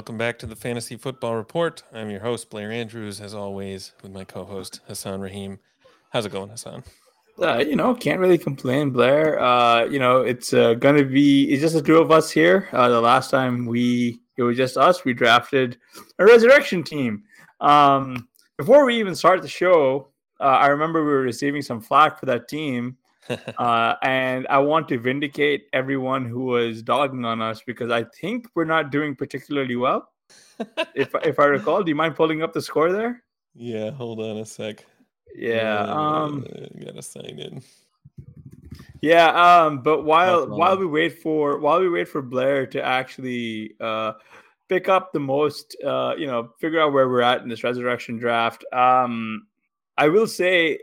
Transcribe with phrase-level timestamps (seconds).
[0.00, 1.82] Welcome back to the Fantasy Football Report.
[1.92, 5.58] I'm your host, Blair Andrews, as always, with my co host, Hasan Rahim.
[6.08, 6.84] How's it going, Hasan?
[7.38, 9.38] Uh, you know, can't really complain, Blair.
[9.38, 12.70] Uh, you know, it's uh, going to be, it's just the two of us here.
[12.72, 15.76] Uh, the last time we, it was just us, we drafted
[16.18, 17.22] a resurrection team.
[17.60, 18.26] Um,
[18.56, 20.08] before we even start the show,
[20.40, 22.96] uh, I remember we were receiving some flack for that team.
[23.58, 28.46] Uh, and I want to vindicate everyone who was dogging on us because I think
[28.54, 30.08] we're not doing particularly well.
[30.94, 33.22] if if I recall, do you mind pulling up the score there?
[33.54, 34.84] Yeah, hold on a sec.
[35.34, 36.46] Yeah, Uh, um,
[36.84, 37.62] gotta sign in.
[39.00, 39.28] yeah.
[39.30, 44.12] Um, but while while we wait for while we wait for Blair to actually uh
[44.68, 48.18] pick up the most, uh, you know, figure out where we're at in this resurrection
[48.18, 48.64] draft.
[48.72, 49.46] Um,
[49.98, 50.78] I will say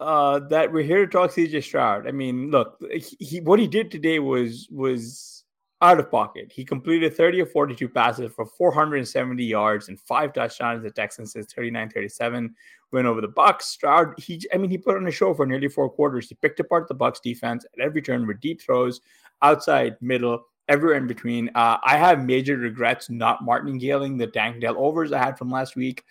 [0.00, 2.06] uh, that we're here to talk CJ Stroud.
[2.06, 2.82] I mean, look,
[3.20, 5.44] he, what he did today was was
[5.80, 6.50] out of pocket.
[6.50, 10.82] He completed 30 or 42 passes for 470 yards and five touchdowns.
[10.82, 12.50] The Texans is 39-37
[12.90, 13.66] win over the Bucks.
[13.66, 16.28] Stroud, he I mean, he put on a show for nearly four quarters.
[16.28, 19.00] He picked apart the Bucks defense at every turn with deep throws,
[19.42, 21.50] outside, middle, everywhere in between.
[21.54, 25.76] Uh, I have major regrets not martingaling the Tank Dell overs I had from last
[25.76, 26.04] week.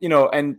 [0.00, 0.56] You know, and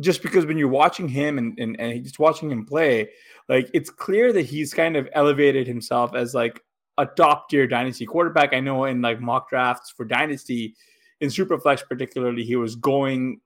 [0.00, 3.10] just because when you're watching him and, and, and just watching him play,
[3.48, 6.62] like it's clear that he's kind of elevated himself as like
[6.98, 8.54] a top tier dynasty quarterback.
[8.54, 10.74] I know in like mock drafts for dynasty,
[11.20, 13.40] in Superflex particularly, he was going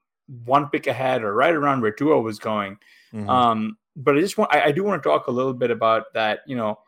[0.45, 2.79] one pick ahead or right around where Tua was going.
[3.13, 3.29] Mhm.
[3.29, 6.13] Um, but I just want I, I do want to talk a little bit about
[6.15, 6.79] that, you know,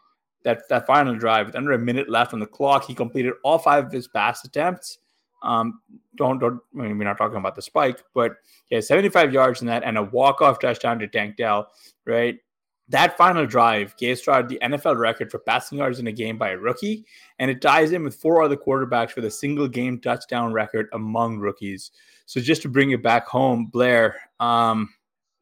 [0.44, 2.84] that that final drive with under a minute left on the clock.
[2.84, 4.98] He completed all five of his pass attempts.
[5.42, 5.80] Um,
[6.16, 8.32] don't don't I mean, we're not talking about the spike, but
[8.70, 11.68] yeah, 75 yards in that and a walk-off touchdown to Tank Dell,
[12.06, 12.38] right?
[12.90, 16.50] That final drive gave Stroud the NFL record for passing yards in a game by
[16.50, 17.04] a rookie,
[17.38, 21.38] and it ties in with four other quarterbacks for the single game touchdown record among
[21.38, 21.90] rookies.
[22.24, 24.88] So just to bring it back home, Blair, um,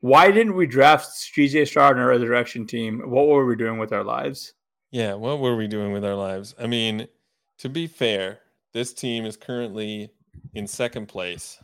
[0.01, 3.01] why didn't we draft CJ Stroud in our resurrection team?
[3.11, 4.55] What were we doing with our lives?
[4.91, 6.55] Yeah, what were we doing with our lives?
[6.59, 7.09] I mean,
[7.59, 8.41] to be fair,
[8.77, 10.11] this team is currently
[10.53, 11.59] in second place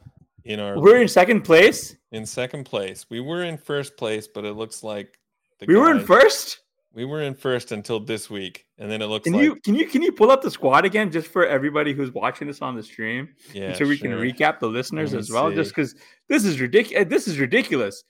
[0.46, 1.94] in our We're in second place.
[2.10, 3.04] in second place.
[3.10, 5.18] We were in first place, but it looks like
[5.60, 6.60] the We were in first.
[6.94, 9.74] We were in first until this week, and then it looks Can like you can
[9.74, 12.74] you can you pull up the squad again just for everybody who's watching this on
[12.76, 13.28] the stream?
[13.52, 15.94] yeah, so we can recap the listeners as well, just because
[16.28, 17.02] this is ridiculous.
[17.02, 18.04] Eh, this is ridiculous.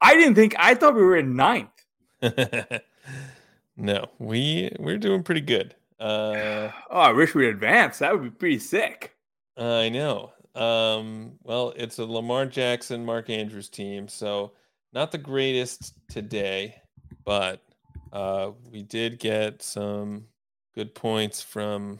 [0.00, 0.54] I didn't think.
[0.58, 1.68] I thought we were in ninth.
[3.76, 5.74] no, we we're doing pretty good.
[5.98, 8.00] Uh, Oh, I wish we'd advanced.
[8.00, 9.14] That would be pretty sick.
[9.56, 10.32] I know.
[10.54, 14.52] Um, well, it's a Lamar Jackson, Mark Andrews team, so
[14.92, 16.76] not the greatest today,
[17.24, 17.62] but
[18.12, 20.24] uh, we did get some
[20.74, 21.98] good points from.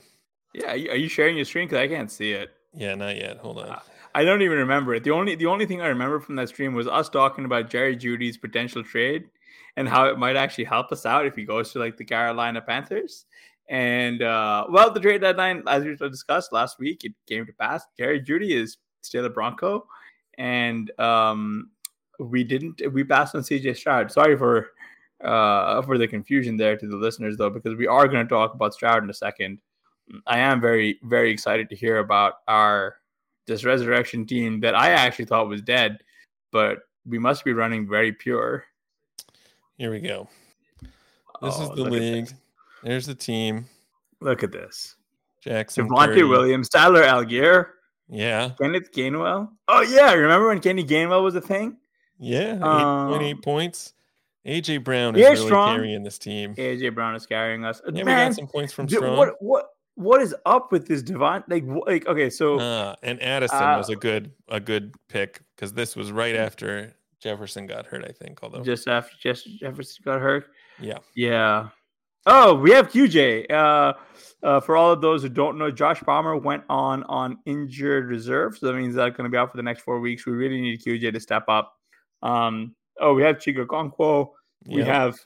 [0.53, 1.67] Yeah, are you, sharing your screen?
[1.67, 2.49] Because I can't see it.
[2.73, 3.37] Yeah, not yet.
[3.37, 3.69] Hold on.
[3.69, 3.83] Ah.
[4.15, 5.03] I don't even remember it.
[5.03, 7.95] The only the only thing I remember from that stream was us talking about Jerry
[7.95, 9.25] Jeudy's potential trade
[9.75, 12.59] and how it might actually help us out if he goes to like the Carolina
[12.59, 13.25] Panthers.
[13.69, 17.83] And uh, well, the trade deadline, as we discussed last week, it came to pass.
[17.97, 19.87] Jerry Jeudy is still a Bronco,
[20.37, 21.71] and um,
[22.19, 24.11] we didn't we passed on CJ Stroud.
[24.11, 24.69] Sorry for
[25.23, 28.53] uh, for the confusion there to the listeners though, because we are going to talk
[28.53, 29.59] about Stroud in a second.
[30.25, 32.97] I am very very excited to hear about our
[33.47, 35.99] this resurrection team that I actually thought was dead,
[36.51, 38.65] but we must be running very pure.
[39.77, 40.29] Here we go.
[41.41, 42.29] This oh, is the league.
[42.83, 43.65] There's the team.
[44.19, 44.95] Look at this.
[45.41, 45.87] Jackson.
[45.87, 47.67] Javonte Williams, Tyler Allgeier.
[48.09, 48.51] Yeah.
[48.59, 49.49] Kenneth Gainwell.
[49.67, 51.77] Oh yeah, remember when Kenny Gainwell was a thing?
[52.19, 53.93] Yeah, um, point eight points.
[54.45, 55.75] AJ Brown is really strong.
[55.75, 56.55] carrying this team.
[56.55, 57.81] AJ Brown is carrying us.
[57.85, 59.17] Yeah, Man, we got some points from Strong.
[59.17, 59.65] What what
[59.95, 61.43] what is up with this Devon?
[61.47, 65.73] Like like okay, so uh, and Addison uh, was a good a good pick because
[65.73, 68.05] this was right after Jefferson got hurt.
[68.05, 70.45] I think although just after just Jefferson got hurt.
[70.79, 70.99] Yeah.
[71.13, 71.69] Yeah.
[72.29, 73.49] Oh, we have QJ.
[73.49, 73.93] Uh,
[74.43, 78.57] uh, for all of those who don't know, Josh Palmer went on on injured reserve,
[78.57, 80.25] so that means that's going to be out for the next four weeks.
[80.25, 81.73] We really need QJ to step up.
[82.21, 84.31] Um, oh, we have Chig Okonkwo.
[84.65, 84.87] We yep.
[84.87, 85.17] have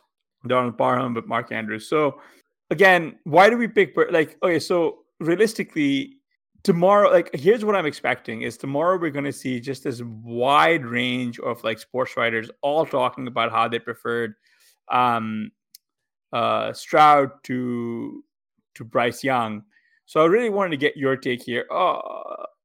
[0.45, 1.89] Donald Parham, but Mark Andrews.
[1.89, 2.21] So
[2.69, 4.59] again, why do we pick like okay?
[4.59, 6.17] So realistically,
[6.61, 10.85] tomorrow, like here's what I'm expecting: is tomorrow we're going to see just this wide
[10.85, 14.35] range of like sports writers all talking about how they preferred
[14.91, 15.51] um,
[16.33, 18.23] uh, Stroud to
[18.75, 19.63] to Bryce Young.
[20.05, 21.65] So I really wanted to get your take here.
[21.71, 21.99] Uh,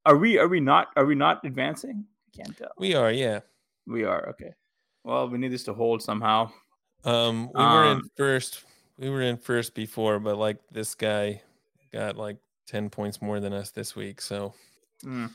[0.05, 2.05] are we are we not are we not advancing?
[2.29, 2.73] I can't tell.
[2.79, 3.41] We are, yeah.
[3.87, 4.53] We are okay.
[5.05, 6.51] Well, we need this to hold somehow.
[7.05, 8.65] Um, we um, were in um, first.
[8.99, 11.43] We were in first before, but like this guy
[11.93, 14.21] got like ten points more than us this week.
[14.21, 14.55] So
[15.05, 15.31] mm.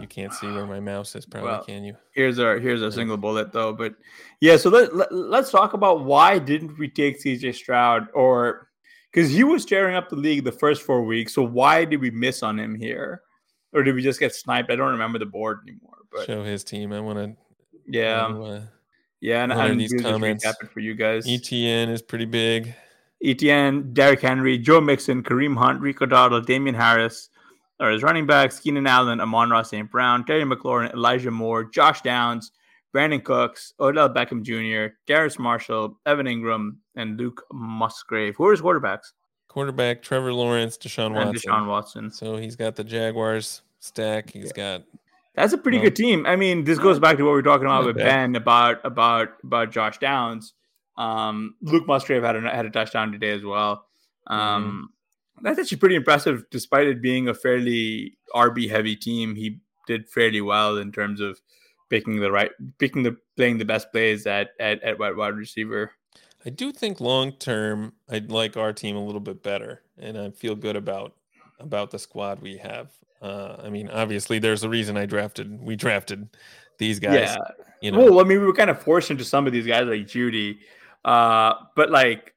[0.00, 1.96] You can't see where my mouse is, probably, well, can you?
[2.12, 3.72] Here's our here's a single bullet though.
[3.72, 3.94] But
[4.40, 8.68] yeah, so let, let let's talk about why didn't we take CJ Stroud or
[9.12, 11.34] because he was tearing up the league the first four weeks.
[11.34, 13.22] So why did we miss on him here,
[13.72, 14.70] or did we just get sniped?
[14.70, 15.98] I don't remember the board anymore.
[16.12, 16.92] But show his team.
[16.92, 17.36] I want to.
[17.86, 18.26] Yeah.
[18.26, 18.62] Uh,
[19.20, 21.26] yeah, and I these comments for you guys.
[21.26, 22.74] ETN is pretty big.
[23.24, 27.30] ETN, Derrick Henry, Joe Mixon, Kareem Hunt, Rico Dowdle, Damien Harris
[27.80, 29.90] are his running backs, Keenan Allen, Amon-Ra St.
[29.90, 32.52] Brown, Terry McLaurin, Elijah Moore, Josh Downs,
[32.94, 38.36] Brandin Cooks, Odell Beckham Jr., Terrace Marshall, Evan Engram, and Luke Musgrave.
[38.36, 39.12] Who are his quarterbacks?
[39.48, 41.34] Quarterback Trevor Lawrence, Deshaun Watson.
[41.34, 42.10] Deshaun Watson.
[42.10, 44.30] So he's got the Jaguars stack.
[44.30, 44.78] He's yeah.
[44.78, 44.84] got
[45.34, 46.26] that's a pretty good team.
[46.26, 49.30] I mean, this goes back to what we are talking about with Ben about about
[49.42, 50.54] about Josh Downs.
[50.96, 53.84] Um, Luke Musgrave had a had a touchdown today as well.
[54.28, 54.84] Um, mm-hmm.
[55.42, 59.34] That's actually pretty impressive, despite it being a fairly RB heavy team.
[59.34, 61.40] He did fairly well in terms of
[61.90, 65.92] picking the right, picking the playing the best plays at at at wide wide receiver.
[66.46, 70.30] I do think long term, I'd like our team a little bit better, and I
[70.30, 71.14] feel good about
[71.58, 72.90] about the squad we have.
[73.22, 75.60] Uh, I mean, obviously, there's a reason I drafted.
[75.62, 76.28] We drafted
[76.78, 77.14] these guys.
[77.14, 77.36] Yeah.
[77.80, 77.98] You know.
[77.98, 80.58] Well, I mean, we were kind of forced into some of these guys like Jeudy,
[81.04, 82.33] uh, but like,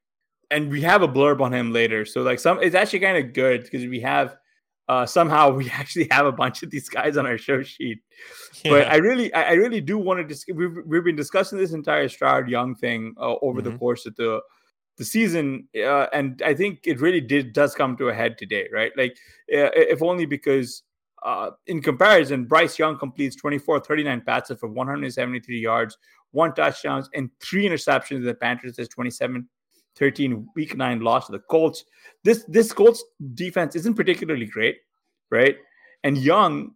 [0.51, 2.05] and we have a blurb on him later.
[2.05, 4.37] So like, some it's actually kind of good because we have
[4.89, 7.99] uh, somehow we actually have a bunch of these guys on our show sheet.
[8.63, 8.71] Yeah.
[8.71, 10.23] But I really, I, really do want to.
[10.23, 13.71] Dis- we've we've been discussing this entire Stroud Young thing uh, over mm-hmm.
[13.71, 14.41] the course of the
[14.97, 18.67] the season, uh, and I think it really did does come to a head today,
[18.73, 18.91] right?
[18.97, 19.11] Like,
[19.53, 20.81] uh, if only because
[21.23, 25.97] uh, in comparison, Bryce Young completes 24 39 passes for 173 yards,
[26.31, 28.23] one touchdowns, and three interceptions.
[28.23, 29.47] The Panthers has 27
[29.97, 31.85] 13 week nine loss to the Colts.
[32.23, 33.03] This this Colts
[33.33, 34.77] defense isn't particularly great,
[35.31, 35.57] right?
[36.03, 36.71] And Young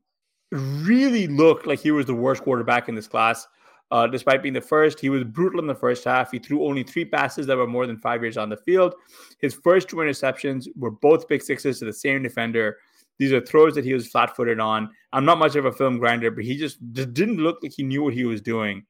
[0.51, 3.47] really looked like he was the worst quarterback in this class.
[3.91, 6.31] Uh, despite being the first, he was brutal in the first half.
[6.31, 8.95] He threw only three passes that were more than five years on the field.
[9.39, 12.77] His first two interceptions were both pick sixes to the same defender.
[13.19, 14.89] These are throws that he was flat footed on.
[15.11, 17.83] I'm not much of a film grinder, but he just, just didn't look like he
[17.83, 18.85] knew what he was doing.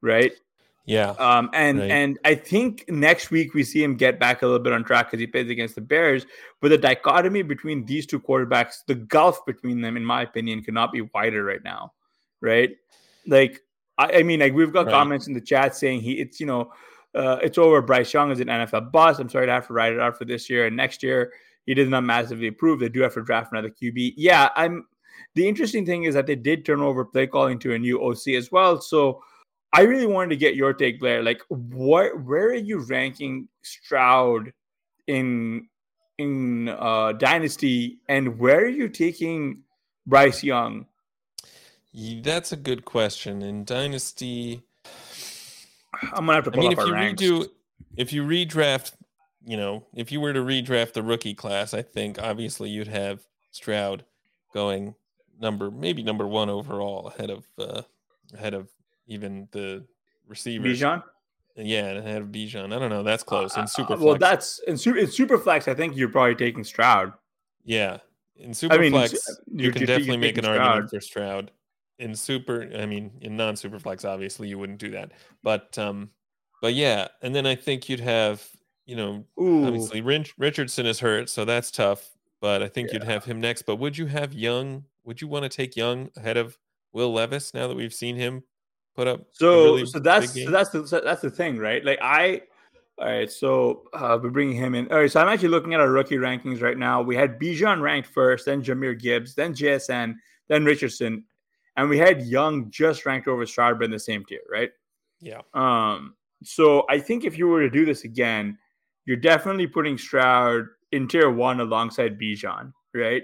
[0.00, 0.32] Right.
[0.86, 1.10] Yeah.
[1.10, 1.90] Um, and right.
[1.90, 5.10] and I think next week we see him get back a little bit on track
[5.10, 6.26] because he plays against the Bears.
[6.60, 10.92] But the dichotomy between these two quarterbacks, the gulf between them, in my opinion, cannot
[10.92, 11.92] be wider right now.
[12.40, 12.76] Right.
[13.26, 13.62] Like
[13.98, 14.92] I, I mean, like we've got right.
[14.92, 16.72] comments in the chat saying he, it's you know,
[17.16, 17.82] uh, it's over.
[17.82, 19.18] Bryce Young is an NFL boss.
[19.18, 21.32] I'm sorry to have to write it out for this year and next year.
[21.64, 22.78] He did not massively improve.
[22.78, 24.14] They do have to draft another QB.
[24.16, 24.86] Yeah, I'm.
[25.34, 28.28] The interesting thing is that they did turn over play calling to a new OC
[28.28, 28.80] as well.
[28.80, 29.22] So
[29.76, 31.22] I really wanted to get your take, Blair.
[31.22, 32.18] Like, what?
[32.22, 34.50] Where are you ranking Stroud
[35.06, 35.68] in
[36.16, 39.62] in uh, Dynasty, and where are you taking
[40.06, 40.86] Bryce Young?
[42.22, 43.42] That's a good question.
[43.42, 44.62] In Dynasty,
[46.14, 46.52] I'm gonna have to.
[46.54, 47.22] I mean, if you ranks.
[47.22, 47.48] redo,
[47.98, 48.92] if you redraft,
[49.44, 53.26] you know, if you were to redraft the rookie class, I think obviously you'd have
[53.50, 54.06] Stroud
[54.54, 54.94] going
[55.38, 57.82] number maybe number one overall ahead of uh,
[58.32, 58.70] ahead of
[59.06, 59.84] even the
[60.28, 60.80] receivers.
[60.80, 61.02] Bijan.
[61.58, 62.74] Yeah, and ahead of Bijan.
[62.74, 63.02] I don't know.
[63.02, 63.56] That's close.
[63.56, 63.94] Uh, super.
[63.94, 65.68] Uh, well, that's in, su- in super flex.
[65.68, 67.12] I think you're probably taking Stroud.
[67.64, 67.98] Yeah,
[68.36, 70.90] in superflex, mean, you it's- you're- can definitely make an taking argument Stroud.
[70.90, 71.50] for Stroud.
[71.98, 75.12] In super, I mean, in non super flex, obviously you wouldn't do that.
[75.42, 76.10] But um,
[76.60, 78.46] but yeah, and then I think you'd have,
[78.84, 82.10] you know, Ooh, obviously Rich- Richardson is hurt, so that's tough.
[82.42, 83.62] But I think you'd have him next.
[83.62, 84.84] But would you have Young?
[85.04, 86.58] Would you want to take Young ahead of
[86.92, 88.42] Will Levis now that we've seen him
[88.96, 89.20] put up?
[89.32, 91.84] so really so that's so that's the so that's the thing, right?
[91.84, 92.42] Like I,
[92.98, 93.30] all right.
[93.30, 94.90] So uh, we're bringing him in.
[94.90, 95.10] All right.
[95.10, 97.02] So I'm actually looking at our rookie rankings right now.
[97.02, 100.14] We had Bijan ranked first, then Jahmyr Gibbs, then JSN,
[100.48, 101.24] then Richardson,
[101.76, 104.70] and we had Young just ranked over Stroud, in the same tier, right?
[105.20, 108.58] yeah, Um, so I think if you were to do this again,
[109.04, 113.22] you're definitely putting Stroud in tier one alongside Bijan, right?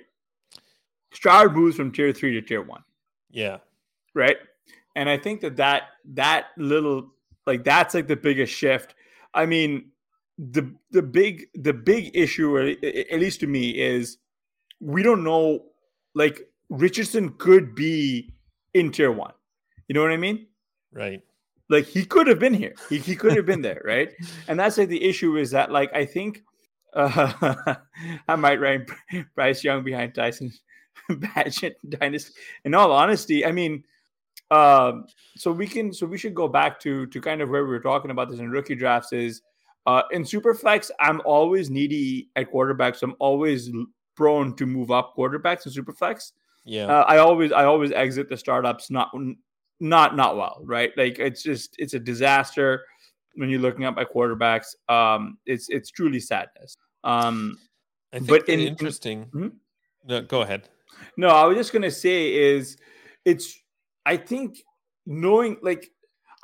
[1.13, 2.83] Stroud moves from tier three to tier one,
[3.31, 3.59] yeah,
[4.15, 4.37] right?
[4.95, 5.85] And I think that that
[6.15, 7.13] that little
[7.47, 8.95] like that's like the biggest shift.
[9.35, 9.91] I mean,
[10.39, 14.19] the the big the big issue, at least to me, is
[14.81, 15.65] we don't know.
[16.15, 18.35] Like Richardson could be
[18.75, 19.33] in tier one.
[19.89, 20.47] You know what I mean?
[20.93, 21.23] right.
[21.69, 24.13] like he could have been here he, he could have been there right
[24.49, 26.43] and that's like the issue is that like i think
[26.95, 27.75] uh
[28.29, 28.91] i might rank
[29.35, 30.53] bryce young behind tyson
[31.11, 32.33] Bagent dynasty
[32.65, 33.85] in all honesty i mean
[34.53, 35.07] um
[35.37, 37.81] so we can so we should go back to to kind of where we were
[37.81, 39.41] talking about this in rookie drafts is
[39.87, 43.71] uh in superflex i'm always needy at quarterback so i'm always
[44.15, 46.33] prone to move up quarterbacks in superflex
[46.65, 49.11] Yeah, uh, I always I always exit the startups not
[49.81, 50.93] not not well, right?
[50.97, 52.85] Like it's just it's a disaster
[53.35, 54.69] when you're looking at my quarterbacks.
[54.89, 56.77] Um, it's it's truly sadness.
[57.03, 57.59] Um,
[58.13, 59.27] I think but in- in- interesting.
[59.35, 59.53] Mhm.
[60.05, 60.69] No, go ahead.
[61.17, 62.77] no, I was just gonna say is
[63.25, 63.59] it's
[64.05, 64.63] I think
[65.07, 65.91] knowing like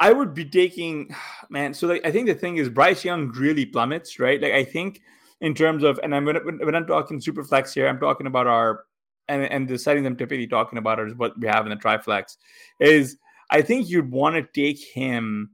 [0.00, 1.14] I would be taking
[1.50, 1.74] man.
[1.74, 4.40] So like I think the thing is Bryce Young really plummets, right?
[4.40, 5.00] Like I think
[5.40, 8.46] in terms of and I'm when, when I'm talking super flex here, I'm talking about
[8.46, 8.84] our
[9.28, 12.36] and and the settings I'm typically talking about is what we have in the triflex
[12.80, 13.16] is
[13.50, 15.50] I think you'd want to take him.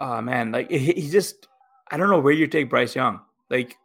[0.00, 1.48] Oh man, like he, just
[1.90, 3.20] I don't know where you take Bryce Young.
[3.50, 3.76] Like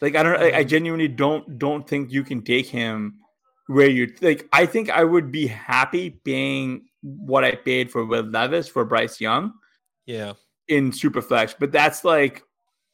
[0.00, 3.18] like I don't I, I Um, genuinely don't don't think you can take him
[3.66, 8.24] where you like I think I would be happy paying what I paid for Will
[8.24, 9.52] Levis for Bryce Young
[10.06, 10.34] Yeah,
[10.68, 12.42] in Superflex, but that's like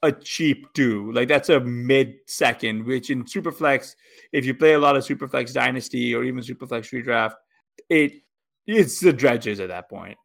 [0.02, 1.10] a cheap two.
[1.12, 3.94] Like that's a mid second, which in Superflex,
[4.32, 7.34] if you play a lot of Superflex Dynasty or even Superflex Redraft,
[7.88, 8.12] it
[8.66, 10.16] it's the dredges at that point.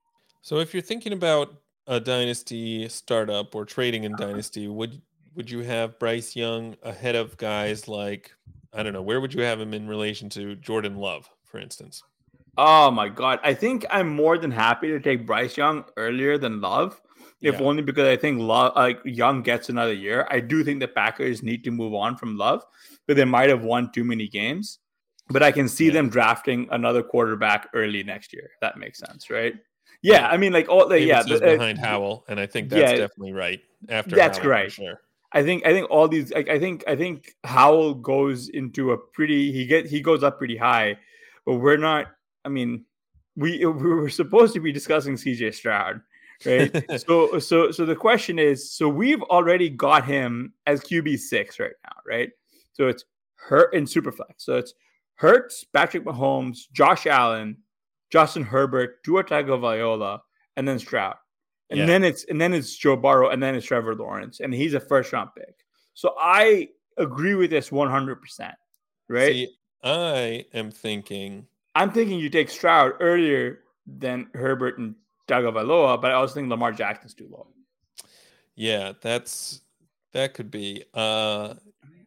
[0.41, 1.55] So if you're thinking about
[1.87, 5.01] a dynasty startup or trading in dynasty, would
[5.35, 8.31] would you have Bryce Young ahead of guys like
[8.73, 12.03] I don't know, where would you have him in relation to Jordan Love, for instance?
[12.57, 13.39] Oh my god.
[13.43, 16.99] I think I'm more than happy to take Bryce Young earlier than Love.
[17.41, 17.61] If Yeah.
[17.67, 20.27] only because I think Love like Young gets another year.
[20.29, 22.63] I do think the Packers need to move on from Love,
[23.07, 24.79] but they might have won too many games.
[25.29, 25.93] But I can see Yeah.
[25.93, 28.49] them drafting another quarterback early next year.
[28.61, 29.53] That makes sense, right?
[30.01, 32.91] Yeah, I mean, like all the yeah, the- uh, behind Howell, and I think that's
[32.93, 33.59] yeah, definitely right.
[33.89, 34.71] After that's Howell, right.
[34.71, 35.01] Sure.
[35.31, 38.97] I think I think all these like, I think I think Howell goes into a
[38.97, 40.97] pretty he get he goes up pretty high,
[41.45, 42.07] but we're not.
[42.49, 42.85] I mean,
[43.35, 46.01] we we were supposed to be discussing CJ Stroud,
[46.45, 46.71] right?
[47.07, 51.71] so so so the question is, so we've already got him as QB six right
[51.85, 52.31] now, right?
[52.73, 54.37] So it's Hurt in Superflex.
[54.37, 54.73] So it's
[55.15, 57.57] Hurts, Patrick Mahomes, Josh Allen,
[58.09, 60.19] Justin Herbert, Tua Tagovailoa,
[60.57, 61.15] and then Stroud.
[61.69, 61.85] And Yeah.
[61.85, 64.79] then it's and then it's Joe Burrow, and then it's Trevor Lawrence, and he's a
[64.79, 65.55] first round pick.
[65.93, 68.55] So I agree with this 100, percent
[69.07, 69.33] right?
[69.33, 74.95] See, I am thinking I'm thinking you take Stroud earlier than Herbert and
[75.27, 77.47] Tagovailoa, but I also think Lamar Jackson's too low.
[78.55, 79.61] Yeah, that's
[80.13, 80.83] that could be.
[80.93, 81.53] Uh,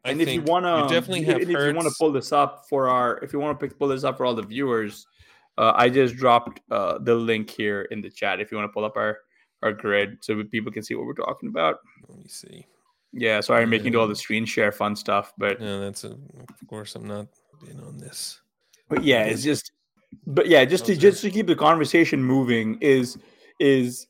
[0.04, 2.66] I and if you want to, definitely have if you want to pull this up
[2.68, 5.06] for our, if you want to pull this up for all the viewers,
[5.58, 8.40] uh, I just dropped uh, the link here in the chat.
[8.40, 9.18] If you want to pull up our
[9.62, 11.78] our grid, so people can see what we're talking about.
[12.08, 12.66] Let me see.
[13.12, 16.02] Yeah, sorry, I'm making do all the Um, screen share fun stuff, but No, that's
[16.04, 17.28] a, of course I'm not
[17.70, 18.41] in on this.
[18.92, 19.72] But yeah, it's just,
[20.26, 23.16] but yeah, just to just to keep the conversation moving is
[23.58, 24.06] is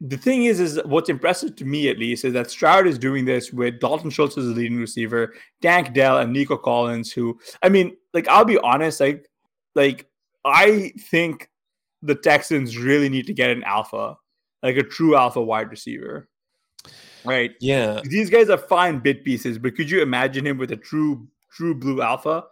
[0.00, 3.26] the thing is is what's impressive to me at least is that Stroud is doing
[3.26, 7.68] this with Dalton Schultz as the leading receiver, Tank Dell and Nico Collins, who I
[7.68, 9.28] mean, like I'll be honest, like
[9.74, 10.06] like
[10.46, 11.50] I think
[12.00, 14.16] the Texans really need to get an alpha,
[14.62, 16.26] like a true alpha wide receiver.
[17.24, 17.52] Right.
[17.60, 21.28] Yeah, These guys are fine bit pieces, but could you imagine him with a true
[21.52, 22.44] true blue alpha?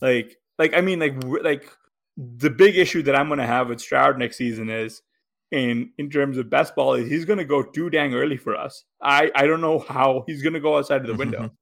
[0.00, 1.70] Like like I mean like like
[2.16, 5.02] the big issue that I'm going to have with Stroud next season is
[5.50, 8.56] in in terms of best ball is he's going to go too dang early for
[8.56, 8.84] us.
[9.02, 11.50] I I don't know how he's going to go outside of the window.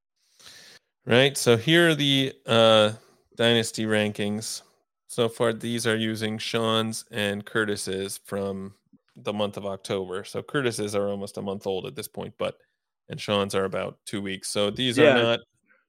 [1.07, 1.37] Right.
[1.37, 2.93] So here are the uh,
[3.37, 4.63] dynasty rankings.
[5.07, 8.75] So far, these are using Sean's and Curtis's from
[9.15, 10.25] the month of October.
[10.25, 12.59] So Curtis's are almost a month old at this point, but
[13.09, 14.49] and Sean's are about two weeks.
[14.49, 15.17] So these yeah.
[15.17, 15.41] are not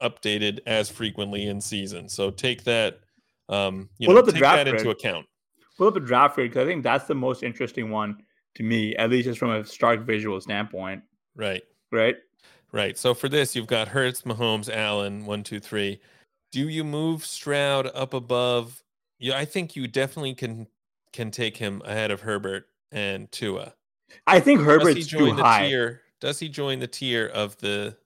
[0.01, 2.09] updated as frequently in season.
[2.09, 2.99] So take that,
[3.49, 5.25] um, you know, take that into account.
[5.77, 8.17] Pull up a draft grade because I think that's the most interesting one
[8.55, 11.03] to me, at least just from a stark visual standpoint.
[11.35, 11.63] Right.
[11.91, 12.17] Right.
[12.71, 12.97] Right.
[12.97, 16.01] So for this, you've got Hurts, Mahomes, Allen, one, two, three.
[16.51, 18.83] Do you move Stroud up above?
[19.19, 20.67] Yeah, I think you definitely can
[21.13, 23.73] can take him ahead of Herbert and Tua.
[24.25, 25.67] I think Herbert's too high.
[25.67, 27.97] Tier, does he join the tier of the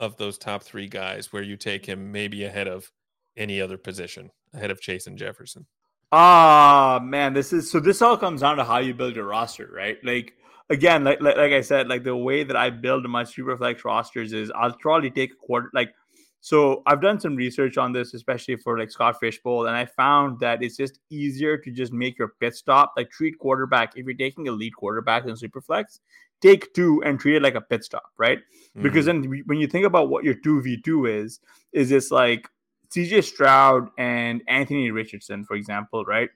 [0.00, 2.90] of those top three guys where you take him maybe ahead of
[3.36, 5.66] any other position, ahead of Chase and Jefferson?
[6.10, 7.80] Ah, man, this is so.
[7.80, 9.98] This all comes down to how you build your roster, right?
[10.02, 10.34] Like
[10.70, 14.32] again, like, like like I said, like the way that I build my superflex rosters
[14.32, 15.70] is I'll probably take a quarter.
[15.74, 15.92] Like,
[16.40, 19.84] so I've done some research on this, especially for like Scott Fish Bowl, and I
[19.84, 23.92] found that it's just easier to just make your pit stop, like treat quarterback.
[23.96, 26.00] If you're taking a lead quarterback in superflex,
[26.40, 28.38] take two and treat it like a pit stop, right?
[28.38, 28.82] Mm-hmm.
[28.82, 31.40] Because then when you think about what your two v two is,
[31.72, 32.48] is this like
[32.90, 36.30] CJ Stroud and Anthony Richardson, for example, right?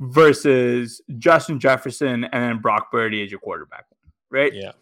[0.00, 3.84] Versus Justin Jefferson and then Brock Purdy as your quarterback,
[4.30, 4.52] right?
[4.52, 4.72] Yeah.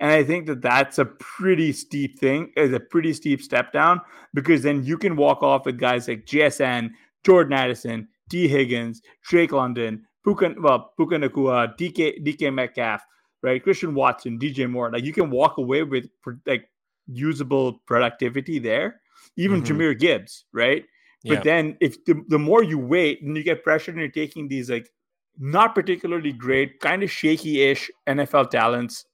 [0.00, 4.00] And I think that that's a pretty steep thing, is a pretty steep step down
[4.34, 6.90] because then you can walk off with guys like JSN,
[7.24, 13.04] Jordan Addison, Tee Higgins, Drake London, Puka, well, Puka Nacua, DK, DK Metcalf,
[13.42, 13.62] right?
[13.62, 14.90] Christian Watson, DJ Moore.
[14.90, 16.08] Like you can walk away with
[16.46, 16.68] like
[17.06, 19.00] usable productivity there
[19.36, 19.80] even mm-hmm.
[19.80, 20.84] Jahmyr Gibbs, right?
[21.24, 21.42] But yeah.
[21.42, 24.68] then if the, the more you wait and you get pressured and you're taking these
[24.68, 24.90] like
[25.38, 29.06] not particularly great, kind of shaky-ish NFL talents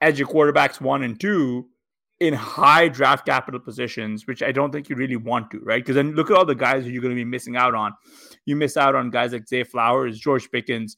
[0.00, 1.66] as your quarterbacks one and two
[2.20, 5.82] in high draft capital positions, which I don't think you really want to, right?
[5.82, 7.92] Because then look at all the guys who you're going to be missing out on.
[8.44, 10.96] You miss out on guys like Zay Flowers, George Pickens,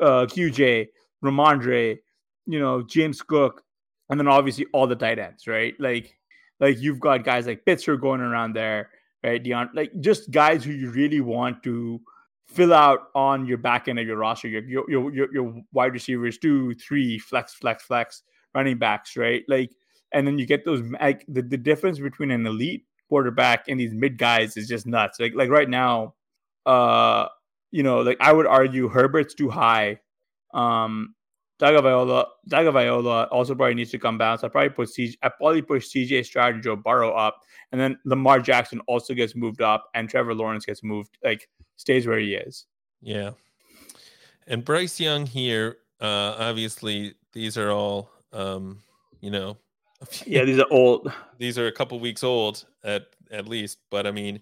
[0.00, 0.88] uh, QJ,
[1.22, 1.98] Rhamondre,
[2.46, 3.62] you know, James Cook,
[4.10, 5.74] and then obviously all the tight ends, right?
[5.78, 6.16] Like
[6.60, 8.90] like you've got guys like Pitzer going around there,
[9.22, 9.42] right?
[9.42, 12.00] Dion, like just guys who you really want to
[12.46, 14.48] fill out on your back end of your roster.
[14.48, 18.22] Your your your, your wide receivers, two, three, flex, flex, flex,
[18.54, 19.44] running backs, right?
[19.48, 19.72] Like,
[20.12, 23.94] and then you get those like the, the difference between an elite quarterback and these
[23.94, 25.18] mid guys is just nuts.
[25.18, 26.14] Like like right now,
[26.66, 27.28] uh,
[27.70, 30.00] you know, like I would argue Herbert's too high.
[30.52, 31.14] Um,
[31.60, 34.40] Tagovailoa, Tagovailoa also probably needs to come back.
[34.40, 37.40] So I probably put CJ, I probably push CJ Stroud and Joe Burrow up,
[37.72, 42.06] and then Lamar Jackson also gets moved up, and Trevor Lawrence gets moved, like stays
[42.06, 42.66] where he is.
[43.00, 43.30] Yeah,
[44.46, 45.78] and Bryce Young here.
[46.00, 48.80] Uh, obviously, these are all, um,
[49.20, 49.56] you know,
[50.26, 51.12] yeah, these are old.
[51.38, 54.40] these are a couple weeks old at at least, but I mean,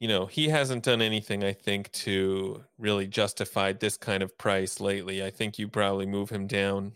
[0.00, 4.80] you know, he hasn't done anything, I think, to really justify this kind of price
[4.80, 5.22] lately.
[5.22, 6.92] I think you probably move him down.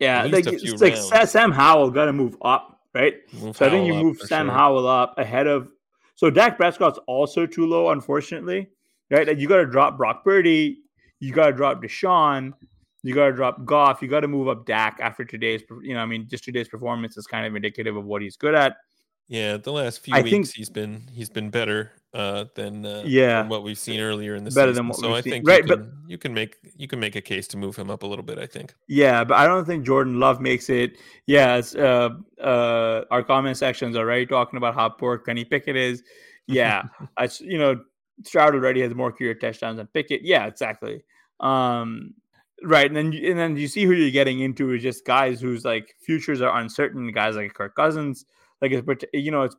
[0.00, 3.14] Yeah, like, it's like Sam Howell got to move up, right?
[3.32, 4.54] Move so Howell I think you move Sam sure.
[4.54, 5.68] Howell up ahead of.
[6.14, 8.68] So Dak Prescott's also too low, unfortunately,
[9.10, 9.26] right?
[9.26, 10.78] Like you got to drop Brock Purdy,
[11.18, 12.52] you got to drop Deshaun,
[13.02, 16.00] you got to drop Goff, you got to move up Dak after today's, you know,
[16.00, 18.76] I mean, just today's performance is kind of indicative of what he's good at.
[19.28, 23.02] Yeah, the last few I weeks think, he's been he's been better uh, than uh,
[23.06, 24.84] yeah than what we've seen earlier in the better season.
[24.84, 25.32] than what so I seen.
[25.32, 27.74] think right, you can, but you can make you can make a case to move
[27.74, 28.38] him up a little bit.
[28.38, 28.74] I think.
[28.86, 30.98] Yeah, but I don't think Jordan Love makes it.
[31.26, 32.10] Yeah, uh,
[32.40, 36.02] uh, our comment sections are already talking about how poor Kenny Pickett is.
[36.46, 36.84] Yeah,
[37.16, 37.80] I you know
[38.24, 40.22] Stroud already has more career touchdowns than Pickett.
[40.22, 41.02] Yeah, exactly.
[41.40, 42.14] Um,
[42.62, 45.64] right, and then and then you see who you're getting into is just guys whose
[45.64, 47.10] like futures are uncertain.
[47.10, 48.26] Guys like Kirk Cousins,
[48.64, 49.56] like it's but you know it's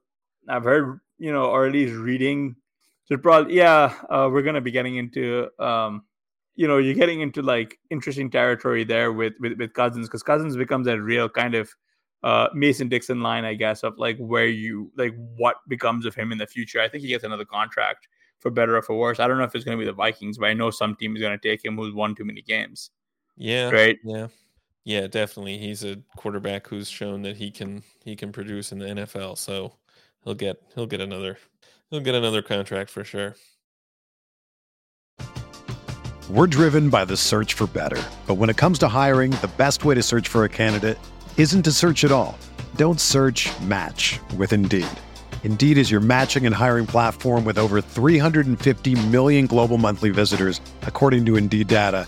[0.50, 2.56] I've heard, you know, or at least reading.
[3.06, 6.04] So probably, yeah, uh, we're gonna be getting into, um,
[6.56, 10.58] you know, you're getting into like interesting territory there with with, with Cousins because Cousins
[10.58, 11.70] becomes a real kind of
[12.24, 16.32] uh, Mason Dixon line, I guess, of like where you like what becomes of him
[16.32, 16.82] in the future.
[16.82, 18.08] I think he gets another contract
[18.39, 19.20] for better or for worse.
[19.20, 21.15] I don't know if it's going to be the Vikings, but I know some team
[21.15, 22.89] is going to take him who's won too many games.
[23.38, 23.98] Yeah, right.
[24.04, 24.28] Yeah,
[24.86, 25.58] yeah, definitely.
[25.58, 29.38] He's a quarterback who's shown that he can he can produce in the NFL.
[29.38, 29.74] So
[30.24, 31.39] he'll get he'll get another
[31.89, 33.36] he'll get another contract for sure.
[36.30, 38.02] We're driven by the search for better.
[38.26, 40.98] But when it comes to hiring, the best way to search for a candidate
[41.38, 42.38] isn't to search at all.
[42.76, 44.88] Don't search, match with Indeed.
[45.43, 51.26] Indeed is your matching and hiring platform with over 350 million global monthly visitors, according
[51.28, 52.08] to Indeed data,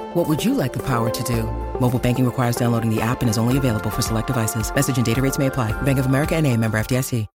[0.13, 1.43] What would you like the power to do?
[1.79, 4.73] Mobile banking requires downloading the app and is only available for select devices.
[4.75, 5.71] Message and data rates may apply.
[5.83, 7.27] Bank of America and a member FDIC.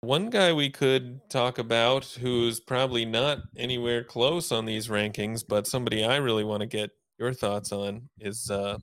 [0.00, 5.66] One guy we could talk about who's probably not anywhere close on these rankings, but
[5.66, 8.78] somebody I really want to get your thoughts on is uh,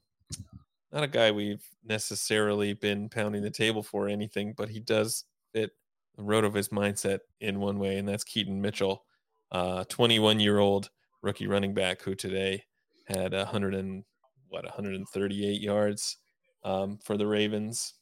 [0.94, 5.26] not a guy we've necessarily been pounding the table for or anything, but he does
[5.52, 5.72] fit
[6.16, 9.04] the RotoViz mindset in one way, and that's Keaton Mitchell,
[9.52, 12.64] 21 uh, year old rookie running back who today
[13.06, 14.04] had 100 and
[14.48, 16.18] what 138 yards
[16.64, 17.94] um, for the Ravens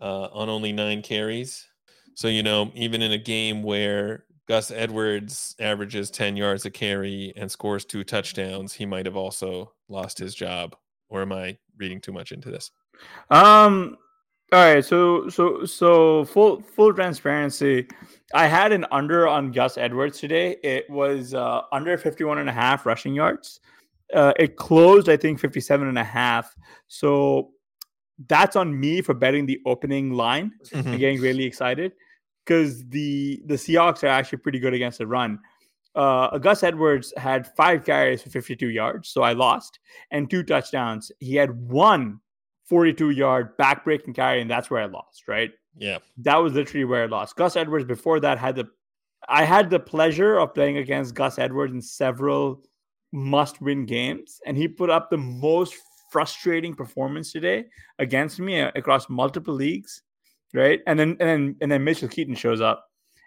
[0.00, 1.66] uh, on only nine carries.
[2.14, 7.32] So you know, even in a game where Gus Edwards averages 10 yards a carry
[7.36, 10.76] and scores two touchdowns, he might have also lost his job.
[11.08, 12.70] Or am I reading too much into this?
[13.30, 13.98] Um
[14.52, 17.88] all right, so so so full full transparency.
[18.32, 20.56] I had an under on Gus Edwards today.
[20.62, 23.60] It was uh, under 51 and a half rushing yards.
[24.14, 26.54] Uh, it closed, I think, 57 and a half.
[26.86, 27.50] So
[28.28, 30.88] that's on me for betting the opening line mm-hmm.
[30.88, 31.92] and getting really excited
[32.44, 35.40] because the the Seahawks are actually pretty good against the run.
[35.96, 39.80] Uh, Gus Edwards had five carries for 52 yards, so I lost,
[40.12, 41.10] and two touchdowns.
[41.18, 42.20] He had one
[42.68, 45.52] 42 yard backbreaking carry, and that's where I lost, right?
[45.76, 45.98] Yeah.
[46.18, 47.36] That was literally where I lost.
[47.36, 48.68] Gus Edwards before that had the
[49.28, 52.62] I had the pleasure of playing against Gus Edwards in several
[53.12, 55.74] must win games, and he put up the most
[56.10, 57.64] frustrating performance today
[57.98, 60.02] against me uh, across multiple leagues,
[60.54, 60.80] right?
[60.86, 62.84] And then and then and then Mitchell Keaton shows up.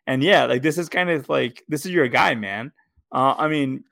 [0.08, 2.71] And yeah, like this is kind of like this is your guy, man.
[3.12, 3.84] Uh, I mean,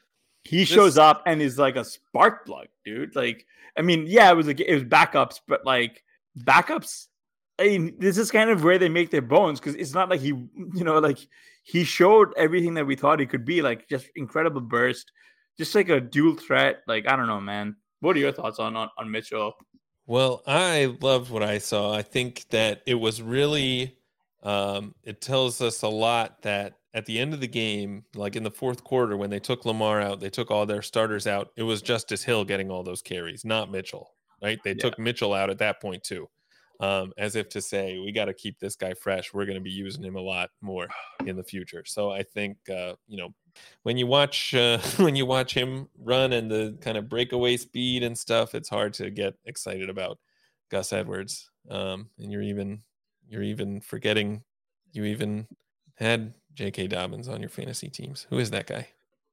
[0.47, 0.69] he this...
[0.69, 3.15] shows up and is like a spark plug, dude.
[3.15, 3.45] Like
[3.77, 6.03] I mean, yeah, it was like it was backups, but like
[6.39, 7.07] backups.
[7.59, 10.21] I mean, this is kind of where they make their bones because it's not like
[10.21, 11.19] he, you know, like
[11.63, 15.11] he showed everything that we thought he could be, like just incredible burst,
[15.57, 16.81] just like a dual threat.
[16.87, 17.75] Like I don't know, man.
[17.99, 19.53] What are your thoughts on on, on Mitchell?
[20.05, 21.93] Well, I loved what I saw.
[21.93, 23.97] I think that it was really,
[24.41, 28.43] um, it tells us a lot that at the end of the game, like in
[28.43, 31.51] the fourth quarter, when they took Lamar out, they took all their starters out.
[31.55, 34.11] It was Justice Hill getting all those carries, not Mitchell.
[34.41, 34.59] Right?
[34.63, 34.81] They yeah.
[34.81, 36.29] took Mitchell out at that point too,
[36.79, 39.33] um, as if to say we got to keep this guy fresh.
[39.33, 40.87] We're going to be using him a lot more
[41.25, 41.83] in the future.
[41.85, 43.33] So I think uh, you know
[43.83, 48.03] when you watch uh, when you watch him run and the kind of breakaway speed
[48.03, 50.19] and stuff, it's hard to get excited about
[50.69, 51.49] Gus Edwards.
[51.69, 52.81] Um, and you're even
[53.27, 54.43] you're even forgetting
[54.91, 55.47] you even
[55.95, 56.87] had J.K.
[56.87, 58.25] Dobbins on your fantasy teams.
[58.31, 58.87] Who is that guy?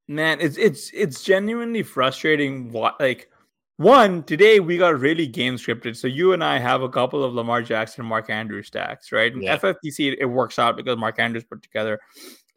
[0.06, 2.70] Man, it's it's it's genuinely frustrating.
[2.70, 3.30] What like
[3.78, 5.96] one today we got really game scripted.
[5.96, 9.32] So you and I have a couple of Lamar Jackson and Mark Andrews stacks, right?
[9.32, 9.56] And yeah.
[9.56, 11.98] FFPC it works out because Mark Andrews put together.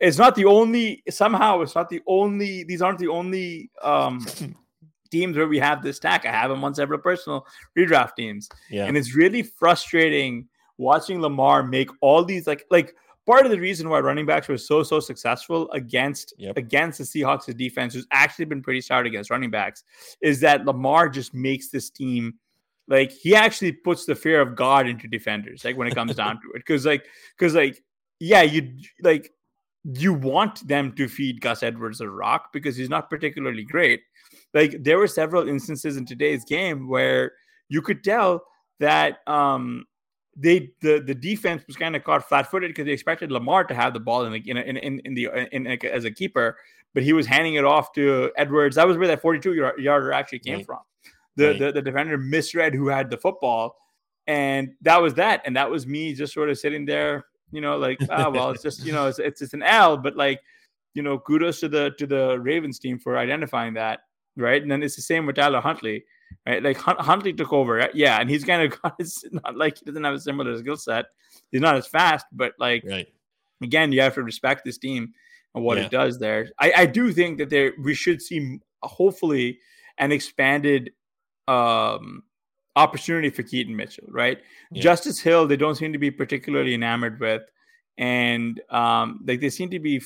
[0.02, 4.28] It's not the only somehow it's not the only these aren't the only um
[5.12, 6.26] teams where we have this stack.
[6.26, 8.50] I have them on several personal redraft teams.
[8.70, 8.84] Yeah.
[8.84, 12.94] And it's really frustrating watching Lamar make all these like like
[13.28, 16.58] part of the reason why running backs were so so successful against yep.
[16.58, 19.84] against the Seahawks' defense, who's actually been pretty stout against running backs,
[20.22, 22.34] is that Lamar just makes this team
[22.88, 26.36] like he actually puts the fear of God into defenders, like when it comes down
[26.42, 26.60] to it.
[26.60, 27.06] Because like
[27.38, 27.84] because like
[28.20, 29.32] yeah, you like
[29.84, 34.02] you want them to feed Gus Edwards a rock because he's not particularly great.
[34.54, 37.34] Like there were several instances in today's game where
[37.70, 38.44] you could tell
[38.80, 39.86] that um
[40.40, 43.94] they the the defense was kind of caught flat-footed because they expected Lamar to have
[43.94, 46.58] the ball in the in in in, in the in, in, as a keeper,
[46.94, 48.76] but he was handing it off to Edwards.
[48.76, 50.66] That was where that 42 yarder actually came right.
[50.66, 50.80] from.
[51.36, 51.60] the, Right.
[51.60, 53.76] the the defender misread who had the football,
[54.28, 55.42] and that was that.
[55.46, 58.64] And that was me just sort of sitting there, you know, like ah, well, it's
[58.64, 60.40] just you know, it's it's, it's an L, but like,
[60.94, 64.02] you know, kudos to the to the Ravens team for identifying that,
[64.36, 64.62] right?
[64.62, 66.04] And then it's the same with Tyler Huntley,
[66.46, 66.62] right?
[66.64, 69.86] Like Hunt, Huntley took over, yeah, and he's kind of got it's not like he
[69.86, 71.06] doesn't have a similar skill set.
[71.52, 73.08] He's not as fast, but like Right.
[73.62, 75.14] again, you have to respect this team
[75.56, 75.86] and what Yeah.
[75.86, 76.50] it does there.
[76.60, 79.60] I, I do think that there we should see hopefully
[79.98, 80.92] an expanded
[81.48, 82.24] um
[82.76, 84.40] opportunity for Keaton Mitchell, right?
[84.72, 84.82] Yeah.
[84.84, 87.42] Justice Hill, they don't seem to be particularly enamored with,
[87.98, 90.04] and um like they seem to be f-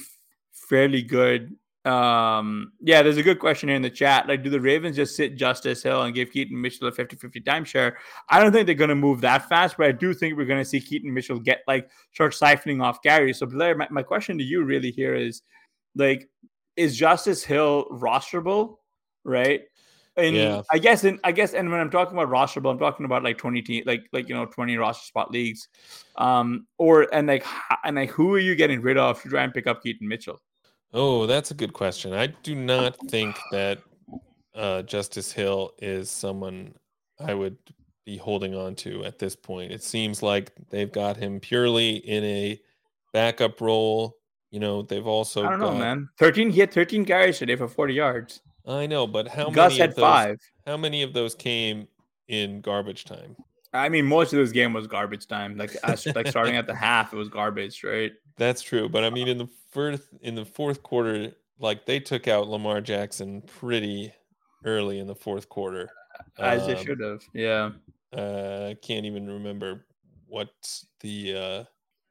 [0.69, 1.55] fairly good.
[1.83, 4.27] Um yeah, there's a good question here in the chat.
[4.27, 7.93] Like, do the Ravens just sit Justice Hill and give Keaton Mitchell a 50-50 timeshare?
[8.29, 10.79] I don't think they're gonna move that fast, but I do think we're gonna see
[10.79, 13.33] Keaton Mitchell get like start siphoning off Gary.
[13.33, 15.41] So Blair, my, my question to you really here is
[15.95, 16.29] like,
[16.75, 18.77] is Justice Hill rosterable?
[19.23, 19.61] Right.
[20.17, 20.61] And Yeah.
[20.71, 23.37] I guess in I guess and when I'm talking about rosterable, I'm talking about like
[23.37, 25.67] 20 team like like you know 20 roster spot leagues.
[26.15, 27.45] Um or and like
[27.83, 30.41] and like who are you getting rid of to try and pick up Keaton Mitchell?
[30.93, 32.13] Oh, that's a good question.
[32.13, 33.79] I do not think that
[34.53, 36.73] uh, Justice Hill is someone
[37.19, 37.57] I would
[38.05, 39.71] be holding on to at this point.
[39.71, 42.61] It seems like they've got him purely in a
[43.13, 44.17] backup role.
[44.49, 46.09] You know, they've also I don't know, got- man.
[46.17, 48.41] 13 he had 13 carries today for 40 yards.
[48.67, 50.37] I know, but how Gus many had of those, five.
[50.67, 51.87] How many of those came
[52.27, 53.35] in garbage time?
[53.73, 55.55] I mean, most of this game was garbage time.
[55.57, 58.11] Like, as, like starting at the half, it was garbage, right?
[58.41, 62.27] That's true, but I mean, in the first in the fourth quarter, like they took
[62.27, 64.11] out Lamar Jackson pretty
[64.65, 65.89] early in the fourth quarter.
[66.39, 67.21] As they Um, should have.
[67.33, 67.69] Yeah.
[68.17, 69.85] uh, I can't even remember
[70.27, 70.49] what
[71.01, 71.63] the uh,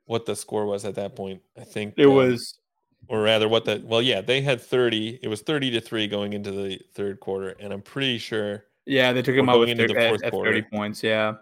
[0.05, 1.43] what the score was at that point.
[1.59, 2.61] I think It um, was
[3.09, 5.19] or rather, what the well, yeah, they had thirty.
[5.23, 9.12] It was thirty to three going into the third quarter, and I'm pretty sure, yeah,
[9.12, 10.62] they took him out with into thir- the at, fourth at 30 quarter.
[10.73, 11.03] points.
[11.03, 11.35] Yeah.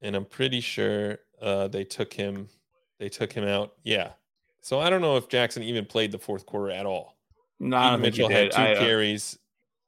[0.00, 2.48] and I'm pretty sure uh, they took him.
[2.98, 3.74] They took him out.
[3.84, 4.12] Yeah.
[4.60, 7.16] So I don't know if Jackson even played the fourth quarter at all.
[7.58, 9.38] No, I Keaton don't think he Mitchell had two I, uh, carries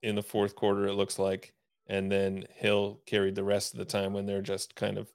[0.03, 0.87] in the fourth quarter.
[0.87, 1.55] It looks like,
[1.87, 5.13] and then Hill carried the rest of the time when they're just kind of,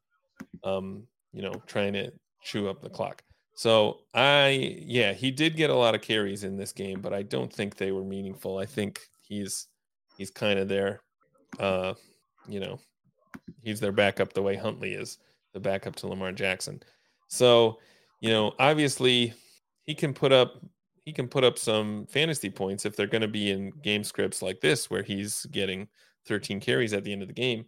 [0.63, 3.23] um, you know, trying to chew up the clock.
[3.53, 7.23] So I, yeah, he did get a lot of carries in this game, but I
[7.23, 8.59] don't think they were meaningful.
[8.59, 9.67] I think he's
[10.15, 11.01] he's kind of there,
[11.59, 11.95] uh,
[12.47, 12.79] you know,
[13.63, 15.17] he's their backup the way Huntley is
[15.53, 16.81] the backup to Lamar Jackson.
[17.27, 17.79] So,
[18.19, 19.33] you know, obviously
[19.87, 20.63] he can put up
[21.05, 24.41] he can put up some fantasy points if they're going to be in game scripts
[24.41, 25.87] like this where he's getting
[26.27, 27.65] 13 carries at the end of the game.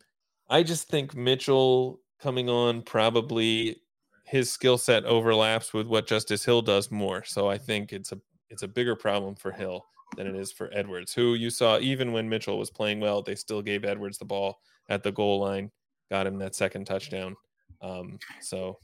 [0.49, 3.77] I just think Mitchell coming on probably
[4.25, 7.23] his skill set overlaps with what Justice Hill does more.
[7.23, 9.85] So I think it's a it's a bigger problem for Hill
[10.17, 13.35] than it is for Edwards, who you saw even when Mitchell was playing well, they
[13.35, 15.71] still gave Edwards the ball at the goal line,
[16.11, 17.35] got him that second touchdown.
[17.81, 18.79] Um, so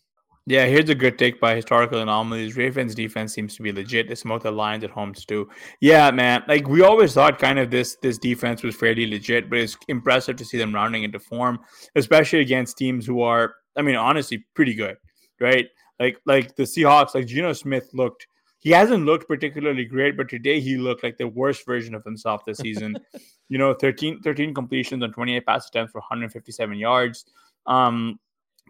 [0.47, 2.55] Yeah, here's a good take by historical anomalies.
[2.55, 4.07] Ravens defense seems to be legit.
[4.07, 5.49] They smoke the Lions at home too.
[5.81, 6.43] Yeah, man.
[6.47, 10.35] Like we always thought, kind of this this defense was fairly legit, but it's impressive
[10.35, 11.59] to see them rounding into form,
[11.95, 14.97] especially against teams who are, I mean, honestly, pretty good,
[15.39, 15.67] right?
[15.99, 17.15] Like like the Seahawks.
[17.15, 18.27] Like Geno Smith looked.
[18.59, 22.45] He hasn't looked particularly great, but today he looked like the worst version of himself
[22.45, 22.95] this season.
[23.49, 27.25] you know, 13, 13 completions on 28 pass attempts for 157 yards.
[27.67, 28.19] Um,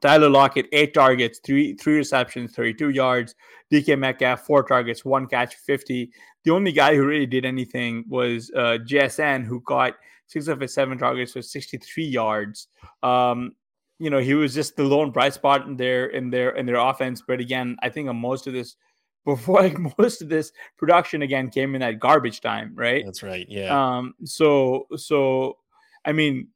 [0.06, 3.34] Tyler Lockett, eight targets, three three receptions, 32 yards.
[3.74, 6.12] DK Metcalf, four targets, one catch, 50.
[6.44, 9.96] The only guy who really did anything was uh, JSN, who got
[10.28, 12.68] six of his seven targets for 63 yards.
[13.02, 13.54] Um,
[13.98, 16.76] you know, he was just the lone bright spot in their in their in their
[16.76, 17.24] offense.
[17.28, 18.76] But again, I think most of this
[19.26, 23.04] before like most of this production again came in at garbage time, right?
[23.04, 23.48] that's right.
[23.50, 23.74] Yeah.
[23.74, 25.58] Um, so so
[26.06, 26.50] I mean,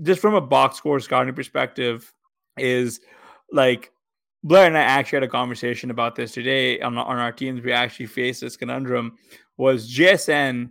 [0.00, 2.10] just from a box score scouting perspective,
[2.56, 3.00] is
[3.52, 3.92] like
[4.42, 7.62] Blair and I actually had a conversation about this today on, on our teams.
[7.62, 9.16] We actually faced this conundrum:
[9.56, 10.70] was JSN?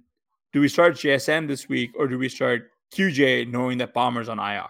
[0.51, 4.39] Do we start JSN this week, or do we start QJ, knowing that Palmer's on
[4.39, 4.69] IR,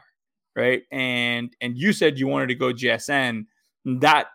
[0.55, 0.83] right?
[0.91, 3.45] And and you said you wanted to go JSN.
[3.85, 4.27] That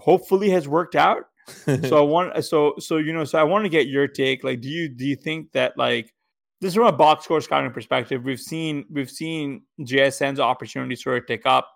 [0.00, 1.24] hopefully has worked out
[1.88, 4.44] so I want so so you know so I want to get your take.
[4.44, 6.14] Like, do you do you think that like
[6.60, 8.24] this is from a box score scouting perspective?
[8.24, 11.68] We've seen we've seen JSN's opportunity sort of take up.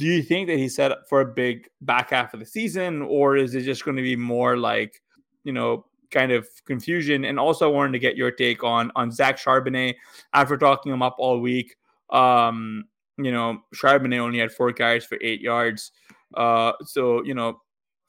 [0.00, 3.02] Do you think that he's set up for a big back half of the season,
[3.02, 5.02] or is it just going to be more like
[5.44, 7.26] you know kind of confusion?
[7.26, 9.96] And also, I wanted to get your take on on Zach Charbonnet
[10.32, 11.76] after talking him up all week.
[12.08, 12.86] Um,
[13.18, 15.92] you know, Charbonnet only had four carries for eight yards.
[16.34, 17.60] Uh, so you know,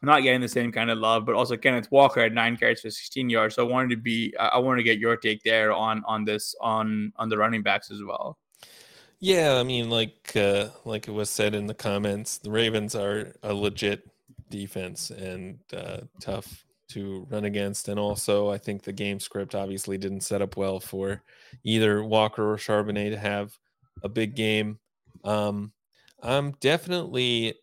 [0.01, 2.89] not getting the same kind of love, but also Kenneth Walker had nine carries for
[2.89, 3.55] 16 yards.
[3.55, 6.55] So I wanted to be, I wanted to get your take there on on this
[6.61, 8.37] on on the running backs as well.
[9.21, 13.33] Yeah, I mean, like uh, like it was said in the comments, the Ravens are
[13.43, 14.09] a legit
[14.49, 17.87] defense and uh, tough to run against.
[17.87, 21.21] And also, I think the game script obviously didn't set up well for
[21.63, 23.53] either Walker or Charbonnet to have
[24.03, 24.79] a big game.
[25.23, 25.71] Um,
[26.23, 27.55] I'm definitely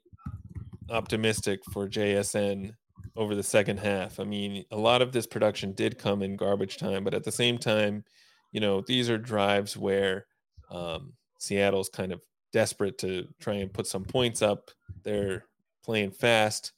[0.90, 2.72] optimistic for JSN
[3.16, 4.20] over the second half.
[4.20, 7.32] I mean, a lot of this production did come in garbage time, but at the
[7.32, 8.04] same time,
[8.52, 10.26] you know, these are drives where
[10.70, 12.22] um, Seattle's kind of
[12.52, 14.70] desperate to try and put some points up.
[15.04, 15.44] They're
[15.84, 16.72] playing fast.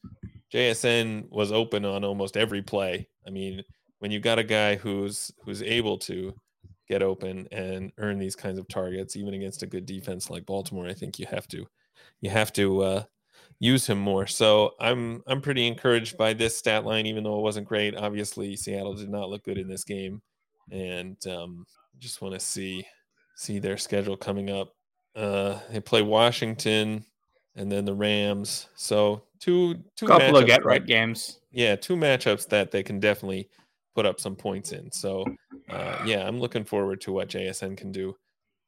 [0.52, 3.08] JSN was open on almost every play.
[3.26, 3.62] I mean,
[3.98, 6.34] when you got a guy who's who's able to
[6.88, 10.86] get open and earn these kinds of targets, even against a good defense like Baltimore,
[10.86, 11.66] I think you have to
[12.20, 13.02] you have to uh,
[13.60, 14.26] use him more.
[14.26, 17.96] So I'm I'm pretty encouraged by this stat line, even though it wasn't great.
[17.96, 20.20] Obviously, Seattle did not look good in this game,
[20.70, 21.64] and um,
[21.98, 22.84] just want to see
[23.40, 24.74] see their schedule coming up.
[25.16, 27.05] Uh, they play Washington
[27.57, 28.68] and then the Rams.
[28.76, 31.40] So two two couple of get right games.
[31.50, 33.48] Yeah, two matchups that they can definitely
[33.94, 34.92] put up some points in.
[34.92, 35.24] So
[35.70, 38.14] uh, yeah, I'm looking forward to what JSN can do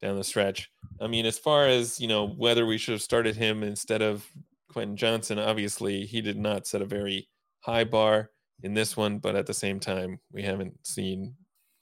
[0.00, 0.70] down the stretch.
[1.00, 4.26] I mean, as far as you know, whether we should have started him instead of
[4.72, 7.28] Quentin Johnston, obviously he did not set a very
[7.60, 8.30] high bar
[8.62, 11.34] in this one, but at the same time, we haven't seen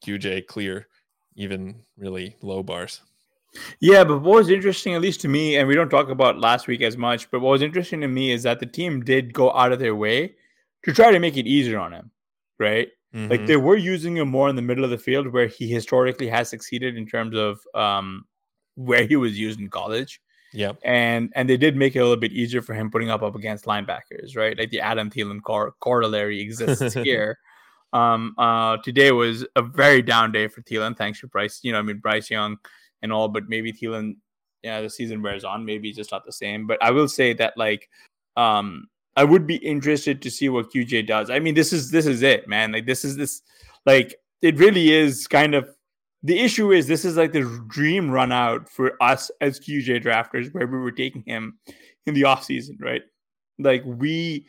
[0.04, 0.88] QJ clear
[1.36, 3.00] even really low bars.
[3.80, 6.68] Yeah, but what was interesting, at least to me, and we don't talk about last
[6.68, 9.52] week as much, but what was interesting to me is that the team did go
[9.52, 10.34] out of their way
[10.84, 12.10] to try to make it easier on him,
[12.58, 12.88] right?
[13.14, 13.30] Mm-hmm.
[13.30, 16.28] Like they were using him more in the middle of the field where he historically
[16.28, 18.24] has succeeded in terms of um,
[18.76, 20.20] where he was used in college.
[20.52, 23.22] Yeah, and and they did make it a little bit easier for him putting up
[23.22, 24.58] up against linebackers, right?
[24.58, 27.38] Like the Adam Thielen cor- corollary exists here.
[27.92, 30.96] Um, uh, today was a very down day for Thielen.
[30.96, 31.60] Thanks to Bryce.
[31.62, 32.58] You know, I mean Bryce Young
[33.02, 34.16] and all, but maybe Thielen,
[34.62, 35.64] yeah, the season wears on.
[35.64, 36.66] Maybe just not the same.
[36.66, 37.88] But I will say that like,
[38.36, 41.30] um, I would be interested to see what QJ does.
[41.30, 42.72] I mean, this is this is it, man.
[42.72, 43.42] Like this is this,
[43.86, 45.68] like it really is kind of.
[46.22, 50.52] The issue is this is like the dream run out for us as QJ drafters,
[50.52, 51.58] where we were taking him
[52.04, 53.00] in the off season, right?
[53.58, 54.46] Like we,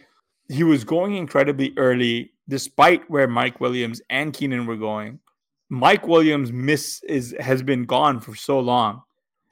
[0.49, 5.19] he was going incredibly early, despite where Mike Williams and Keenan were going
[5.71, 9.01] Mike Williams miss is has been gone for so long,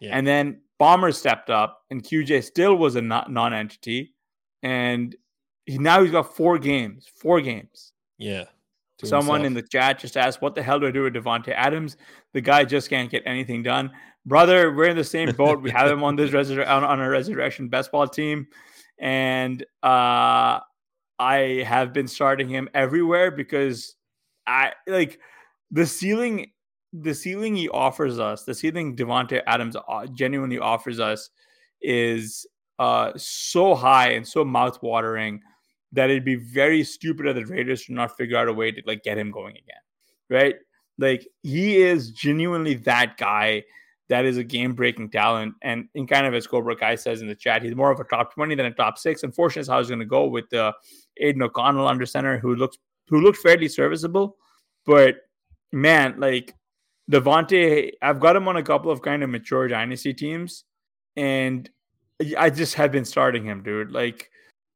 [0.01, 0.09] yeah.
[0.12, 4.13] and then Palmer stepped up, and QJ still was a non-entity,
[4.62, 5.15] and
[5.65, 7.07] he, now he's got four games.
[7.15, 7.93] Four games.
[8.17, 8.45] Yeah.
[9.01, 9.45] Someone himself.
[9.45, 11.95] in the chat just asked, "What the hell do I do with Davante Adams?
[12.33, 13.89] The guy just can't get anything done."
[14.25, 15.62] Brother, we're in the same boat.
[15.62, 18.47] we have him on this resur- on, on our resurrection best ball team,
[18.99, 20.59] and uh,
[21.19, 23.95] I have been starting him everywhere because
[24.47, 25.19] I like
[25.69, 26.51] the ceiling
[26.91, 31.29] the ceiling he offers us, the ceiling Davante Adams uh, genuinely offers us
[31.82, 32.47] is
[32.79, 35.39] uh, so high and so mouth-watering
[35.91, 38.82] that it'd be very stupid of the Raiders to not figure out a way to
[38.88, 39.82] like get him going again.
[40.29, 40.55] Right?
[40.97, 43.63] Like he is genuinely that guy
[44.09, 45.53] that is a game-breaking talent.
[45.61, 48.03] And in kind of as Cobra Kai says in the chat, he's more of a
[48.03, 49.23] top 20 than a top six.
[49.23, 50.73] Unfortunately, is how he's gonna go with uh,
[51.17, 52.77] Aidan O'Connell under center, who looks
[53.09, 54.37] who looked fairly serviceable,
[54.85, 55.15] but
[55.71, 56.55] man, like
[57.11, 60.63] Davante, I've got him on a couple of kind of mature dynasty teams,
[61.15, 61.69] and
[62.37, 63.91] I just have been starting him, dude.
[63.91, 64.29] Like,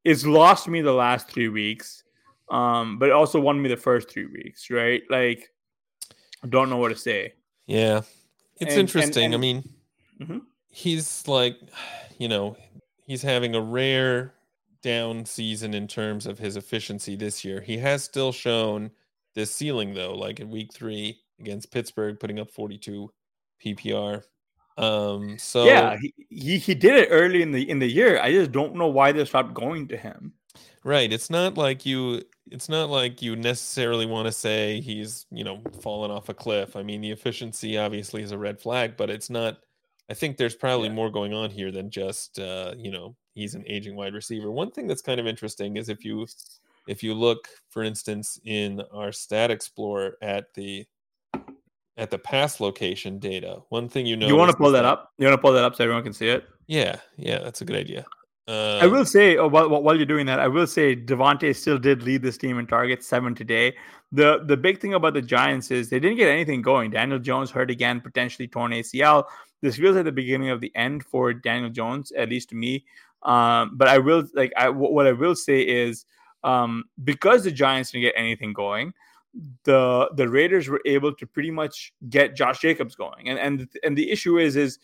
[0.04, 2.02] it's lost me the last three weeks,
[2.50, 5.02] um, but also won me the first three weeks, right?
[5.08, 5.48] Like,
[6.42, 7.34] I don't know what to say.
[7.66, 8.02] Yeah,
[8.60, 9.24] it's and, interesting.
[9.24, 9.74] And, and, I mean,
[10.20, 10.38] mm-hmm.
[10.68, 11.56] he's like,
[12.18, 12.56] you know,
[13.06, 14.34] he's having a rare
[14.82, 17.60] down season in terms of his efficiency this year.
[17.60, 18.90] He has still shown
[19.34, 23.10] this ceiling though, like in week three against Pittsburgh, putting up 42
[23.64, 24.22] PPR.
[24.76, 28.20] Um, so yeah, he, he, he did it early in the in the year.
[28.20, 30.32] I just don't know why they stopped going to him.
[30.84, 31.12] Right.
[31.12, 35.62] It's not like you it's not like you necessarily want to say he's, you know,
[35.80, 36.76] fallen off a cliff.
[36.76, 39.58] I mean, the efficiency obviously is a red flag, but it's not
[40.10, 40.94] I think there's probably yeah.
[40.94, 44.50] more going on here than just uh, you know, he's an aging wide receiver.
[44.50, 46.26] One thing that's kind of interesting is if you
[46.86, 50.86] if you look, for instance, in our Stat Explorer at the
[51.96, 54.26] at the pass location data, one thing you know.
[54.26, 55.12] You want to pull that, that up?
[55.16, 56.46] You want to pull that up so everyone can see it?
[56.66, 58.04] Yeah, yeah, that's a good idea.
[58.46, 61.78] Uh, I will say, oh, while, while you're doing that, I will say Davante still
[61.78, 63.74] did lead this team in targets, seven today.
[64.12, 66.90] The the big thing about the Giants is they didn't get anything going.
[66.90, 69.24] Daniel Jones hurt again, potentially torn ACL.
[69.62, 72.84] This feels like the beginning of the end for Daniel Jones, at least to me.
[73.22, 76.04] Um, but I will like I, what I will say is
[76.44, 78.92] um, because the Giants didn't get anything going,
[79.64, 83.30] the the Raiders were able to pretty much get Josh Jacobs going.
[83.30, 84.78] And and and the issue is is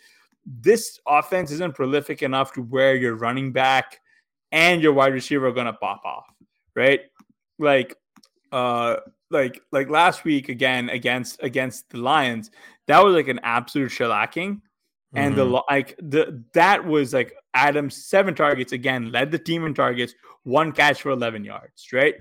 [0.59, 4.01] this offense isn't prolific enough to where your running back
[4.53, 6.27] and your wide receiver are gonna pop off,
[6.75, 7.03] right?
[7.59, 7.95] Like,
[8.51, 8.97] uh,
[9.31, 12.51] like like last week again against against the Lions,
[12.89, 14.61] that was like an absolute shellacking.
[15.13, 15.53] And mm-hmm.
[15.53, 20.15] the like the that was like Adams seven targets again, led the team in targets,
[20.45, 22.15] one catch for 11 yards, right?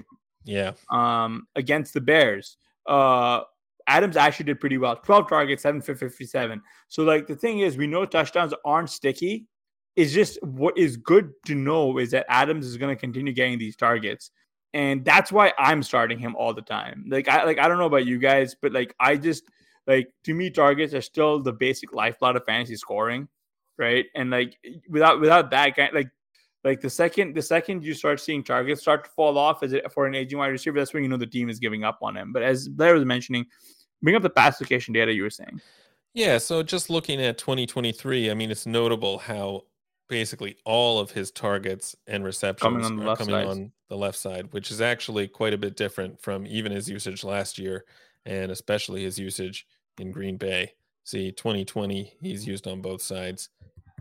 [0.44, 0.74] Yeah.
[0.92, 2.58] Um, against the Bears.
[2.86, 3.42] Uh,
[3.90, 6.62] Adams actually did pretty well 12 targets, 7 for 57.
[6.88, 9.48] So, like, the thing is, we know touchdowns aren't sticky.
[9.96, 13.58] It's just what is good to know is that Adams is going to continue getting
[13.58, 14.32] these targets.
[14.74, 17.06] And that's why I'm starting him all the time.
[17.10, 19.44] Like, I like I don't know about you guys, but like I just
[19.88, 23.28] like to me, targets are still the basic lifeblood of fantasy scoring,
[23.80, 24.06] right?
[24.16, 24.56] And like
[24.88, 26.12] without without that guy, like
[26.64, 29.92] like the second the second you start seeing targets start to fall off as it
[29.92, 32.16] for an aging wide receiver, that's when you know the team is giving up on
[32.16, 32.32] him.
[32.32, 33.48] But as Blair was mentioning,
[34.02, 35.62] bring up the pass location data you were saying.
[36.14, 39.66] Yeah, so just looking at 2023, I mean, it's notable how
[40.08, 44.52] basically all of his targets and receptions coming on are coming on the left side,
[44.52, 47.86] which is actually quite a bit different from even his usage last year,
[48.26, 49.68] and especially his usage
[50.00, 50.74] in Green Bay.
[51.04, 53.50] See, 2020, he's used on both sides.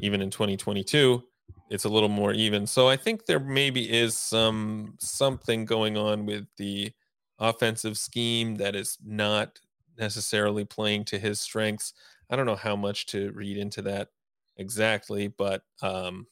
[0.00, 1.22] Even in 2022,
[1.70, 2.66] it's a little more even.
[2.66, 6.92] So I think there maybe is some something going on with the
[7.38, 9.58] offensive scheme that is not
[9.98, 11.94] necessarily playing to his strengths.
[12.30, 14.08] I don't know how much to read into that
[14.56, 16.26] exactly, but um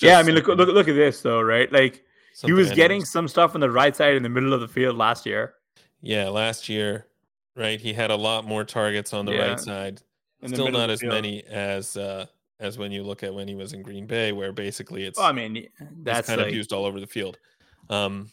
[0.00, 1.70] yeah, I mean look look look at this though, right?
[1.72, 2.04] Like
[2.44, 4.96] he was getting some stuff on the right side in the middle of the field
[4.96, 5.54] last year.
[6.00, 7.06] Yeah, last year,
[7.56, 7.80] right?
[7.80, 9.48] He had a lot more targets on the yeah.
[9.48, 10.02] right side.
[10.46, 11.12] Still not as field.
[11.12, 12.26] many as uh
[12.60, 15.18] as when you look at when he was in Green Bay, where basically it's.
[15.18, 15.68] Well, I mean,
[16.02, 16.48] that's kind like...
[16.48, 17.38] of used all over the field.
[17.88, 18.30] Um,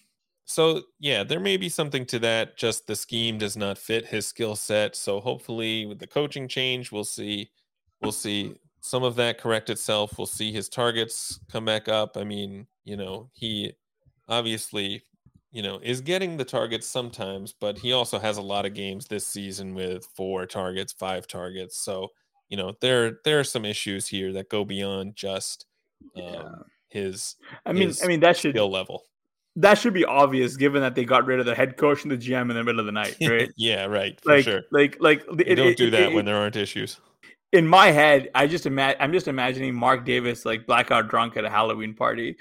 [0.47, 2.57] so yeah, there may be something to that.
[2.57, 4.95] Just the scheme does not fit his skill set.
[4.95, 7.51] So hopefully, with the coaching change, we'll see.
[8.01, 10.17] We'll see some of that correct itself.
[10.17, 12.17] We'll see his targets come back up.
[12.17, 13.73] I mean, you know, he
[14.27, 15.03] obviously,
[15.51, 19.07] you know, is getting the targets sometimes, but he also has a lot of games
[19.07, 21.77] this season with four targets, five targets.
[21.77, 22.11] So
[22.49, 25.65] you know there there are some issues here that go beyond just
[26.15, 26.49] um, yeah.
[26.89, 27.35] his
[27.65, 29.03] i mean his i mean that should skill level
[29.57, 32.17] that should be obvious given that they got rid of the head coach and the
[32.17, 34.61] gm in the middle of the night right yeah right like sure.
[34.71, 36.99] like like they don't it, do that it, when there aren't issues
[37.51, 41.43] in my head i just imagine i'm just imagining mark davis like blackout drunk at
[41.43, 42.37] a halloween party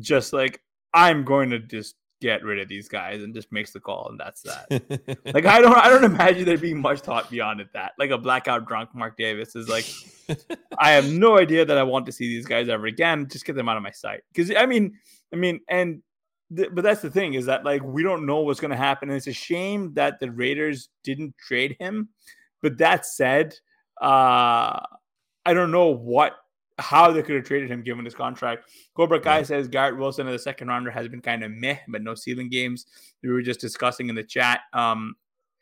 [0.00, 0.60] just like
[0.92, 4.18] i'm going to just get rid of these guys and just makes the call and
[4.18, 5.18] that's that.
[5.34, 7.92] like I don't I don't imagine there being much thought beyond it that.
[7.98, 9.86] Like a blackout drunk Mark Davis is like
[10.78, 13.28] I have no idea that I want to see these guys ever again.
[13.30, 14.22] Just get them out of my sight.
[14.34, 14.98] Cuz I mean
[15.32, 16.02] I mean and
[16.54, 19.08] th- but that's the thing is that like we don't know what's going to happen
[19.08, 22.08] and it's a shame that the Raiders didn't trade him.
[22.62, 23.54] But that said,
[24.00, 24.80] uh
[25.44, 26.36] I don't know what
[26.78, 28.70] how they could have traded him given his contract.
[28.94, 29.44] Cobra Kai yeah.
[29.44, 32.50] says Garrett Wilson as the second rounder has been kind of meh, but no ceiling
[32.50, 32.86] games.
[33.22, 34.60] We were just discussing in the chat.
[34.72, 35.16] Um,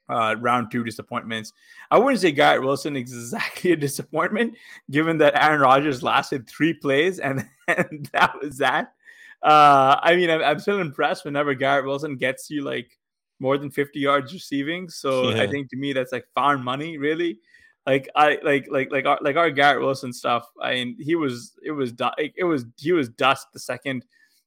[0.09, 1.53] uh, round two disappointments.
[1.91, 4.55] I wouldn't say Garrett Wilson exactly a disappointment,
[4.91, 8.93] given that Aaron Rodgers lasted three plays and, and that was that.
[9.45, 12.99] Uh, I mean, I'm, I'm, still impressed whenever Garrett Wilson gets you like
[13.41, 14.89] more than 50 yards receiving.
[14.89, 15.43] So yeah.
[15.43, 17.39] I think to me that's like farm money, really
[17.87, 20.49] like I like like like our like our Garrett Wilson stuff.
[20.61, 24.05] I mean, he was it was it was he was dust the second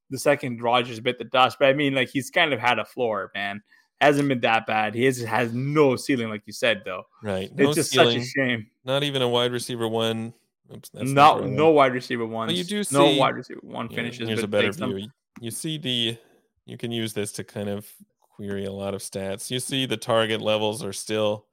[0.10, 1.58] the second Rodgers bit the dust.
[1.60, 3.62] But I mean, like he's kind of had a floor, man.
[4.02, 4.94] Hasn't been that bad.
[4.94, 7.04] He has, has no ceiling, like you said, though.
[7.24, 7.54] Right.
[7.56, 8.68] No it's just ceiling, such a shame.
[8.86, 10.36] Not even a wide receiver one.
[10.74, 12.50] Oops, not no wide receiver one.
[12.50, 14.22] you do see no wide receiver one finishes.
[14.22, 15.00] Yeah, here's a better view.
[15.02, 15.14] Them.
[15.40, 16.18] You see the
[16.66, 17.90] you can use this to kind of
[18.20, 19.50] query a lot of stats.
[19.50, 21.46] You see the target levels are still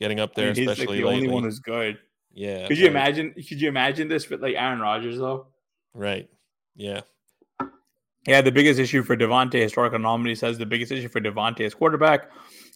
[0.00, 1.26] getting up there, I mean, especially like the lately.
[1.26, 1.98] only one who's good.
[2.32, 2.66] Yeah.
[2.66, 3.34] Could you imagine?
[3.34, 5.48] Could you imagine this with like Aaron Rodgers though?
[5.92, 6.28] Right.
[6.74, 7.02] Yeah.
[8.26, 11.74] Yeah, the biggest issue for Davante, historical anomaly says the biggest issue for Davante is
[11.74, 12.30] quarterback.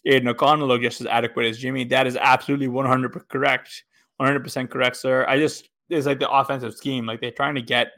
[0.05, 1.85] Aidan O'Connell look just as adequate as Jimmy.
[1.85, 3.83] That is absolutely 100% correct.
[4.19, 5.25] 100% correct, sir.
[5.27, 7.05] I just, it's like the offensive scheme.
[7.05, 7.91] Like they're trying to get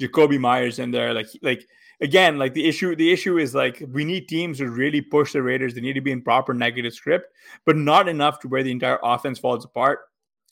[0.00, 1.14] Jakobi Meyers in there.
[1.14, 1.66] Like, like
[2.00, 5.42] again, like the issue, the issue is like we need teams to really push the
[5.42, 5.74] Raiders.
[5.74, 7.26] They need to be in proper negative script,
[7.66, 10.00] but not enough to where the entire offense falls apart,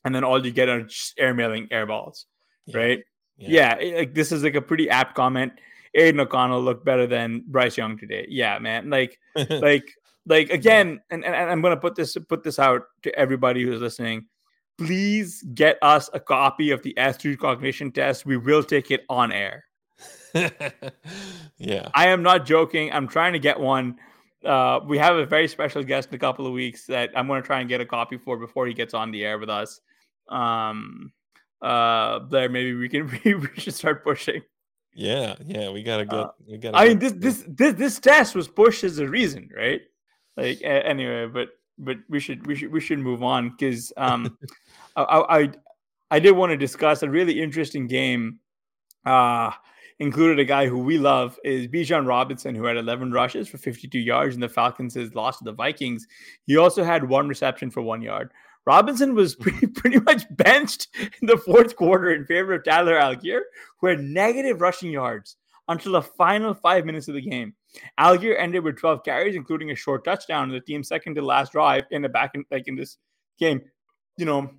[0.05, 2.27] and then all you get are just airmailing air balls,
[2.67, 2.79] yeah.
[2.79, 3.01] right?
[3.37, 3.79] Yeah.
[3.81, 5.53] yeah, like this is like a pretty apt comment.
[5.95, 8.27] Aidan O'Connell looked better than Bryce Young today.
[8.29, 8.91] Yeah, man.
[8.91, 9.19] Like,
[9.51, 9.85] like,
[10.27, 14.27] like again, and, and I'm gonna put this put this out to everybody who's listening.
[14.79, 18.25] Please get us a copy of the attitude cognition test.
[18.25, 19.65] We will take it on air.
[21.59, 21.89] yeah.
[21.95, 22.93] I am not joking.
[22.93, 23.97] I'm trying to get one.
[24.45, 27.43] Uh, we have a very special guest in a couple of weeks that I'm going
[27.43, 29.81] to try and get a copy for before he gets on the air with us.
[30.29, 31.13] Um,
[31.61, 34.43] uh, Blair, maybe we can we should start pushing.
[34.95, 36.23] Yeah, yeah, we gotta go.
[36.23, 36.77] Uh, we gotta.
[36.77, 39.81] I mean, this this this this test was pushed as a reason, right?
[40.37, 44.37] Like anyway, but but we should we should we should move on because um,
[45.03, 45.51] I, I
[46.11, 48.41] I did want to discuss a really interesting game.
[49.05, 49.53] Uh
[50.01, 53.99] included a guy who we love is Bijan Robinson, who had 11 rushes for 52
[53.99, 56.07] yards, and the Falcons lost to the Vikings.
[56.47, 58.31] He also had one reception for one yard.
[58.65, 60.89] Robinson was pretty, pretty much benched
[61.21, 63.41] in the fourth quarter in favor of Tyler Allgeier,
[63.81, 65.37] who had negative rushing yards
[65.69, 67.55] until the final five minutes of the game.
[67.99, 71.53] Allgeier ended with 12 carries, including a short touchdown, in the team's second to last
[71.53, 72.99] drive in the back in, like in this
[73.39, 73.61] game.
[74.17, 74.51] You know,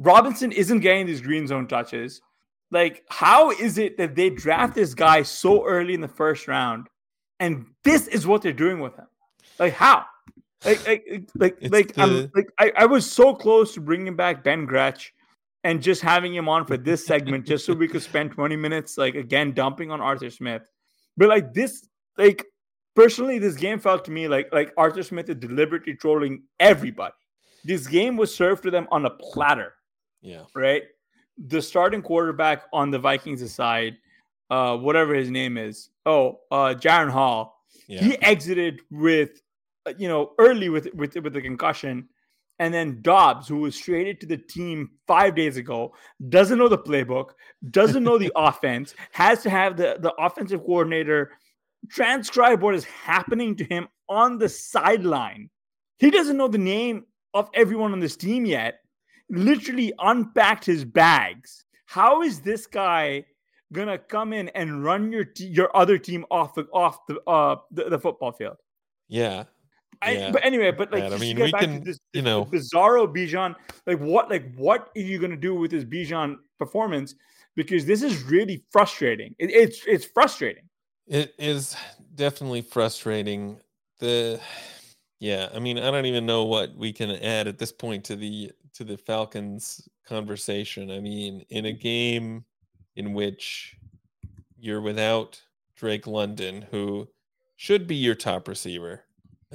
[0.00, 2.22] Robinson isn't getting these green zone touches.
[2.70, 6.88] Like, how is it that they draft this guy so early in the first round,
[7.38, 9.06] and this is what they're doing with him?
[9.58, 10.06] Like, how?
[10.64, 12.02] Like, like, like, like, the...
[12.02, 15.12] I'm, like I, I was so close to bringing back Ben Gretch
[15.64, 18.96] and just having him on for this segment, just so we could spend 20 minutes,
[18.96, 20.62] like, again, dumping on Arthur Smith.
[21.16, 21.86] But like this,
[22.16, 22.46] like,
[22.94, 27.14] personally, this game felt to me like like Arthur Smith is deliberately trolling everybody.
[27.64, 29.74] This game was served to them on a platter.
[30.22, 30.44] Yeah.
[30.54, 30.82] Right
[31.48, 33.96] the starting quarterback on the Vikings side,
[34.50, 38.00] uh, whatever his name is, oh, uh, Jaren Hall, yeah.
[38.00, 39.42] he exited with,
[39.86, 42.08] uh, you know, early with with with the concussion,
[42.58, 45.94] and then Dobbs, who was traded to the team five days ago,
[46.28, 47.30] doesn't know the playbook,
[47.70, 51.32] doesn't know the offense, has to have the the offensive coordinator
[51.88, 55.48] transcribe what is happening to him on the sideline.
[55.98, 58.79] He doesn't know the name of everyone on this team yet
[59.30, 61.64] literally unpacked his bags.
[61.86, 63.24] How is this guy
[63.72, 67.84] gonna come in and run your your other team off the off the uh the,
[67.90, 68.56] the football field?
[69.08, 69.44] Yeah.
[70.02, 70.30] I, yeah.
[70.30, 73.54] but anyway, but like, I mean, we can, this, you know, Bizarro Bijan.
[73.86, 77.14] Like, what, like, what are you gonna do with this Bijan performance?
[77.54, 79.34] Because this is really frustrating.
[79.38, 80.64] It, it's it's frustrating.
[81.06, 81.76] It is
[82.14, 83.60] definitely frustrating.
[83.98, 84.40] The
[85.18, 88.16] yeah, I mean, I don't even know what we can add at this point to
[88.16, 90.90] the to the Falcons conversation.
[90.90, 92.44] I mean, in a game
[92.96, 93.76] in which
[94.58, 95.40] you're without
[95.76, 97.08] Drake London, who
[97.56, 99.04] should be your top receiver,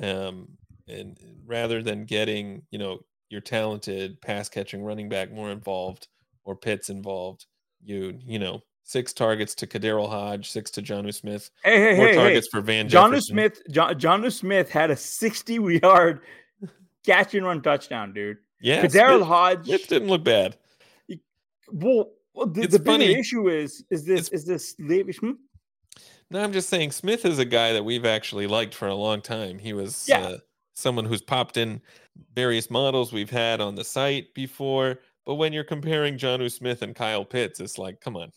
[0.01, 0.47] um,
[0.87, 2.99] and rather than getting you know
[3.29, 6.07] your talented pass catching running back more involved
[6.43, 7.45] or Pitts involved,
[7.83, 11.49] you you know six targets to KhaDarel Hodge, six to Jonnu Smith.
[11.63, 12.57] Hey, hey, more hey, targets hey.
[12.57, 13.61] for Van Jonnu Smith.
[13.69, 15.53] John, Jonnu Smith had a 60
[15.83, 16.21] yard
[17.05, 18.37] catch and run touchdown, dude.
[18.61, 19.69] Yeah, Daryl Hodge.
[19.69, 20.57] It didn't look bad.
[21.71, 25.19] Well, the, the big issue is is this it's, is this Levish?
[25.19, 25.31] Hmm?
[26.31, 29.21] No, I'm just saying Smith is a guy that we've actually liked for a long
[29.21, 29.59] time.
[29.59, 30.19] He was yeah.
[30.19, 30.37] uh,
[30.73, 31.81] someone who's popped in
[32.33, 34.99] various models we've had on the site before.
[35.25, 38.31] But when you're comparing Jonnu Smith and Kyle Pitts, it's like, come on.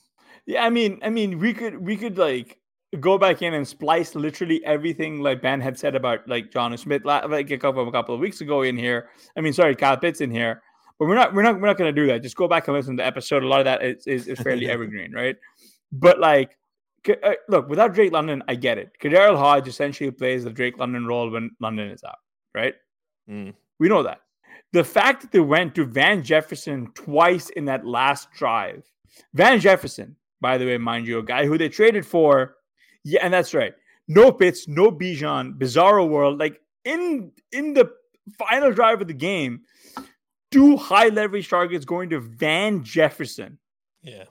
[0.46, 2.58] Yeah, I mean, I mean, we could we could like
[2.96, 7.04] go back in and splice literally everything like Ben had said about like John Smith
[7.04, 9.10] like a couple a couple of weeks ago in here.
[9.36, 10.62] I mean, sorry, Kyle Pitts in here,
[10.98, 12.22] but we're not we're not we're not going to do that.
[12.22, 13.42] Just go back and listen to the episode.
[13.42, 15.36] A lot of that is is, is fairly evergreen, right?
[15.92, 16.56] But like,
[17.08, 18.92] uh, look, without Drake London, I get it.
[19.02, 22.18] KhaDarel Hodge essentially plays the Drake London role when London is out,
[22.54, 22.74] right?
[23.28, 23.54] Mm.
[23.78, 24.20] We know that.
[24.72, 28.84] The fact that they went to Van Jefferson twice in that last drive,
[29.32, 32.56] Van Jefferson, by the way, mind you, a guy who they traded for
[33.04, 33.74] yeah, and that's right.
[34.06, 36.38] No Pitts, no Bijan, Bizarro World.
[36.38, 37.90] Like in in the
[38.38, 39.62] final drive of the game,
[40.50, 43.58] two high leverage targets going to Van Jefferson.
[44.02, 44.24] Yeah.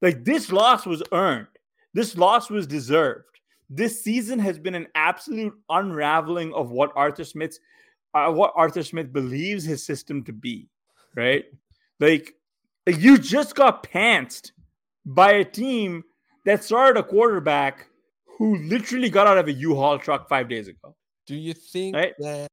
[0.00, 1.48] Like this loss was earned.
[1.94, 3.24] This loss was deserved.
[3.70, 7.60] This season has been an absolute unraveling of what Arthur Smith's
[8.14, 10.68] uh, what Arthur Smith believes his system to be,
[11.14, 11.44] right?
[12.00, 12.34] Like,
[12.86, 14.52] like you just got pantsed
[15.04, 16.04] by a team
[16.44, 17.88] that started a quarterback
[18.38, 20.94] who literally got out of a U-Haul truck five days ago.
[21.26, 22.14] Do you think right?
[22.20, 22.48] that?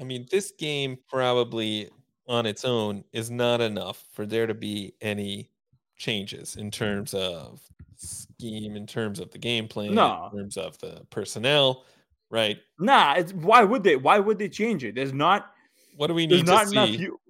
[0.00, 1.88] I mean, this game probably
[2.28, 5.50] on its own is not enough for there to be any
[5.96, 7.60] changes in terms of
[7.96, 10.28] scheme, in terms of the game plan, no.
[10.32, 11.84] in terms of the personnel,
[12.30, 12.58] right?
[12.78, 13.96] Nah, it's why would they?
[13.96, 14.94] Why would they change it?
[14.94, 15.52] There's not.
[15.96, 16.96] What do we need to see?
[16.96, 17.20] You,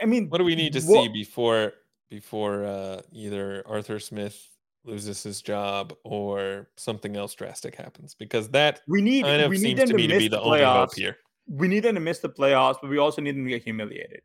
[0.00, 1.72] I mean, what do we need to see before
[2.10, 4.53] before uh, either Arthur Smith
[4.84, 9.56] loses his job or something else drastic happens because that we need kind of we
[9.56, 11.16] seems need to me to be the, only hope here.
[11.48, 14.22] We need them to miss the playoffs, but we also need them to get humiliated,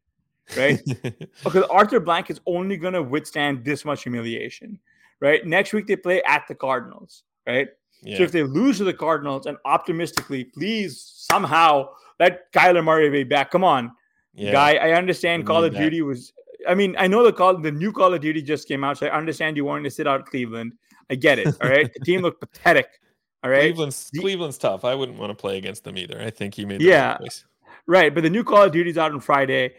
[0.55, 0.81] right?
[1.43, 4.79] because Arthur Blank is only going to withstand this much humiliation,
[5.19, 5.45] right?
[5.45, 7.67] Next week they play at the Cardinals, right?
[8.01, 8.17] Yeah.
[8.17, 11.89] So if they lose to the Cardinals, and optimistically, please somehow
[12.19, 13.51] let Kyler Murray be back.
[13.51, 13.91] Come on,
[14.33, 14.51] yeah.
[14.51, 14.75] guy.
[14.75, 16.31] I understand Call of Duty was
[16.67, 19.07] I mean, I know the call, the new Call of Duty just came out, so
[19.07, 20.73] I understand you wanting to sit out Cleveland.
[21.09, 21.47] I get it.
[21.61, 22.99] All right, the team looked pathetic.
[23.43, 24.83] All right, Cleveland's The- Cleveland's tough.
[24.83, 26.21] I wouldn't want to play against them either.
[26.21, 27.11] I think he made the Yeah.
[27.13, 27.45] right choice.
[27.87, 28.13] right.
[28.13, 29.75] But the new Call of Duty's out on Friday.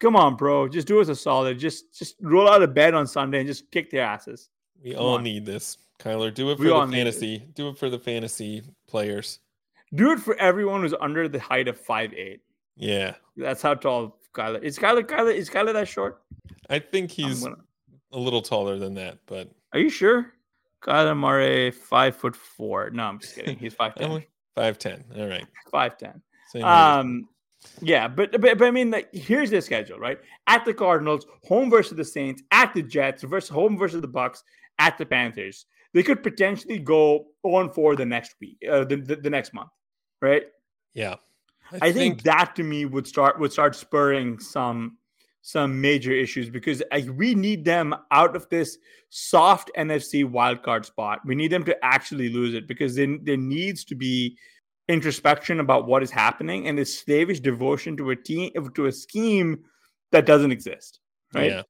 [0.00, 1.58] Come on, bro, just do us a solid.
[1.58, 4.48] Just just roll out of bed on Sunday and just kick their asses.
[4.82, 5.22] We Come all on.
[5.22, 6.32] need this, Kyler.
[6.34, 7.38] Do it We for all the fantasy.
[7.54, 9.38] Do it for the fantasy players.
[9.94, 12.40] Do it for everyone who's under the height of five eight.
[12.76, 14.78] Yeah, That's how tall Kyler is.
[14.78, 16.22] Kyler, Kyler is Kyler that short?
[16.70, 17.56] I think he's gonna-
[18.12, 20.32] a little taller than that, but Are you sure?
[20.82, 22.90] Kyler Murray, five foot four.
[22.90, 23.56] No, I'm just kidding.
[23.58, 24.24] He's five ten.
[24.54, 25.04] five ten.
[25.16, 25.46] All right.
[25.70, 26.20] Five ten.
[26.62, 27.28] Um,
[27.80, 30.18] yeah, but, but but I mean, like, here's the schedule, right?
[30.48, 34.42] At the Cardinals, home versus the Saints, at the Jets, versus home versus the Bucs,
[34.78, 35.64] at the Panthers.
[35.94, 39.70] They could potentially go on for the next week, uh, the, the the next month,
[40.20, 40.44] right?
[40.94, 41.14] yeah.
[41.80, 44.98] I, think, that to me would start would start spurring some
[45.42, 48.78] some major issues because I, we need them out of this
[49.10, 51.20] soft NFC wildcard spot.
[51.24, 54.36] We need them to actually lose it because then there needs to be
[54.88, 59.64] introspection about what is happening and this slavish devotion to a team to a scheme
[60.12, 61.00] that doesn't exist.
[61.34, 61.50] Right?
[61.50, 61.62] Yeah.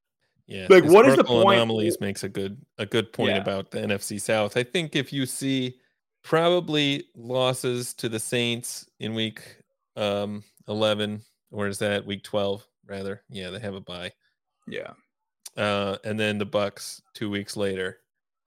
[0.46, 0.66] Yeah.
[0.68, 3.40] Like, what is the point- Anomalies makes a good a good point Yeah.
[3.40, 4.56] about the NFC South.
[4.56, 5.78] I think if you see
[6.22, 9.61] probably losses to the Saints in week
[9.96, 13.22] um 11 or is that week 12 rather?
[13.28, 14.12] Yeah, they have a bye.
[14.66, 14.92] Yeah.
[15.56, 18.00] Uh and then the Bucs 2 weeks later.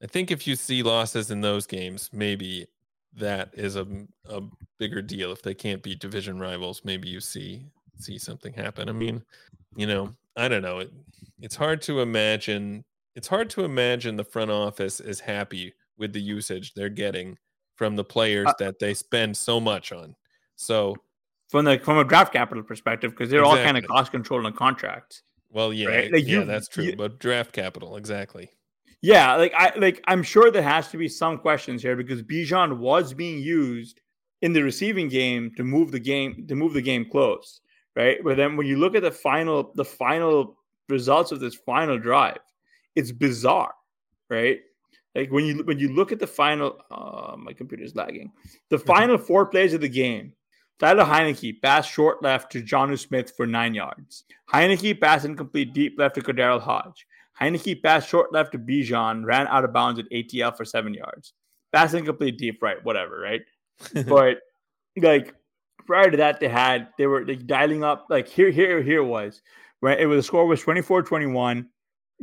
[0.03, 2.67] I think if you see losses in those games, maybe
[3.13, 3.87] that is a,
[4.25, 4.41] a
[4.77, 7.65] bigger deal if they can't beat division rivals maybe you see
[7.97, 9.23] see something happen i mean
[9.77, 10.91] you know i don't know it,
[11.39, 12.83] it's hard to imagine
[13.15, 17.37] it's hard to imagine the front office is happy with the usage they're getting
[17.75, 20.13] from the players Uh, that they spend so much on
[20.57, 21.04] so
[21.49, 24.55] From the from a draft capital perspective, because they're all kind of cost control and
[24.55, 25.21] contracts.
[25.51, 28.49] well yeah Right, like yeah you- that's true you- but draft capital exactly
[29.01, 32.77] Yeah, like I like I'm sure there has to be some questions here because Bijan
[32.79, 34.01] was being used
[34.41, 37.61] in the receiving game to move the game to move the game close,
[37.95, 38.17] right?
[38.23, 40.57] But then when you look at the final the final
[40.89, 42.39] results of this final drive,
[42.95, 43.73] it's bizarre,
[44.29, 44.59] right?
[45.13, 48.31] Like when you when you look at the final, uh, my computer's lagging.
[48.69, 50.33] The final four plays of the game,
[50.79, 54.25] Tyler Heinicke passed short left to Jonnu Smith for nine yards.
[54.51, 57.05] Heinicke passed incomplete deep left to Cordero Hodge.
[57.39, 61.33] Heinicke passed short left to Bijan, ran out of bounds at ATL for seven yards.
[61.73, 63.41] Pass incomplete deep right, whatever, right?
[64.07, 64.39] but
[64.97, 65.33] like
[65.85, 69.05] prior to that, they had they were like dialing up like here, here, here it
[69.05, 69.41] was.
[69.81, 69.99] Right.
[69.99, 71.65] It was the score was 24-21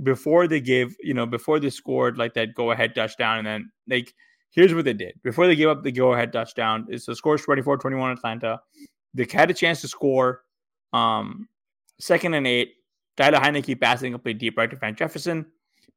[0.03, 3.39] before they gave, you know, before they scored like that go-ahead touchdown.
[3.39, 4.15] And then like
[4.53, 5.15] here's what they did.
[5.23, 8.61] Before they gave up the go-ahead touchdown, is the score is 24-21 Atlanta.
[9.15, 10.45] They had a chance to score
[10.93, 11.49] um
[11.99, 12.75] second and eight.
[13.17, 15.45] Tyler Heinicke passing complete deep right to Van Jefferson,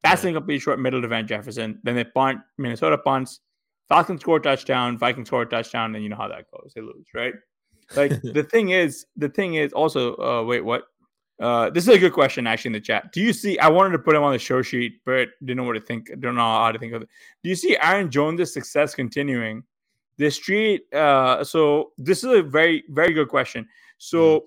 [0.04, 1.80] passing complete short middle to Van Jefferson.
[1.84, 3.40] Then they punt, Minnesota punts,
[3.90, 6.74] Falcons score a touchdown, Vikings score a touchdown, and you know how that goes.
[6.76, 7.34] They lose, right?
[7.96, 10.84] Like the thing is, the thing is also, uh, wait, what?
[11.40, 13.12] Uh, this is a good question actually in the chat.
[13.12, 13.60] Do you see?
[13.60, 16.10] I wanted to put him on the show sheet, but didn't know what to think.
[16.20, 17.10] Don't know how to think of it.
[17.44, 19.64] Do you see Aaron Jones' success continuing?
[20.18, 20.84] The street.
[20.94, 23.68] Uh, so this is a very, very good question.
[23.98, 24.46] So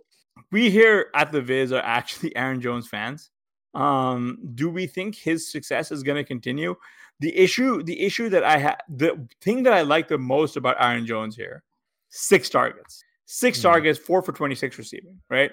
[0.51, 3.31] we here at the Viz are actually Aaron Jones fans.
[3.75, 6.75] Um, do we think his success is going to continue?
[7.21, 10.77] The issue, the issue that I had, the thing that I like the most about
[10.81, 11.65] Aaron Jones here,
[12.09, 13.63] six targets, 6 Mhm.
[13.63, 15.51] targets, four for 26 receiving, right?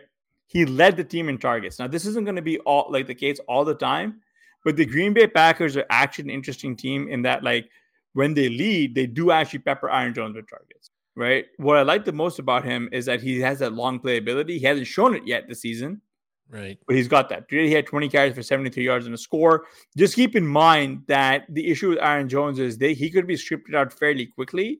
[0.48, 1.80] He led the team in targets.
[1.80, 4.22] Now, this isn't going to be all like the case all the time,
[4.64, 7.70] but the Green Bay Packers are actually an interesting team in that, like,
[8.14, 11.46] when they lead, they do actually pepper Aaron Jones with targets, right?
[11.58, 14.58] What I like the most about him is that he has that long playability.
[14.58, 16.02] He hasn't shown it yet this season,
[16.50, 17.50] right but he's got that.
[17.50, 19.66] Today he had 20 carries for 73 yards and a score.
[19.98, 23.36] Just keep in mind that the issue with Aaron Jones is that he could be
[23.36, 24.80] scripted out fairly quickly,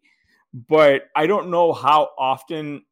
[0.70, 2.86] but I don't know how often.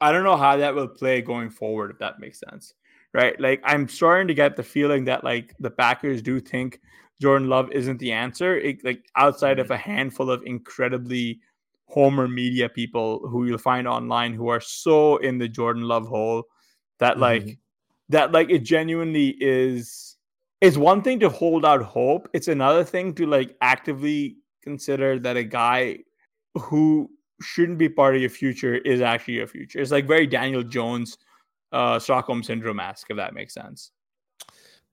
[0.00, 2.74] I don't know how that will play going forward, if that makes sense.
[3.14, 3.38] Right.
[3.40, 6.80] Like I'm starting to get the feeling that like the Packers do think
[7.20, 8.58] Jordan Love isn't the answer.
[8.58, 11.40] It, like outside of a handful of incredibly
[11.86, 16.44] Homer media people who you'll find online who are so in the Jordan Love hole
[16.98, 17.58] that like Mhm.
[18.10, 20.16] that like it genuinely is
[20.60, 25.36] it's one thing to hold out hope it's another thing to like actively consider that
[25.38, 25.98] a guy
[26.56, 27.10] who
[27.40, 31.18] shouldn't be part of your future is actually your future it's like very daniel jones
[31.72, 33.92] uh stockholm syndrome esque if that makes sense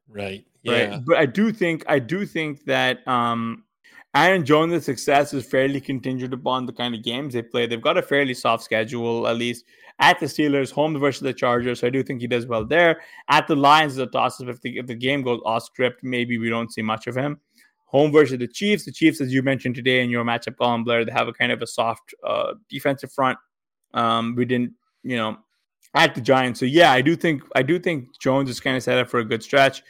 [0.07, 3.63] right right but i do think i do think that um
[4.15, 7.67] Aaron Jones' success is fairly contingent upon the kind of games they play.
[7.67, 9.65] They've got a fairly soft schedule, at least
[9.99, 11.81] at the Steelers, home versus the Chargers.
[11.81, 13.01] So I do think he does well there.
[13.29, 16.49] At the Lions, the toss if the, if the game goes off script, maybe we
[16.49, 17.41] don't see much of him.
[17.95, 18.85] Home versus the Chiefs.
[18.85, 21.51] The Chiefs, as you mentioned today in your matchup, column, Blair, they have a kind
[21.51, 23.37] of a soft uh, defensive front.
[23.93, 24.73] Um, we didn't,
[25.03, 25.37] you know,
[25.93, 26.59] at the Giants.
[26.59, 29.19] So yeah, I do think I do think Jones is kind of set up for
[29.19, 29.81] a good stretch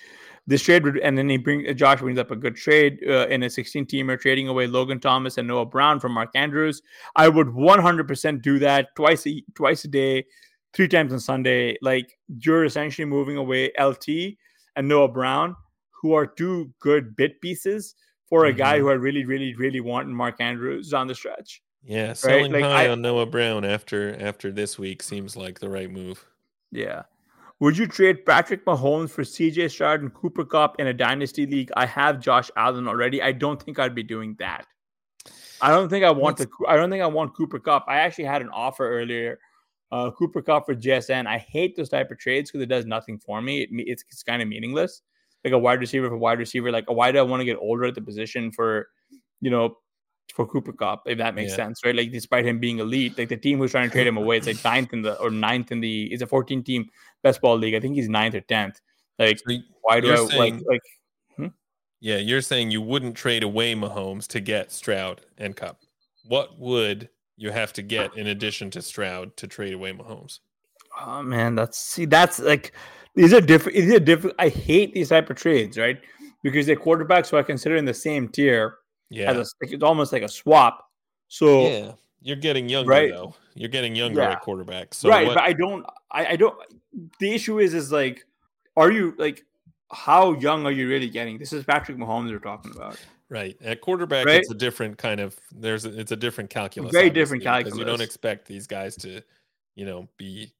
[0.47, 3.43] this trade would, and then he bring Josh brings up a good trade uh, in
[3.43, 6.81] a 16 teamer, trading away Logan Thomas and Noah Brown from Mark Andrews.
[7.15, 10.25] I would 100% do that twice a twice a day,
[10.73, 11.77] three times on Sunday.
[11.81, 14.37] Like you're essentially moving away LT
[14.75, 15.55] and Noah Brown,
[16.05, 17.95] who are two good bit pieces
[18.27, 18.59] for a mm-hmm.
[18.59, 21.63] guy who I really, really, really want in Mark Andrews on the stretch.
[21.83, 22.61] Yeah, selling right?
[22.61, 26.23] like high I, on Noah Brown after after this week seems like the right move.
[26.71, 27.03] Yeah.
[27.59, 31.71] Would you trade Patrick Mahomes for CJ Stroud and Cooper Kupp in a dynasty league?
[31.75, 33.23] I have Josh Allen already.
[33.23, 34.67] I don't think I'd be doing that.
[35.59, 36.47] I don't think I want the.
[36.67, 37.85] I don't think I want Cooper Kupp.
[37.87, 39.39] I actually had an offer earlier,
[39.91, 41.25] uh, Cooper Kupp for JSN.
[41.25, 43.63] I hate those type of trades because it does nothing for me.
[43.63, 45.01] It, it's it's kind of meaningless.
[45.45, 46.71] Like a wide receiver for wide receiver.
[46.71, 48.89] Like why do I want to get older at the position for,
[49.39, 49.77] you know,
[50.33, 51.57] for Cooper Kupp, if that makes yeah.
[51.57, 51.95] sense, right?
[51.95, 54.47] Like despite him being elite, like the team who's trying to trade him away, it's
[54.47, 56.89] like ninth in the or ninth in the it's a 14 team
[57.23, 57.75] best ball league.
[57.75, 58.81] I think he's ninth or tenth.
[59.17, 60.81] Like so why do I saying, like like
[61.37, 61.47] hmm?
[62.01, 65.79] yeah, you're saying you wouldn't trade away Mahomes to get Stroud and Kupp.
[66.25, 70.39] What would you have to get in addition to Stroud to trade away Mahomes?
[70.99, 72.73] Oh man, that's see, that's like
[73.15, 73.77] these are different.
[73.77, 74.35] These are different.
[74.39, 75.99] I hate these type of trades, right?
[76.43, 78.77] Because they're quarterbacks who I consider in the same tier
[79.09, 80.89] yeah, a, it's almost like a swap.
[81.27, 81.91] So yeah,
[82.21, 83.11] you're getting younger right?
[83.11, 83.35] though.
[83.53, 84.31] You're getting younger yeah.
[84.31, 84.93] at quarterback.
[84.93, 85.35] So right, what...
[85.35, 85.85] but I don't.
[86.11, 86.55] I, I don't.
[87.19, 88.25] The issue is, is like,
[88.75, 89.45] are you like,
[89.91, 91.37] how young are you really getting?
[91.37, 92.97] This is Patrick Mahomes we're talking about.
[93.27, 94.39] Right at quarterback, right?
[94.39, 95.35] it's a different kind of.
[95.51, 96.91] There's a, it's a different calculus.
[96.91, 97.73] Very different calculus.
[97.73, 99.21] Because you don't expect these guys to,
[99.75, 100.51] you know, be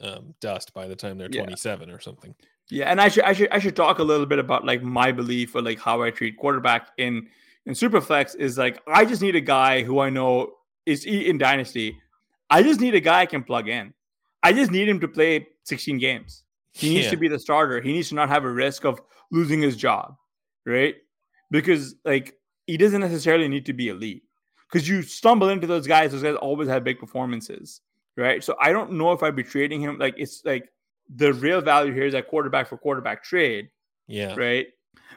[0.00, 1.42] um, dust by the time they're yeah.
[1.42, 2.34] 27 or something.
[2.70, 5.12] Yeah, and I should I should I should talk a little bit about like my
[5.12, 7.28] belief or like how I treat quarterback in
[7.66, 10.52] in Superflex is like I just need a guy who I know
[10.86, 11.96] is in Dynasty.
[12.50, 13.92] I just need a guy I can plug in.
[14.42, 16.44] I just need him to play 16 games.
[16.72, 17.10] He needs yeah.
[17.12, 17.80] to be the starter.
[17.80, 20.16] He needs to not have a risk of losing his job,
[20.66, 20.96] right?
[21.50, 22.34] Because like
[22.66, 24.22] he doesn't necessarily need to be elite.
[24.70, 27.80] Because you stumble into those guys, those guys always have big performances,
[28.16, 28.42] right?
[28.42, 29.98] So I don't know if I'd be trading him.
[29.98, 30.70] Like it's like
[31.14, 33.68] the real value here is that quarterback for quarterback trade.
[34.06, 34.34] Yeah.
[34.34, 34.68] Right.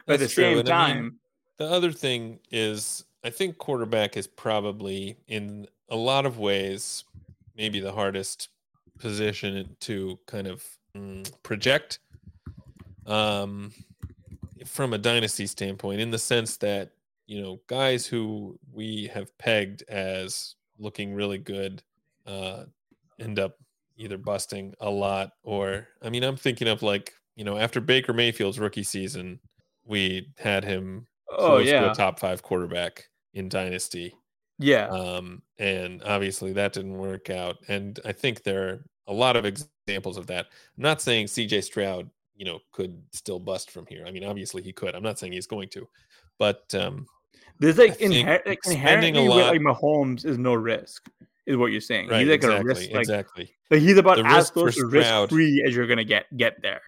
[0.06, 1.14] But at the same time, I mean,
[1.58, 7.04] the other thing is, I think quarterback is probably in a lot of ways
[7.56, 8.48] maybe the hardest
[8.98, 10.64] position to kind of
[10.96, 11.98] mm, project
[13.06, 13.72] um,
[14.64, 16.90] from a dynasty standpoint, in the sense that
[17.26, 21.82] you know guys who we have pegged as looking really good
[22.26, 22.64] uh,
[23.18, 23.56] end up
[23.96, 28.12] either busting a lot or I mean I'm thinking of like you know after Baker
[28.12, 29.40] Mayfield's rookie season
[29.84, 34.14] we had him oh yeah, a top five quarterback in dynasty.
[34.58, 34.88] Yeah.
[34.88, 37.56] Um, and obviously that didn't work out.
[37.68, 40.46] And I think there are a lot of examples of that.
[40.76, 44.04] I'm not saying CJ Stroud, you know, could still bust from here.
[44.06, 44.94] I mean, obviously he could.
[44.94, 45.88] I'm not saying he's going to,
[46.38, 47.06] but um,
[47.58, 51.08] there's like, inher- like inherently a lot, with, like Mahomes is no risk,
[51.48, 52.08] is what you're saying.
[52.08, 53.50] Right, he's like exactly, a risk, like, exactly.
[53.70, 56.82] Like he's about the as close to risk free as you're gonna get get there.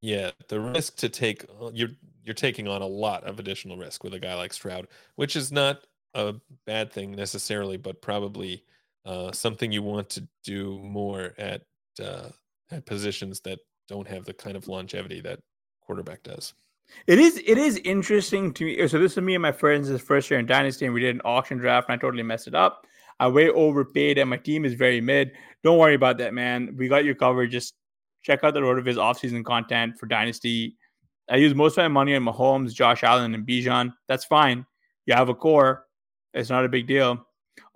[0.00, 1.90] Yeah, the risk to take uh, you're
[2.22, 4.86] you're taking on a lot of additional risk with a guy like Stroud,
[5.16, 5.80] which is not
[6.14, 6.34] a
[6.64, 8.64] bad thing necessarily, but probably
[9.04, 11.62] uh, something you want to do more at
[12.02, 12.28] uh,
[12.70, 13.58] at positions that
[13.88, 15.40] don't have the kind of longevity that
[15.82, 16.54] quarterback does.
[17.06, 18.88] It is it is interesting to me.
[18.88, 21.22] So this is me and my friends' first year in Dynasty, and we did an
[21.24, 22.86] auction draft, and I totally messed it up.
[23.20, 25.32] I way overpaid, and my team is very mid.
[25.62, 26.74] Don't worry about that, man.
[26.76, 27.50] We got you covered.
[27.50, 27.74] Just
[28.22, 30.76] check out the RotoViz offseason content for Dynasty.
[31.30, 33.94] I use most of my money on Mahomes, Josh Allen, and Bijan.
[34.08, 34.66] That's fine.
[35.06, 35.86] You have a core.
[36.34, 37.26] It's not a big deal.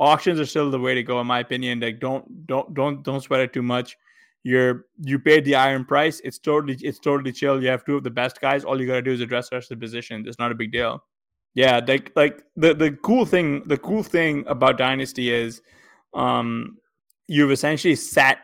[0.01, 1.81] Auctions are still the way to go, in my opinion.
[1.81, 3.97] Like don't don't don't don't sweat it too much.
[4.43, 6.21] You're you paid the iron price.
[6.25, 7.63] It's totally it's totally chill.
[7.63, 8.65] You have two of the best guys.
[8.65, 10.27] All you gotta do is address the rest of the positions.
[10.27, 11.03] It's not a big deal.
[11.55, 15.61] Yeah, like like the the cool thing the cool thing about Dynasty is
[16.15, 16.79] um
[17.27, 18.39] you've essentially sat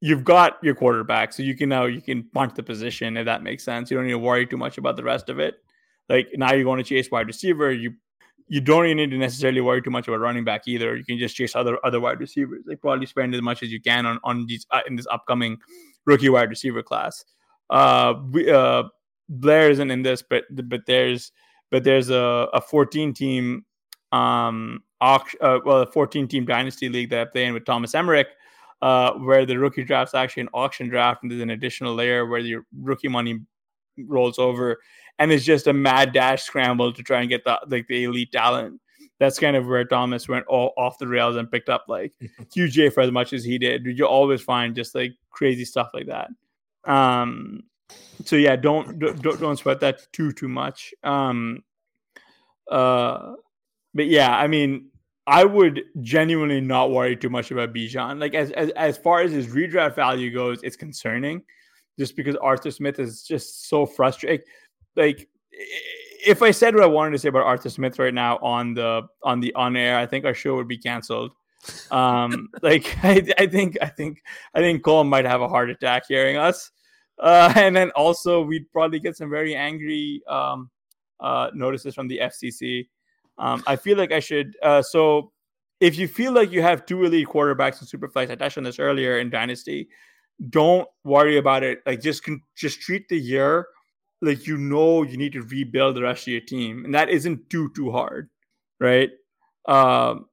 [0.00, 3.42] you've got your quarterback, so you can now you can punch the position if that
[3.42, 3.90] makes sense.
[3.90, 5.56] You don't need to worry too much about the rest of it.
[6.08, 7.94] Like now you're going to chase wide receiver, you
[8.48, 10.96] you don't even need to necessarily worry too much about running back either.
[10.96, 12.62] You can just chase other other wide receivers.
[12.66, 15.58] Like probably spend as much as you can on on these uh, in this upcoming
[16.04, 17.24] rookie wide receiver class.
[17.70, 18.84] Uh, we, uh,
[19.28, 21.32] Blair isn't in this, but but there's
[21.70, 23.64] but there's a, a 14 team
[24.12, 27.94] um, auction, uh, well, a 14 team dynasty league that I play in with Thomas
[27.94, 28.28] Emmerich,
[28.82, 32.40] uh, where the rookie draft's actually an auction draft, and there's an additional layer where
[32.40, 33.40] your rookie money
[33.98, 34.78] rolls over,
[35.18, 38.32] and it's just a mad dash scramble to try and get the like the elite
[38.32, 38.80] talent.
[39.18, 42.12] That's kind of where Thomas went all off the rails and picked up like
[42.54, 43.86] QJ for as much as he did.
[43.86, 46.28] You always find just like crazy stuff like that.
[46.84, 47.62] Um,
[48.24, 50.94] so yeah, don't don't don't sweat that too too much.
[51.04, 51.62] Um,
[52.70, 53.34] uh,
[53.94, 54.90] but yeah, I mean,
[55.26, 58.20] I would genuinely not worry too much about Bijan.
[58.20, 61.42] Like as, as as far as his redraft value goes, it's concerning,
[61.98, 64.44] just because Arthur Smith is just so frustrating.
[64.96, 65.28] Like
[66.26, 69.02] if I said what I wanted to say about Arthur Smith right now on the
[69.22, 71.32] on the on air, I think our show would be canceled.
[71.90, 74.22] Um, like I, I think I think
[74.54, 76.70] I think Cole might have a heart attack hearing us.
[77.18, 80.70] Uh, and then also we'd probably get some very angry um,
[81.20, 82.88] uh, notices from the FCC.
[83.38, 84.56] Um, I feel like I should.
[84.62, 85.32] Uh, so
[85.80, 88.78] if you feel like you have two elite quarterbacks in Superflex, I touched on this
[88.78, 89.88] earlier in Dynasty.
[90.50, 91.80] Don't worry about it.
[91.86, 93.66] Like just just treat the year
[94.22, 97.48] like you know you need to rebuild the rest of your team, and that isn't
[97.50, 98.28] too too hard,
[98.80, 99.10] right?
[99.66, 100.26] Um,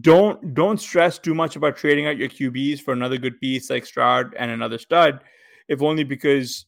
[0.00, 3.86] don't don't stress too much about trading out your QBs for another good piece like
[3.86, 5.20] Stroud and another stud,
[5.68, 6.66] if only because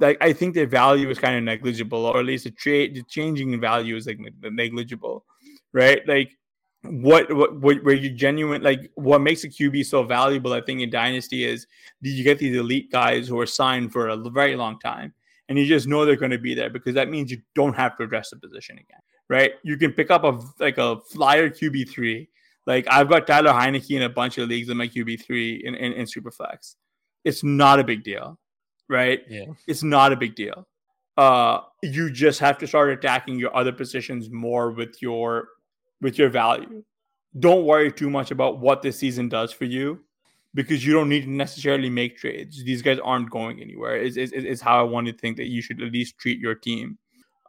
[0.00, 3.02] like I think the value is kind of negligible, or at least the trade the
[3.02, 5.24] changing in value is like negligible,
[5.72, 6.06] right?
[6.06, 6.30] Like
[6.82, 10.80] what what what where you genuine like what makes a QB so valuable, I think
[10.80, 11.66] in Dynasty is
[12.02, 15.14] did you get these elite guys who are signed for a very long time,
[15.48, 17.96] and you just know they're going to be there because that means you don't have
[17.98, 19.52] to address the position again, right?
[19.62, 22.28] You can pick up a like a flyer QB three.
[22.66, 25.74] Like I've got Tyler Heinicke in a bunch of leagues in my QB three in,
[25.74, 26.76] in, in Superflex.
[27.24, 28.38] It's not a big deal
[28.88, 29.22] right?
[29.28, 29.46] Yeah.
[29.66, 30.66] It's not a big deal.
[31.16, 35.48] Uh, you just have to start attacking your other positions more with your
[36.00, 36.82] with your value.
[37.38, 40.00] Don't worry too much about what this season does for you
[40.54, 42.62] because you don't need to necessarily make trades.
[42.64, 43.96] These guys aren't going anywhere.
[43.96, 46.54] Is is is how I want to think that you should at least treat your
[46.54, 46.98] team.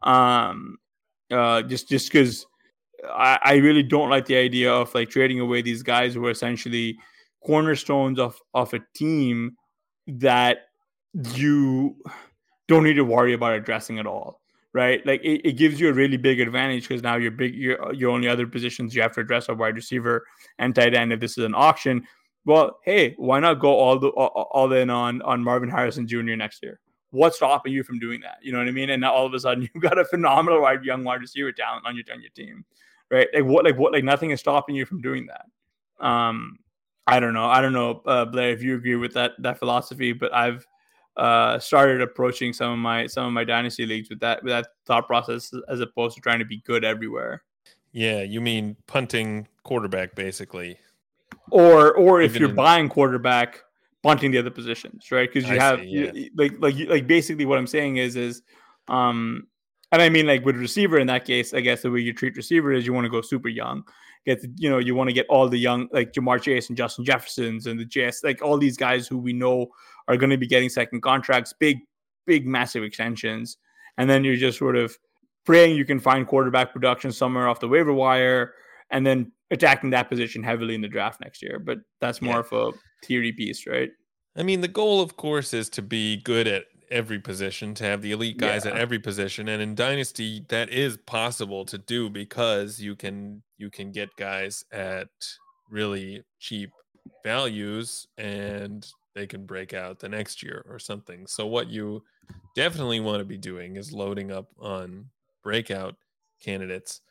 [0.04, 0.78] Um,
[1.32, 2.46] uh, just just because
[3.04, 6.32] I, I really don't like the idea of like trading away these guys who are
[6.32, 6.98] essentially
[7.44, 9.56] cornerstones of of a team
[10.08, 10.70] that
[11.34, 11.96] you
[12.68, 14.42] don't need to worry about addressing at all
[14.76, 15.06] right?
[15.06, 18.12] Like it, it gives you a really big advantage because now your big your, your
[18.12, 20.26] only other positions you have to address are wide receiver
[20.60, 22.06] and tight end if this is an auction.
[22.44, 26.36] Well hey why not go all the all, all in on on marvin harrison jr
[26.36, 26.82] next year?
[27.12, 28.40] What's stopping you from doing that?
[28.42, 28.90] You know what i mean?
[28.90, 31.86] And now all of a sudden you've got a phenomenal wide young wide receiver talent
[31.88, 32.66] on your on your team
[33.10, 33.28] right?
[33.34, 36.06] Like what like what like nothing is stopping you from doing that.
[36.06, 36.60] Um
[37.08, 40.14] i don't know i don't know uh, blair if you agree with that that philosophy
[40.14, 40.66] but i've
[41.18, 44.68] uh, started approaching some of my some of my dynasty leagues with that with that
[44.86, 47.44] thought process as opposed to trying to be good everywhere.
[47.94, 50.78] Yeah, you mean punting quarterback basically,
[51.52, 52.56] or or if you're in...
[52.56, 53.64] buying quarterback,
[54.04, 55.32] punting the other positions, right?
[55.32, 56.12] Because you I have see, yeah.
[56.14, 58.42] you, like like like basically what I'm saying is is
[58.90, 59.48] um
[59.94, 62.36] and I mean like with receiver in that case, I guess the way you treat
[62.36, 63.86] receiver is you want to go super young.
[64.26, 66.78] Get the, you know you want to get all the young like Ja'Marr Chase and
[66.78, 69.68] Justin Jeffersons and the JS like all these guys who we know
[70.08, 71.80] are going to be getting second contracts, big,
[72.26, 73.58] big, massive extensions.
[73.98, 74.98] And then you're just sort of
[75.46, 78.54] praying you can find quarterback production somewhere off the waiver wire
[78.90, 81.60] and then attacking that position heavily in the draft next year.
[81.60, 82.40] But that's more yeah.
[82.40, 83.90] of a theory piece, right?
[84.36, 88.02] I mean, the goal, of course, is to be good at every position, to have
[88.02, 88.72] the elite guys yeah.
[88.72, 89.48] at every position.
[89.48, 94.64] And in Dynasty, that is possible to do because you can you can get guys
[94.72, 95.10] at
[95.70, 96.72] really cheap
[97.24, 101.26] values and they can break out the next year or something.
[101.26, 102.04] So what you
[102.56, 105.10] definitely want to be doing is loading up on
[105.44, 105.96] breakout
[106.44, 107.02] candidates.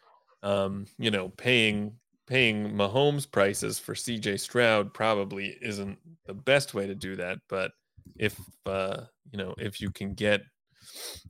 [0.43, 1.95] Um, you know, paying
[2.27, 7.73] paying Mahomes prices for CJ Stroud probably isn't the best way to do that, but
[8.17, 10.43] if uh, you know, if you can get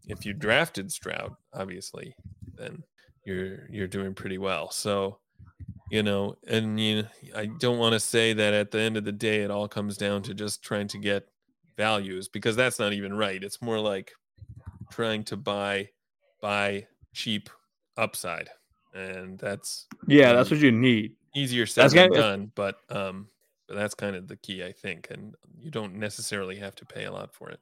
[0.07, 2.15] if you drafted Stroud, obviously,
[2.57, 2.83] then
[3.25, 4.71] you're you're doing pretty well.
[4.71, 5.19] So
[5.91, 7.05] you know and you
[7.37, 9.99] i don't want to say that at the end of the day it all comes
[9.99, 11.29] down to just trying to get
[11.77, 13.43] values because that's not even right.
[13.43, 14.13] It's more like
[14.91, 15.91] trying to buy
[16.41, 17.51] buy cheap
[17.97, 18.49] upside
[18.95, 21.15] and that's yeah that's what you need.
[21.35, 23.29] easier said than done but um
[23.67, 27.05] but that's kind of the key i think and you don't necessarily have to pay
[27.05, 27.61] a lot for it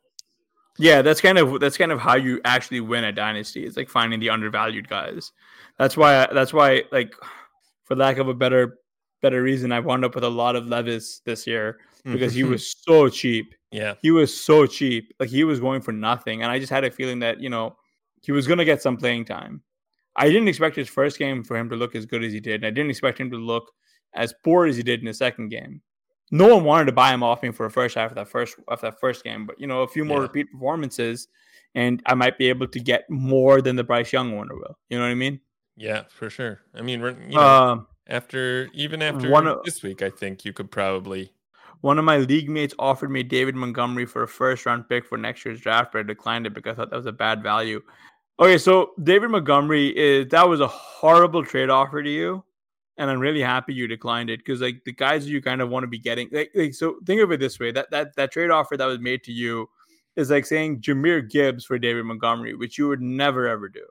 [0.78, 3.88] yeah that's kind of that's kind of how you actually win a dynasty it's like
[3.88, 5.32] finding the undervalued guys
[5.78, 7.14] that's why that's why like
[7.84, 8.78] for lack of a better
[9.22, 12.50] better reason, I wound up with a lot of Levis this year because he mm-hmm.
[12.50, 13.54] was so cheap.
[13.70, 13.94] Yeah.
[14.02, 15.14] He was so cheap.
[15.18, 16.42] Like he was going for nothing.
[16.42, 17.76] And I just had a feeling that, you know,
[18.20, 19.62] he was gonna get some playing time.
[20.14, 22.56] I didn't expect his first game for him to look as good as he did,
[22.56, 23.72] and I didn't expect him to look
[24.14, 25.80] as poor as he did in the second game.
[26.32, 28.56] No one wanted to buy him off me for a first half of that first
[28.66, 30.22] of that first game, but you know, a few more yeah.
[30.22, 31.28] repeat performances,
[31.74, 34.78] and I might be able to get more than the Bryce Young one will.
[34.88, 35.40] You know what I mean?
[35.76, 36.62] Yeah, for sure.
[36.74, 40.70] I mean, you know, um, after even after of, this week, I think you could
[40.70, 41.32] probably.
[41.82, 45.18] One of my league mates offered me David Montgomery for a first round pick for
[45.18, 47.82] next year's draft, but I declined it because I thought that was a bad value.
[48.40, 52.42] Okay, so David Montgomery is that was a horrible trade offer to you,
[52.98, 55.84] and I'm really happy you declined it because like the guys you kind of want
[55.84, 56.28] to be getting.
[56.30, 58.98] Like, like, so think of it this way: that that that trade offer that was
[58.98, 59.68] made to you
[60.16, 63.84] is like saying Jahmyr Gibbs for David Montgomery, which you would never ever do.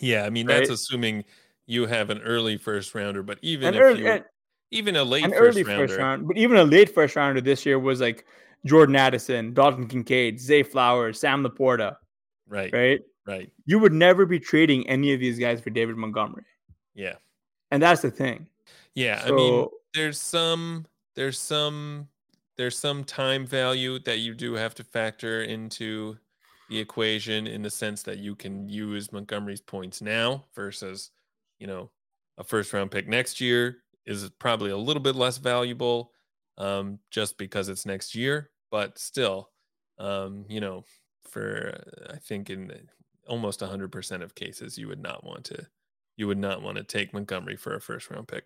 [0.00, 0.58] Yeah, I mean right?
[0.58, 1.24] that's assuming
[1.66, 4.24] you have an early first rounder, but even an if early, you,
[4.70, 7.40] even a late an first early rounder, first round, but even a late first rounder
[7.40, 8.26] this year was like
[8.66, 11.96] Jordan Addison, Dalton Kincaid, Zay Flowers, Sam LaPorta.
[12.48, 12.72] Right.
[12.72, 13.00] Right.
[13.26, 13.50] Right.
[13.64, 16.44] You would never be trading any of these guys for David Montgomery.
[16.94, 17.14] Yeah.
[17.70, 18.46] And that's the thing.
[18.94, 22.08] Yeah, so, I mean, there's some there's some
[22.56, 26.16] there's some time value that you do have to factor into
[26.68, 31.10] the equation in the sense that you can use Montgomery's points now versus,
[31.58, 31.90] you know,
[32.38, 36.12] a first round pick next year is probably a little bit less valuable
[36.58, 38.50] um, just because it's next year.
[38.70, 39.50] But still,
[39.98, 40.84] um, you know,
[41.28, 42.88] for I think in
[43.28, 45.66] almost 100% of cases, you would not want to
[46.16, 48.44] you would not want to take Montgomery for a first round pick.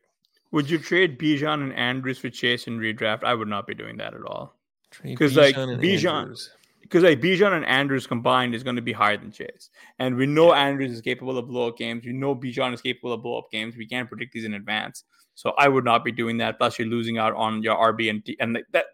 [0.52, 3.22] Would you trade Bijan and Andrews for Chase and redraft?
[3.24, 4.56] I would not be doing that at all.
[5.02, 6.36] Because like Bijan,
[6.82, 10.26] because like Bijan and Andrews combined is going to be higher than Chase, and we
[10.26, 10.62] know yeah.
[10.62, 12.04] Andrews is capable of blow up games.
[12.04, 13.76] We know Bijan is capable of blow up games.
[13.76, 15.04] We can't predict these in advance,
[15.36, 16.58] so I would not be doing that.
[16.58, 18.86] Plus, you're losing out on your RB and T, and that.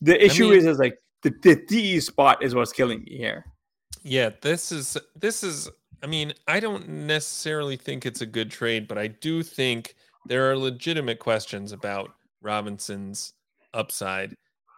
[0.00, 3.16] The issue I mean, is is like the the DE spot is what's killing me
[3.16, 3.46] here.
[4.02, 5.70] Yeah, this is this is.
[6.02, 9.94] I mean, I don't necessarily think it's a good trade, but I do think
[10.26, 13.34] there are legitimate questions about Robinson's
[13.74, 14.34] upside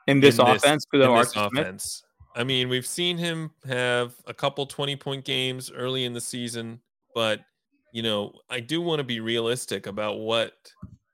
[0.07, 2.03] in this in offense this, in this offense.
[2.35, 6.81] I mean, we've seen him have a couple 20 point games early in the season,
[7.15, 7.41] but
[7.93, 10.55] you know, I do want to be realistic about what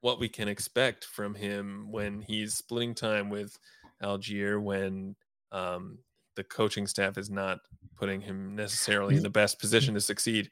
[0.00, 3.59] what we can expect from him when he's splitting time with
[4.02, 5.16] Allgeier when
[5.52, 5.98] um,
[6.36, 7.59] the coaching staff is not
[7.97, 10.51] putting him necessarily in the best position to succeed.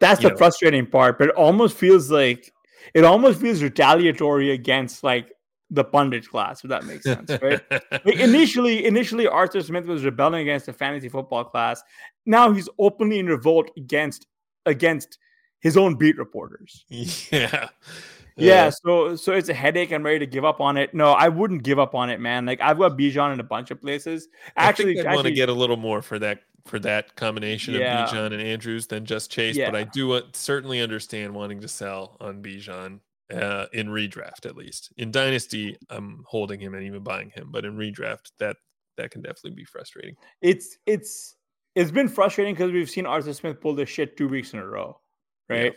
[0.00, 0.38] That's you the know.
[0.38, 2.52] frustrating part, but it almost feels like
[2.94, 5.32] it almost feels retaliatory against like
[5.70, 7.60] the pundit class, if that makes sense, right?
[7.70, 11.82] like initially, initially Arthur Smith was rebelling against the fantasy football class.
[12.24, 14.26] Now he's openly in revolt against
[14.66, 15.18] against
[15.60, 16.84] his own beat reporters.
[17.32, 17.68] Yeah.
[18.36, 19.92] Yeah, so so it's a headache.
[19.92, 20.92] I'm ready to give up on it.
[20.92, 22.44] No, I wouldn't give up on it, man.
[22.44, 24.28] Like I've got Bijan in a bunch of places.
[24.56, 28.04] Actually, I, want to get a little more for that for that combination yeah.
[28.04, 29.56] of Bijan and Andrews than just Chase.
[29.56, 29.70] Yeah.
[29.70, 33.00] But I do certainly understand wanting to sell on Bijan
[33.32, 34.92] uh, in redraft at least.
[34.98, 38.56] In dynasty, I'm holding him and even buying him, but in redraft, that
[38.96, 40.14] that can definitely be frustrating.
[40.42, 41.36] It's it's
[41.74, 44.66] it's been frustrating because we've seen Arthur Smith pull this shit two weeks in a
[44.66, 44.98] row,
[45.48, 45.64] right?
[45.64, 45.70] Yeah.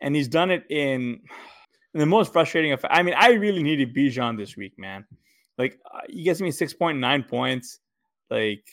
[0.00, 1.22] And he's done it in,
[1.98, 2.78] in the most frustrating.
[2.88, 5.04] I mean, I really needed Bijan this week, man.
[5.58, 7.80] Like uh, he gets me six point nine points.
[8.30, 8.64] Like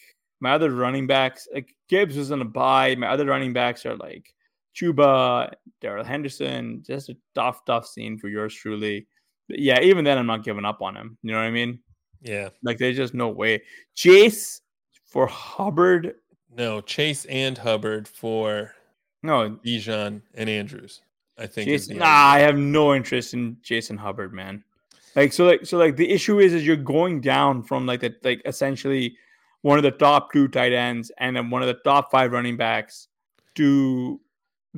[0.41, 2.93] my other running backs, like Gibbs was on a buy.
[2.93, 4.31] My other running backs are like
[4.75, 5.51] Chuba,
[5.81, 6.83] Darrell Henderson.
[6.85, 9.07] Just a tough, tough scene for yours truly.
[9.49, 11.17] But yeah, even then, I'm not giving up on him.
[11.23, 11.79] You know what I mean?
[12.21, 12.49] Yeah.
[12.61, 13.63] Like there's just no way.
[13.95, 14.61] Chase
[15.07, 16.13] for Hubbard.
[16.55, 18.75] No, Chase and Hubbard for
[19.23, 21.01] no Bijan and Andrews.
[21.37, 21.67] I think.
[21.67, 24.63] Jason, nah, I have no interest in Jason Hubbard, man.
[25.15, 28.23] Like so, like so, like the issue is, is you're going down from like that,
[28.23, 29.15] like essentially
[29.61, 32.57] one of the top two tight ends and then one of the top five running
[32.57, 33.07] backs
[33.55, 34.19] to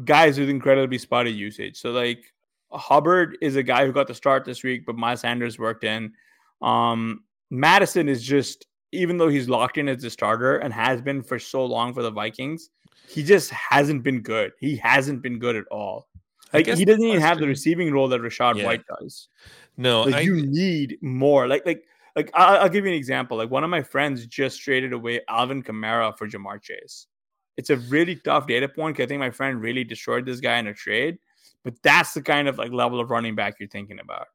[0.06, 1.78] guys with incredibly spotty usage.
[1.78, 2.34] So like
[2.72, 6.14] Hubbard is a guy who got the start this week, but Miles Sanders worked in.
[6.62, 11.22] Um, Mattison is just even though he's locked in as a starter and has been
[11.22, 12.70] for so long for the Vikings,
[13.10, 14.52] he just hasn't been good.
[14.60, 16.08] He hasn't been good at all.
[16.54, 18.66] Like he doesn't even have the receiving role that Rachaad yeah.
[18.66, 19.28] White does.
[19.76, 21.48] No, like I, you need more.
[21.48, 21.84] Like like
[22.16, 23.38] like I'll, I'll, give you an example.
[23.38, 27.08] Like one of my friends just traded away Alvin Kamara for Ja'Marr Chase.
[27.58, 28.96] It's a really tough data point.
[28.96, 31.18] Because I think my friend really destroyed this guy in a trade.
[31.64, 34.28] But that's the kind of like level of running back you're thinking about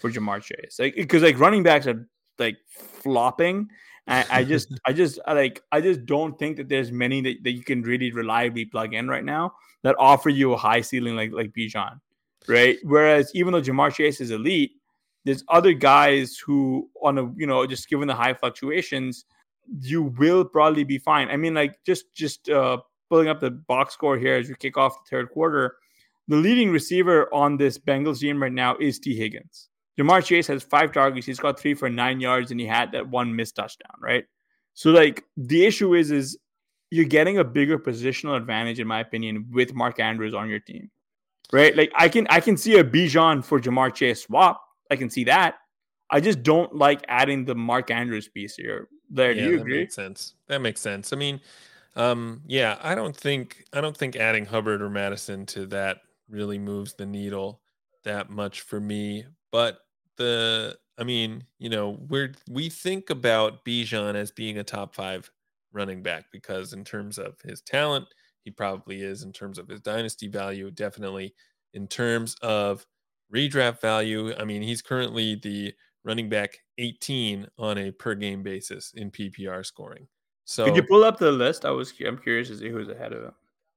[0.00, 0.78] for Ja'Marr Chase.
[0.78, 2.08] Like because like running backs are
[2.38, 3.68] like flopping.
[4.08, 7.44] I, I just I just I like I just don't think that there's many that,
[7.44, 11.16] that you can really reliably plug in right now that offer you a high ceiling
[11.16, 12.00] like like Bijan.
[12.46, 12.78] Right.
[12.82, 14.72] Whereas even though Ja'Marr Chase is elite,
[15.24, 19.24] there's other guys who on a you know just given the high fluctuations
[19.80, 22.78] you will probably be fine i mean like just just uh
[23.10, 25.76] pulling up the box score here as we kick off the third quarter
[26.28, 29.70] the leading receiver on this Bengals team right now is Tee Higgins.
[29.98, 31.26] Ja'Marr Chase has five targets.
[31.26, 34.24] He's got three for nine yards, and he had that one missed touchdown, right?
[34.74, 36.38] So, like, the issue is, is
[36.90, 40.88] you're getting a bigger positional advantage, in my opinion, with Mark Andrews on your team,
[41.52, 41.76] right?
[41.76, 44.62] Like, I can I can see a Bijan for Ja'Marr Chase swap.
[44.90, 45.56] I can see that.
[46.10, 48.88] I just don't like adding the Mark Andrews piece here.
[49.10, 49.78] There, yeah, do you that agree?
[49.80, 50.34] makes sense.
[50.46, 51.12] That makes sense.
[51.12, 51.40] I mean,
[51.96, 55.98] um, yeah, I don't think I don't think adding Hubbard or Mattison to that
[56.30, 57.60] really moves the needle
[58.04, 59.24] that much for me.
[59.50, 59.78] But
[60.18, 65.30] the I mean, you know, we're we think about Bijan as being a top five
[65.72, 68.06] running back because in terms of his talent,
[68.44, 69.22] he probably is.
[69.22, 71.34] In terms of his dynasty value, definitely.
[71.74, 72.84] In terms of
[73.34, 75.72] redraft value, I mean, he's currently the
[76.04, 80.06] running back 18 on a per game basis in PPR scoring.
[80.44, 81.64] So Could you pull up the list?
[81.64, 83.32] I was I'm curious to see who's ahead of him.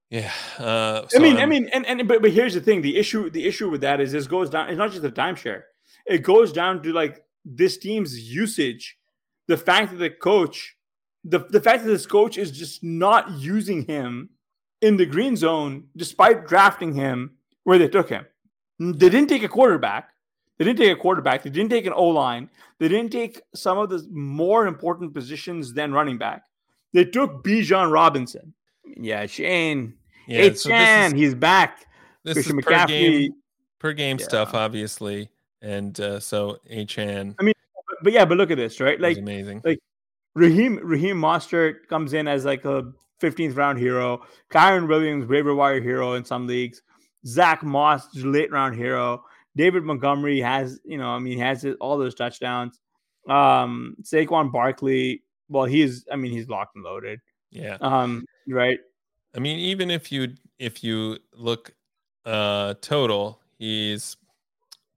[0.09, 2.95] yeah, uh, I mean, I I'm- mean, and, and but, but here's the thing: the
[2.97, 4.69] issue, the issue with that is this goes down.
[4.69, 5.63] It's not just the timeshare;
[6.05, 8.97] it goes down to like this team's usage.
[9.47, 10.75] The fact that the coach,
[11.23, 14.29] the the fact that this coach is just not using him
[14.81, 17.31] in the green zone, despite drafting him
[17.63, 18.25] where they took him.
[18.79, 20.09] They didn't take a quarterback.
[20.57, 21.43] They didn't take a quarterback.
[21.43, 22.49] They didn't take an O line.
[22.79, 26.43] They didn't take some of the more important positions than running back.
[26.93, 28.53] They took Bijan Robinson.
[28.97, 29.93] Yeah, Shane.
[30.27, 31.85] yeah, hey, so Chan, is, he's back.
[32.23, 32.87] this Christian is per McCaffrey.
[32.87, 33.31] game
[33.79, 34.25] per game Yeah.
[34.25, 35.29] stuff, obviously,
[35.61, 37.53] and uh, so Achane mean,
[38.03, 38.99] but yeah, but look at this, right?
[38.99, 39.61] like amazing.
[39.63, 39.79] like-
[40.33, 42.91] Raheem Raheem Mostert comes in as like a
[43.21, 44.21] 15th round hero.
[44.49, 46.81] Kyren Williams, waiver wire hero in some leagues.
[47.27, 49.23] Zach Moss, late round hero.
[49.57, 52.79] David Montgomery has, you know, I mean, he has all those touchdowns.
[53.27, 57.19] Um, Saquon Barkley, well, he's, I mean, he's locked and loaded.
[57.51, 58.79] yeah, Um, right.
[59.35, 61.73] I mean, even if you if you look
[62.25, 64.15] uh total, he's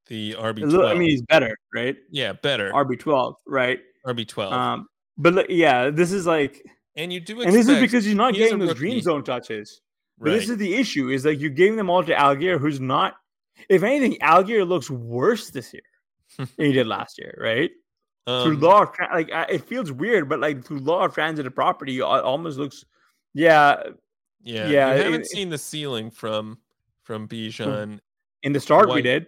[0.07, 0.90] the RB little- twelve.
[0.90, 1.96] I mean, he's better, right?
[2.11, 3.80] yeah, better RB12, right?
[4.07, 4.52] RB twelve.
[4.52, 6.62] Um, but yeah, this is like,
[6.96, 9.80] and you do, and this is because he's not getting those green zone touches.
[10.18, 10.34] But right.
[10.36, 13.14] this is the issue: is like you're giving them all to Allgeier, who's not.
[13.68, 15.82] If anything, Allgeier looks worse this year
[16.38, 17.70] than he did last year, right?
[18.26, 21.55] through Um, law of tra- like it feels weird, but like through law of transitive
[21.55, 22.84] property, it almost looks.
[23.34, 23.82] Yeah,
[24.42, 26.59] yeah, yeah, You haven't it- seen the ceiling from
[27.02, 28.00] from Bijan
[28.42, 29.26] in the start we did.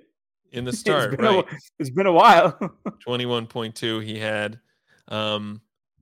[0.53, 1.44] In the start, it's been right?
[1.53, 2.53] A, it's been a while.
[3.07, 4.59] 21.2 he had
[5.09, 5.61] um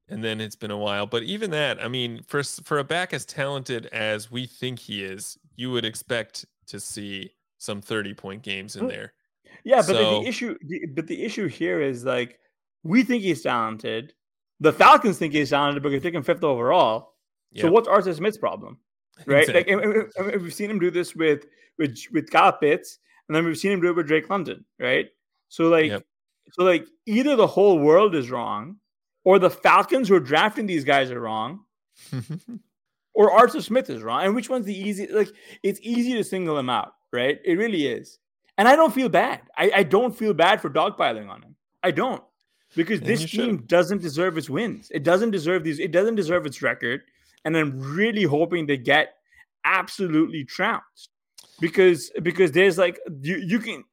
[0.09, 3.13] and then it's been a while but even that i mean for for a back
[3.13, 8.43] as talented as we think he is you would expect to see some 30 point
[8.43, 8.89] games in Mm.
[8.89, 9.13] there
[9.63, 12.39] yeah, but the, So- the issue, the, but the issue here is like
[12.83, 14.13] we think he's talented.
[14.61, 17.15] The Falcons think he's talented because they him fifth overall.
[17.57, 18.79] So what's Arthur Smith's problem?
[19.27, 19.47] right?
[19.49, 19.73] Like Exactly.
[19.73, 19.83] and-
[20.19, 21.47] and- and we've seen him do this with
[21.79, 22.99] with with Kyle Pitts,
[23.29, 25.09] and then we've seen him do it with Drake London, right?
[25.49, 26.05] So like, Yep.
[26.53, 28.77] so like either the whole world is wrong,
[29.25, 31.61] or the Falcons who are drafting these guys are wrong,
[33.15, 34.25] or Arthur Smith is wrong.
[34.25, 35.07] And which one's the easy?
[35.07, 35.29] Like
[35.63, 37.39] it's easy to single him out, right?
[37.45, 38.19] It really is.
[38.59, 39.41] And I don't feel bad.
[39.57, 41.57] I, I don't feel bad for dogpiling on him.
[41.83, 42.23] I don't.
[42.77, 44.91] Because And this team doesn't deserve its wins.
[44.93, 45.79] It doesn't deserve these.
[45.79, 47.03] It doesn't deserve its record.
[47.45, 49.15] And I'm really hoping to get
[49.65, 51.11] absolutely trounced
[51.61, 53.85] because because there's like you you can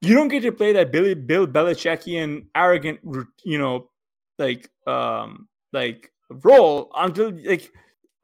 [0.00, 3.00] you don't get to play that Billy Bill Belichickian arrogant
[3.44, 3.90] you know
[4.38, 7.70] like um like role until like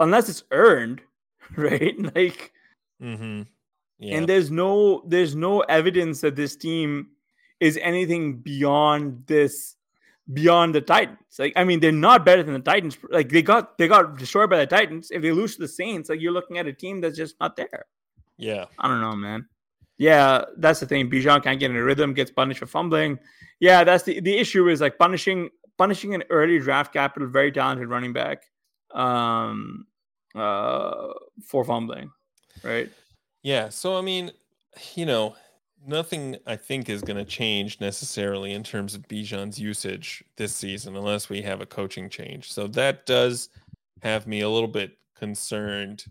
[0.01, 1.01] unless it's earned
[1.57, 1.95] right?
[2.15, 2.53] Like
[3.03, 3.43] mm-hmm.
[3.99, 4.17] yeah.
[4.17, 7.09] and there's no there's no evidence that this team
[7.61, 9.77] is anything beyond this
[10.33, 11.19] beyond the titans.
[11.39, 12.99] Like i mean they're not better than the titans.
[13.11, 15.11] Like they got they got destroyed by the titans.
[15.11, 17.57] If they lose to the saints like you're looking at a team that's just not
[17.57, 17.87] there
[18.39, 19.47] yeah i don't know man
[19.99, 23.19] yeah that's the thing bijan can't get in a rhythm gets punished for fumbling
[23.61, 25.49] yeah that's the the issue is like punishing
[25.79, 28.45] punishing an early draft capital very talented running back
[28.95, 29.87] um
[30.35, 31.09] uh
[31.45, 32.11] for fumbling
[32.63, 32.91] right
[33.43, 33.69] Yeah.
[33.69, 34.33] So, I mean,
[34.97, 35.37] you know,
[35.87, 40.97] nothing I think is going to change necessarily in terms of Bijan's usage this season
[40.97, 42.53] unless we have a coaching change.
[42.53, 43.51] So that does
[44.03, 46.07] have me a little bit concerned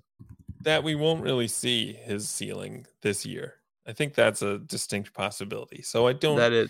[0.65, 3.55] that we won't really see his ceiling this year.
[3.87, 5.81] I think that's a distinct possibility.
[5.81, 6.69] So I don't, that is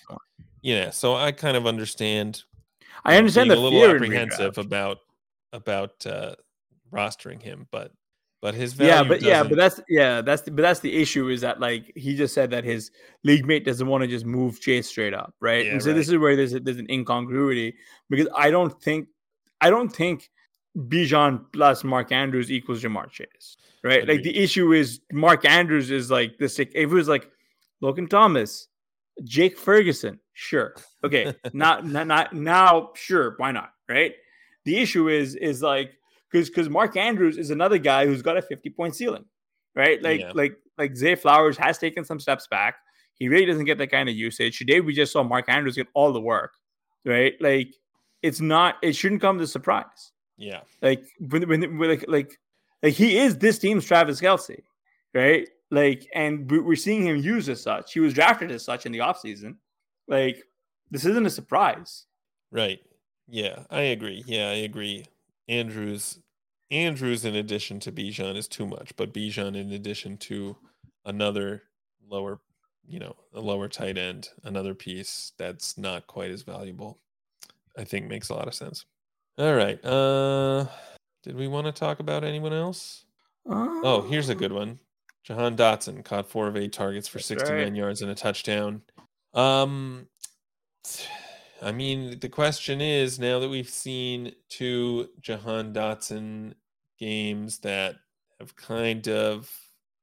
[0.61, 0.89] yeah.
[0.91, 2.43] So I kind of understand.
[3.03, 4.97] I understand the a little apprehensive about
[5.53, 6.35] about uh,
[6.91, 7.91] rostering him, but
[8.41, 8.93] but his value.
[8.93, 11.91] Yeah, but yeah, but that's yeah, that's the, but that's the issue is that like
[11.95, 12.91] he just said that his
[13.23, 15.65] league mate doesn't want to just move Chase straight up, right?
[15.65, 17.76] Yeah, and so this is where there's a, there's an incongruity
[18.09, 19.07] because I don't think
[19.61, 20.30] I don't think
[20.77, 24.03] Bijan plus Mark Andrews equals Ja'Marr Chase, right?
[24.03, 24.15] Agreed.
[24.15, 26.60] Like the issue is Mark Andrews is like this.
[26.60, 27.30] If it was like
[27.81, 28.68] Logan Thomas,
[29.23, 34.14] Jake Ferguson, sure, okay, not, not not now, sure, why not, right?
[34.65, 35.93] The issue is is like
[36.30, 39.26] because because Mark Andrews is another guy who's got a fifty point ceiling,
[39.76, 40.02] right?
[40.02, 40.31] Like Yeah.
[40.34, 42.76] like like Zay Flowers has taken some steps back.
[43.14, 44.57] He really doesn't get that kind of usage.
[44.57, 46.52] Today we just saw Mark Andrews get all the work,
[47.06, 47.34] right?
[47.39, 47.73] Like
[48.22, 48.76] it's not.
[48.81, 50.11] It shouldn't come as a surprise.
[50.38, 50.62] Yeah.
[50.82, 52.40] Like when, when, when like like
[52.84, 54.62] like he is this team's Travis Kelce,
[55.14, 55.48] right?
[55.72, 57.94] Like, and we- we're seeing him used as such.
[57.94, 59.56] He was drafted as such in the offseason.
[60.07, 60.44] Like,
[60.91, 62.06] this isn't a surprise.
[62.52, 62.80] Right.
[63.28, 64.24] Yeah, I agree.
[64.28, 65.06] Yeah, I agree.
[65.48, 66.20] Andrews
[66.72, 70.56] Andrews in addition to Bijan is too much, but Bijan in addition to
[71.06, 71.64] another
[72.07, 72.40] lower,
[72.88, 76.99] you know, a lower tight end, another piece that's not quite as valuable,
[77.78, 78.86] I think makes a lot of sense.
[79.38, 79.84] All right.
[79.84, 80.66] Uh
[81.24, 83.06] did we want to talk about anyone else?
[83.48, 84.80] Oh, here's a good one.
[85.24, 87.76] Jahan Dotson caught four of eight targets for 69 right.
[87.76, 88.84] yards and a touchdown.
[89.34, 90.07] Um,
[91.64, 96.53] I mean, the question is now that we've seen two Jahan Dotson
[96.99, 97.95] games that
[98.40, 99.52] have kind of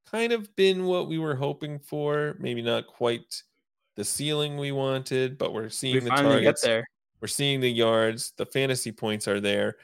[0.05, 3.43] kind of been what we were hoping for, maybe not quite
[3.95, 6.85] the ceiling we wanted, but we're We seeing the finally get targets there.
[7.23, 9.77] We're seeing the yards the fantasy points are there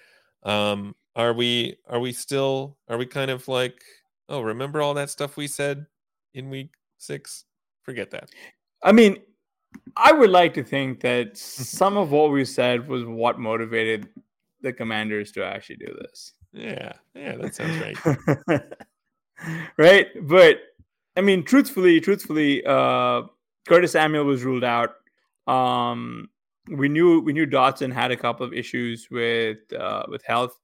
[0.44, 3.82] um are we are we still are we kind of like
[4.28, 5.86] oh remember all that stuff we said
[6.34, 7.46] in week six
[7.82, 8.30] forget that
[8.84, 9.18] I mean,
[9.98, 14.10] I would like to think that some of what we said was what motivated
[14.62, 16.34] the commanders to actually do this.
[16.52, 18.62] yeah yeah that sounds right
[19.78, 20.08] right?
[20.22, 20.58] But
[21.16, 23.24] I mean, truthfully, truthfully, uh,
[23.68, 24.96] Curtis Samuel was ruled out.
[25.48, 26.30] Um,
[26.70, 30.58] we knew we knew Dotson had a couple of issues with uh, with health.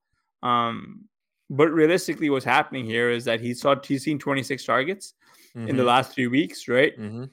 [0.43, 1.05] Um,
[1.49, 5.13] but realistically, what's happening here is that he saw he's seen 26 targets
[5.55, 6.93] in the last three weeks, right?
[6.95, 7.25] hmm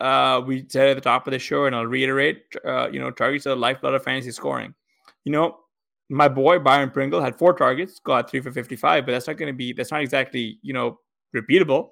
[0.00, 3.10] uh, we said at the top of the show, and I'll reiterate, uh, you know,
[3.10, 4.74] targets are the lifeblood of fantasy scoring.
[5.24, 5.58] You know,
[6.08, 9.52] my boy Byron Pringle had four targets, got three for 55, but that's not going
[9.52, 10.98] to be, that's not exactly, you know,
[11.36, 11.90] repeatable.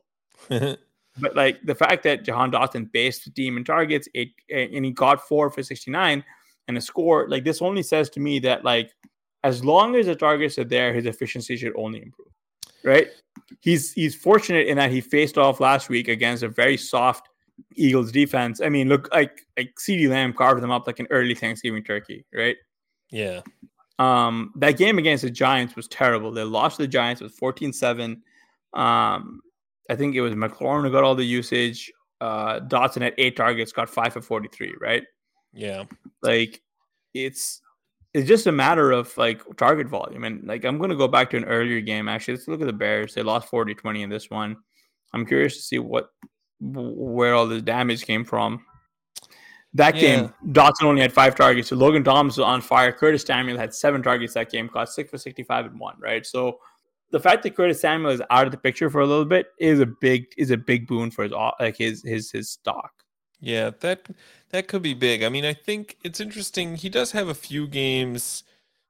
[1.20, 4.92] But like the fact that Jahan Dotson based the team in targets, eight, and he
[4.92, 6.24] got four for 69
[6.68, 8.92] and a score, like this only says to me that, like,
[9.44, 12.28] as long as the targets are there, his efficiency should only improve,
[12.82, 13.08] right?
[13.60, 17.28] He's he's fortunate in that he faced off last week against a very soft
[17.74, 18.60] Eagles defense.
[18.60, 22.24] I mean, look like like CeeDee Lamb carved them up like an early Thanksgiving turkey,
[22.34, 22.56] right?
[23.10, 23.40] yeah
[23.98, 26.30] Um, that game against the Giants was terrible.
[26.30, 28.20] They lost to the Giants with 14-7.
[28.74, 29.40] Um,
[29.88, 31.92] I think it was McLaurin who got all the usage.
[32.20, 35.02] Uh, Dotson had eight targets, got five for 43, right?
[35.52, 35.84] yeah
[36.22, 36.62] Like
[37.14, 37.60] it's
[38.14, 40.24] it's just a matter of like target volume.
[40.24, 42.08] And like I'm gonna go back to an earlier game.
[42.08, 43.14] Actually, let's look at the Bears.
[43.14, 44.56] They lost 40-20 in this one.
[45.12, 46.10] I'm curious to see what
[46.60, 48.64] where all the damage came from.
[49.74, 51.68] That game, Dotson only had five targets.
[51.68, 52.90] So Logan Thomas was on fire.
[52.90, 56.24] Curtis Samuel had seven targets that game, caught six for 65 and one, right?
[56.26, 56.58] So
[57.10, 59.80] the fact that Curtis Samuel is out of the picture for a little bit is
[59.80, 62.92] a big is a big boon for his like his his his stock.
[63.40, 64.08] Yeah, that
[64.50, 65.22] that could be big.
[65.22, 66.76] I mean, I think it's interesting.
[66.76, 68.44] He does have a few games,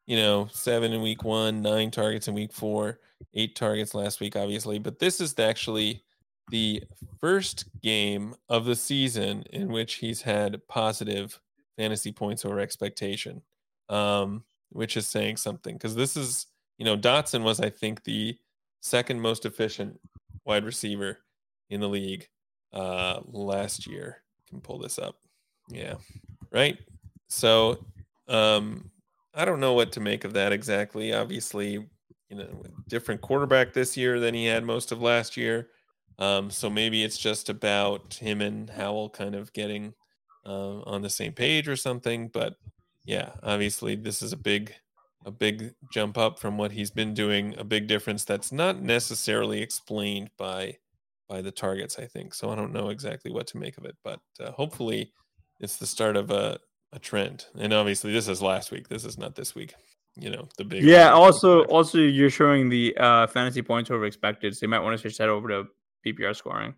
[0.06, 2.98] you know, seven in week one, nine targets in week four,
[3.34, 4.78] eight targets last week, obviously.
[4.78, 6.02] But this is actually
[6.50, 6.82] the
[7.20, 11.40] first game of the season in which he's had positive
[11.76, 13.42] fantasy points over expectation,
[13.88, 16.46] um, which is saying something because this is,
[16.78, 18.38] you know, Dotson was, I think, the
[18.80, 20.00] second most efficient
[20.44, 21.18] wide receiver
[21.68, 22.26] in the league
[22.72, 25.16] uh, last year can pull this up.
[25.68, 25.94] Yeah.
[26.50, 26.78] Right.
[27.28, 27.84] So
[28.28, 28.90] um
[29.34, 31.12] I don't know what to make of that exactly.
[31.12, 31.72] Obviously,
[32.28, 35.68] you know, different quarterback this year than he had most of last year.
[36.18, 39.94] Um, so maybe it's just about him and Howell kind of getting
[40.44, 42.28] uh, on the same page or something.
[42.28, 42.56] But
[43.04, 44.74] yeah, obviously this is a big
[45.28, 49.60] a big jump up from what he's been doing, a big difference that's not necessarily
[49.62, 50.78] explained by
[51.28, 52.32] by the targets, I think.
[52.32, 55.12] So I don't know exactly what to make of it, but uh, hopefully
[55.60, 56.58] it's the start of a,
[56.90, 57.44] a trend.
[57.58, 58.88] And obviously this is last week.
[58.88, 59.74] This is not this week.
[60.16, 61.10] You know, the big Yeah.
[61.10, 64.98] Also, also you're showing the uh, fantasy points over expected, so you might want to
[64.98, 65.64] switch that over to
[66.06, 66.74] PPR scoring,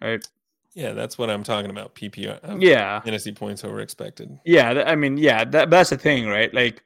[0.00, 0.26] right?
[0.74, 1.94] Yeah, that's what I'm talking about.
[1.94, 2.38] PPR.
[2.42, 3.00] uh, Yeah.
[3.00, 4.38] Fantasy points over expected.
[4.46, 6.52] Yeah, I mean, yeah, that, that's the thing, right?
[6.54, 6.82] Like,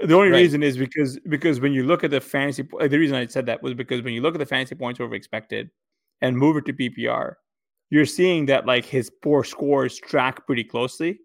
[0.00, 0.38] the only Right.
[0.38, 3.62] reason is because because when you look at the fantasy, the reason I said that
[3.62, 5.70] was because when you look at the fantasy points over expected
[6.20, 7.34] and move it to PPR,
[7.90, 11.20] you're seeing that like his poor scores track pretty closely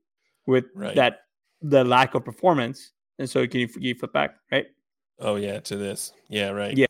[0.47, 0.95] with Right.
[0.95, 1.19] that
[1.61, 2.91] the lack of performance.
[3.19, 4.65] And so can you, can you flip back, right?
[5.19, 6.11] Oh yeah, to this.
[6.29, 6.75] Yeah, right.
[6.75, 6.87] Yeah.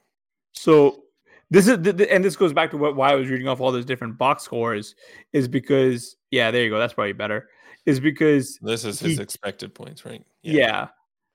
[0.54, 1.04] So
[1.52, 3.60] this is the, the, and this goes back to what why I was reading off
[3.60, 4.96] all those different box scores
[5.34, 6.80] is because yeah, there you go.
[6.80, 7.50] That's probably better.
[7.86, 10.24] Is because this is his expected points, right?
[10.42, 10.54] Yeah.
[10.54, 10.88] yeah.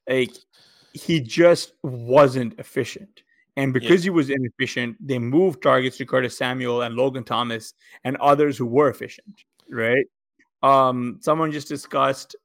[0.09, 0.33] Like
[0.93, 3.23] he just wasn't efficient.
[3.57, 4.05] And because yeah.
[4.05, 7.75] he was inefficient, they moved targets to Curtis Samuel and Logan Thomas
[8.05, 10.07] and others who were efficient, right?
[10.63, 12.37] Um, someone just discussed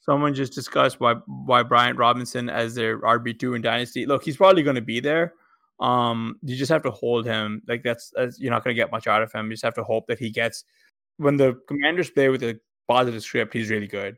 [0.00, 4.06] someone just discussed why why Brian Robinson as their RB two in Dynasty.
[4.06, 5.34] Look, he's probably going to be there.
[5.80, 7.62] Um, you just have to hold him.
[7.68, 9.46] Like that's, that's you're not going to get much out of him.
[9.46, 10.64] You just have to hope that he gets
[11.18, 12.58] when the Commanders play with a
[12.88, 13.52] positive script.
[13.52, 14.16] He's really good.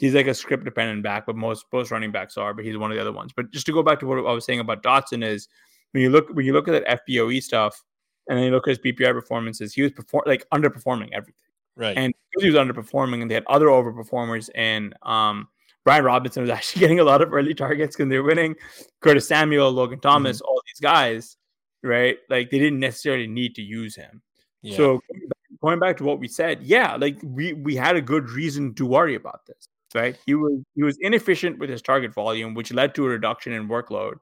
[0.00, 2.54] He's like a script dependent back, but most most running backs are.
[2.54, 3.32] But he's one of the other ones.
[3.36, 5.46] But just to go back to what I was saying about Dotson is
[5.92, 7.84] when you look when you look at that FPOE stuff
[8.26, 11.34] and then you look at his PPR performances, he was perform like underperforming everything.
[11.76, 11.98] Right.
[11.98, 14.48] And he was underperforming, and they had other overperformers.
[14.54, 15.48] And um,
[15.84, 18.56] Brian Robinson was actually getting a lot of early targets because they're winning.
[19.02, 20.48] Curtis Samuel, Logan Thomas, mm-hmm.
[20.48, 21.36] all these guys,
[21.82, 22.16] right?
[22.30, 24.22] Like they didn't necessarily need to use him.
[24.62, 24.78] Yeah.
[24.78, 25.00] So
[25.60, 28.86] going back to what we said, yeah, like we we had a good reason to
[28.86, 30.16] worry about this, right?
[30.26, 33.68] He was he was inefficient with his target volume, which led to a reduction in
[33.68, 34.14] workload,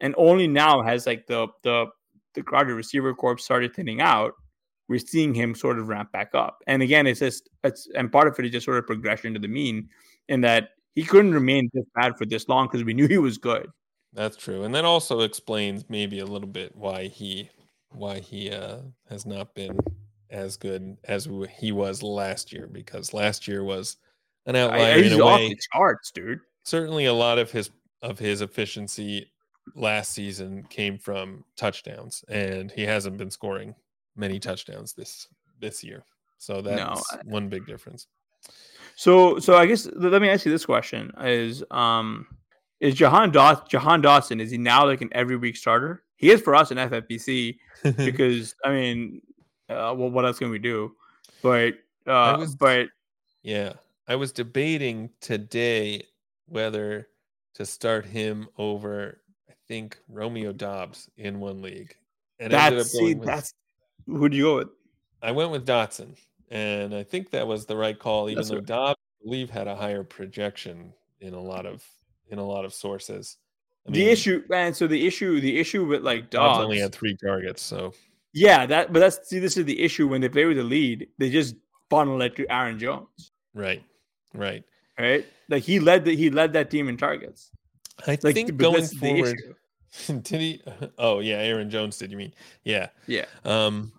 [0.00, 1.86] and only now has like the the
[2.34, 4.34] the crowded receiver corps started thinning out
[4.88, 6.62] we're seeing him sort of ramp back up.
[6.66, 9.40] And again, it's just it's and part of it is just sort of progression to
[9.40, 9.88] the mean
[10.28, 13.38] in that he couldn't remain this bad for this long because we knew he was
[13.38, 13.68] good.
[14.14, 17.50] That's true, and that also explains maybe a little bit why he
[17.90, 18.78] why he uh,
[19.08, 19.78] has not been
[20.30, 21.28] as good as
[21.58, 23.96] he was last year because last year was
[24.48, 25.56] an outlier I, in a way.
[25.72, 26.40] charts, dude.
[26.64, 27.70] Certainly, a lot of his
[28.02, 29.30] of his efficiency
[29.74, 33.74] last season came from touchdowns, and he hasn't been scoring
[34.16, 35.28] many touchdowns this
[35.60, 36.02] this year.
[36.38, 36.80] So that's
[37.12, 38.06] no, I, one big difference.
[38.96, 42.26] So so I guess let me ask you this question: Is um
[42.80, 46.04] is Jahan Dot Jahan Dotson is he now like an every week starter?
[46.16, 47.58] He is for us in FFPC
[47.96, 49.20] because I mean,
[49.68, 50.92] uh, well, what else can we do?
[51.42, 51.74] But
[52.06, 52.88] uh, was, but
[53.42, 53.74] yeah,
[54.08, 56.02] I was debating today
[56.46, 57.08] whether
[57.54, 59.20] to start him over.
[59.48, 61.94] I think Romeo Doubs in one league,
[62.40, 63.52] and that's see, with, that's
[64.06, 64.68] who do you go with?
[65.22, 66.16] I went with Dotson,
[66.50, 68.66] and I think that was the right call, even That's though right.
[68.66, 71.84] Doubs, I believe, had a higher projection in a lot of
[72.30, 73.36] in a lot of sources.
[73.86, 76.78] I mean, the issue, and So the issue, the issue with like Doubs, Doubs only
[76.78, 77.62] had three targets.
[77.62, 77.92] So
[78.32, 78.92] yeah, that.
[78.92, 81.56] But that's see, this is the issue when they play with the lead, they just
[81.90, 83.32] funnel it to Aaron Jones.
[83.54, 83.82] Right,
[84.34, 84.64] right,
[84.98, 85.26] right.
[85.48, 87.50] Like he led the he led that team in targets.
[88.06, 89.38] I like, think going forward.
[90.06, 90.62] did he?
[90.98, 91.98] Oh yeah, Aaron Jones.
[91.98, 92.32] Did you mean?
[92.64, 93.26] Yeah, yeah.
[93.44, 93.92] Um,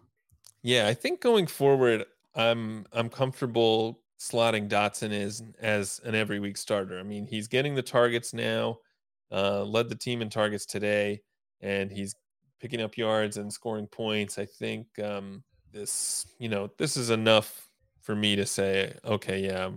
[0.62, 0.88] yeah.
[0.88, 7.00] I think going forward, I'm I'm comfortable slotting Dotson as as an every week starter.
[7.00, 8.80] I mean, he's getting the targets now.
[9.32, 11.22] Uh, led the team in targets today,
[11.62, 12.16] and he's
[12.60, 14.38] picking up yards and scoring points.
[14.38, 17.70] I think um, this, you know, this is enough
[18.02, 19.70] for me to say, okay, yeah,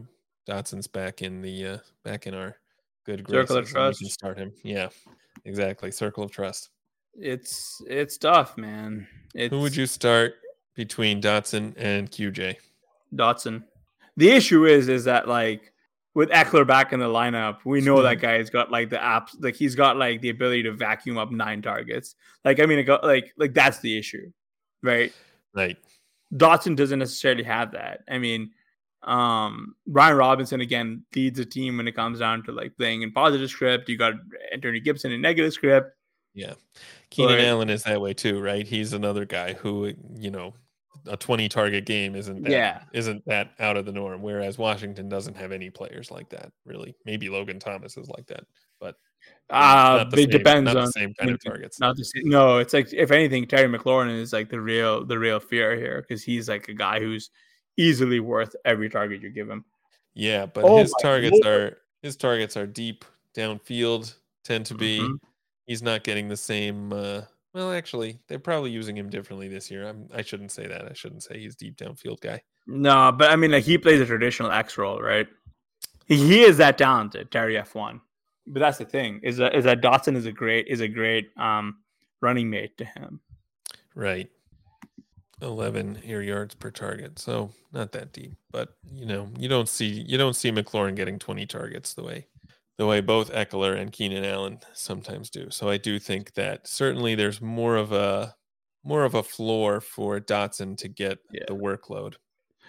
[0.49, 2.57] Dotson's back in the uh, back in our
[3.05, 3.49] good graces.
[3.49, 4.01] Circle of trust.
[4.01, 4.53] We can start him.
[4.63, 4.89] Yeah,
[5.45, 5.91] exactly.
[5.91, 6.71] Circle of trust.
[7.15, 9.07] It's it's tough, man.
[9.35, 9.53] It's...
[9.53, 10.35] Who would you start
[10.75, 12.57] between Dotson and QJ?
[13.15, 13.65] Dotson.
[14.17, 15.73] The issue is is that like
[16.15, 19.55] with Ekeler back in the lineup, we know that guy's got like the apps, like
[19.55, 22.15] he's got like the ability to vacuum up nine targets.
[22.45, 24.31] Like I mean, it got, like like that's the issue,
[24.83, 25.13] right?
[25.55, 25.77] Right.
[26.35, 28.01] Dotson doesn't necessarily have that.
[28.09, 28.53] I mean,
[29.05, 33.13] um, Brian Robinson again leads a team when it comes down to like playing in
[33.13, 33.89] positive script.
[33.89, 34.15] You got
[34.53, 35.97] Antonio Gibson in negative script.
[36.35, 36.55] Yeah.
[37.11, 38.67] Keenan but, Allen is that way too, right?
[38.67, 40.55] He's another guy who, you know,
[41.07, 42.83] a 20 target game isn't that, yeah.
[42.93, 44.23] isn't that out of the norm.
[44.23, 46.95] Whereas Washington doesn't have any players like that, really.
[47.05, 48.45] Maybe Logan Thomas is like that,
[48.81, 48.95] but
[49.51, 51.81] uh, it same, depends on the same kind of targets.
[51.81, 52.29] Not the same.
[52.29, 56.01] No, it's like if anything, Terry McLaurin is like the real the real fear here
[56.01, 57.31] because he's like a guy who's
[57.77, 59.65] easily worth every target you give him.
[60.15, 63.05] Yeah, but oh his targets are his targets are deep
[63.35, 64.15] downfield.
[64.45, 65.01] Tend to be.
[65.01, 65.15] Mm-hmm.
[65.67, 66.93] He's not getting the same.
[66.93, 67.23] Uh,
[67.55, 69.87] well, actually, they're probably using him differently this year.
[69.87, 70.91] I'm, I shouldn't say that.
[70.91, 72.43] I shouldn't say he's deep downfield guy.
[72.67, 75.29] No, but I mean, like he plays a traditional X role, right?
[76.07, 78.01] He, he is that talented, Terry F one.
[78.47, 81.31] But that's the thing is that is that Dotson is a great is a great
[81.37, 81.79] um
[82.21, 83.21] running mate to him.
[83.95, 84.29] Right.
[85.43, 87.19] 11 air yards per target.
[87.19, 91.19] So not that deep, but you know, you don't see you don't see McLaurin getting
[91.19, 92.27] 20 targets the way
[92.79, 95.51] the way both Ekeler and Keenan Allen sometimes do.
[95.51, 98.35] So I do think that certainly there's more of a
[98.85, 101.45] more of a floor for Dotson to get yeah.
[101.47, 102.15] the workload.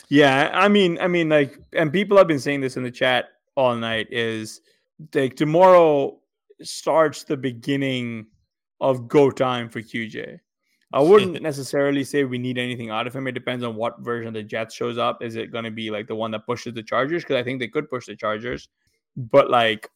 [0.10, 3.30] Yeah, I mean, I mean, like, and people have been saying this in the chat
[3.56, 4.62] all night is
[5.14, 6.20] like tomorrow
[6.62, 8.28] starts the beginning
[8.80, 10.40] of go time for QJ.
[10.94, 13.28] I wouldn't necessarily say we need anything out of him.
[13.28, 15.22] It depends on what version of the Jets shows up.
[15.24, 17.24] Is it going to be like the one that pushes the Chargers?
[17.24, 18.70] Because I think they could push the Chargers,
[19.18, 19.90] but like,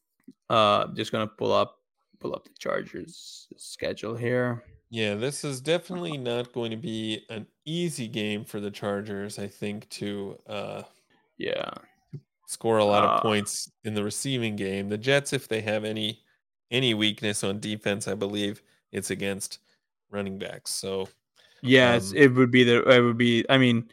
[0.49, 1.75] uh, just gonna pull up
[2.19, 4.63] pull up the Chargers schedule here.
[4.89, 9.37] Yeah, this is definitely not going to be an easy game for the Chargers.
[9.37, 10.83] I think to uh,
[11.37, 11.69] yeah,
[12.47, 14.89] score a lot of Uh, points in the receiving game.
[14.89, 16.23] The Jets, if they have any
[16.71, 18.61] any weakness on defense, I believe
[18.91, 19.59] it's against
[20.11, 20.71] running backs.
[20.71, 21.07] So
[21.63, 23.43] Yes, Um, it would be the it would be.
[23.49, 23.89] I mean,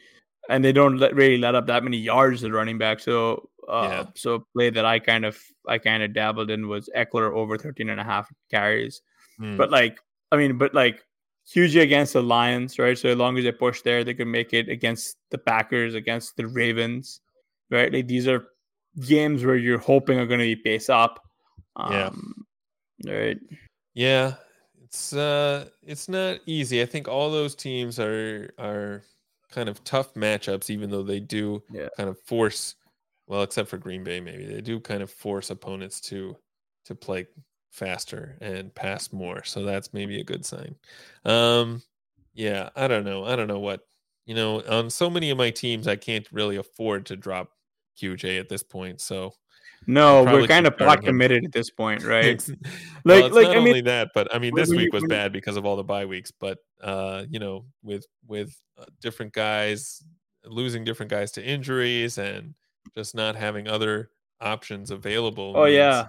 [0.49, 2.99] and they don't let, really let up that many yards to the running back.
[2.99, 4.05] So, uh, Yeah.
[4.15, 7.89] so play that I kind of I kind of dabbled in was Ekeler over 13
[7.89, 9.01] and a half carries.
[9.39, 9.99] hmm, But like,
[10.31, 11.03] I mean, but like
[11.47, 12.97] hugely against the Lions, right?
[12.97, 16.37] So as long as they push there, they could make it against the Packers, against
[16.37, 17.21] the Ravens,
[17.71, 17.91] right?
[17.91, 18.47] Like these are
[19.01, 21.19] games where you're hoping are going to be pace up.
[21.77, 22.07] Yeah.
[22.07, 22.45] Um,
[23.05, 23.37] Right.
[23.95, 24.35] yeah,
[24.95, 26.81] it's uh it's not easy.
[26.81, 29.03] I think all those teams are are
[29.49, 31.89] kind of tough matchups, even though they do Yeah.
[31.97, 32.75] kind of force
[33.27, 36.37] well, except for Green Bay, maybe they do kind of force opponents to
[36.85, 37.27] to play
[37.71, 39.43] faster and pass more.
[39.43, 40.75] So that's maybe a good sign.
[41.25, 41.83] Um
[42.33, 43.25] yeah, I don't know.
[43.25, 43.87] I don't know what
[44.25, 47.51] you know, on so many of my teams I can't really afford to drop
[47.95, 49.01] QJ at this point.
[49.01, 49.33] So
[49.87, 52.41] No, we're kind of pot committed at this point, right?
[53.03, 55.57] Like- well, like, not I mean, that, but I mean, this week was bad because
[55.57, 56.31] of all the bye weeks.
[56.31, 60.03] But uh, you know, with with uh, different guys
[60.45, 62.53] losing different guys to injuries and
[62.95, 64.09] just not having other
[64.41, 65.53] options available.
[65.55, 66.07] Oh yeah.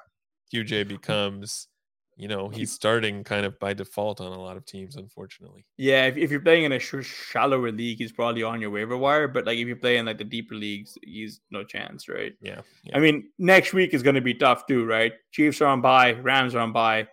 [0.55, 1.69] QJ becomes,
[2.17, 5.67] you know, he's starting kind of by default on a lot of teams, unfortunately.
[5.77, 8.97] Yeah, if, if you're playing in a sh- shallower league, he's probably on your waiver
[8.97, 9.29] wire.
[9.29, 12.35] But like if you play in like the deeper leagues, he's no chance, right?
[12.41, 12.63] Yeah,
[12.95, 15.13] I mean, next week is going to be tough too, right?
[15.33, 17.07] Chiefs are on by Rams are on by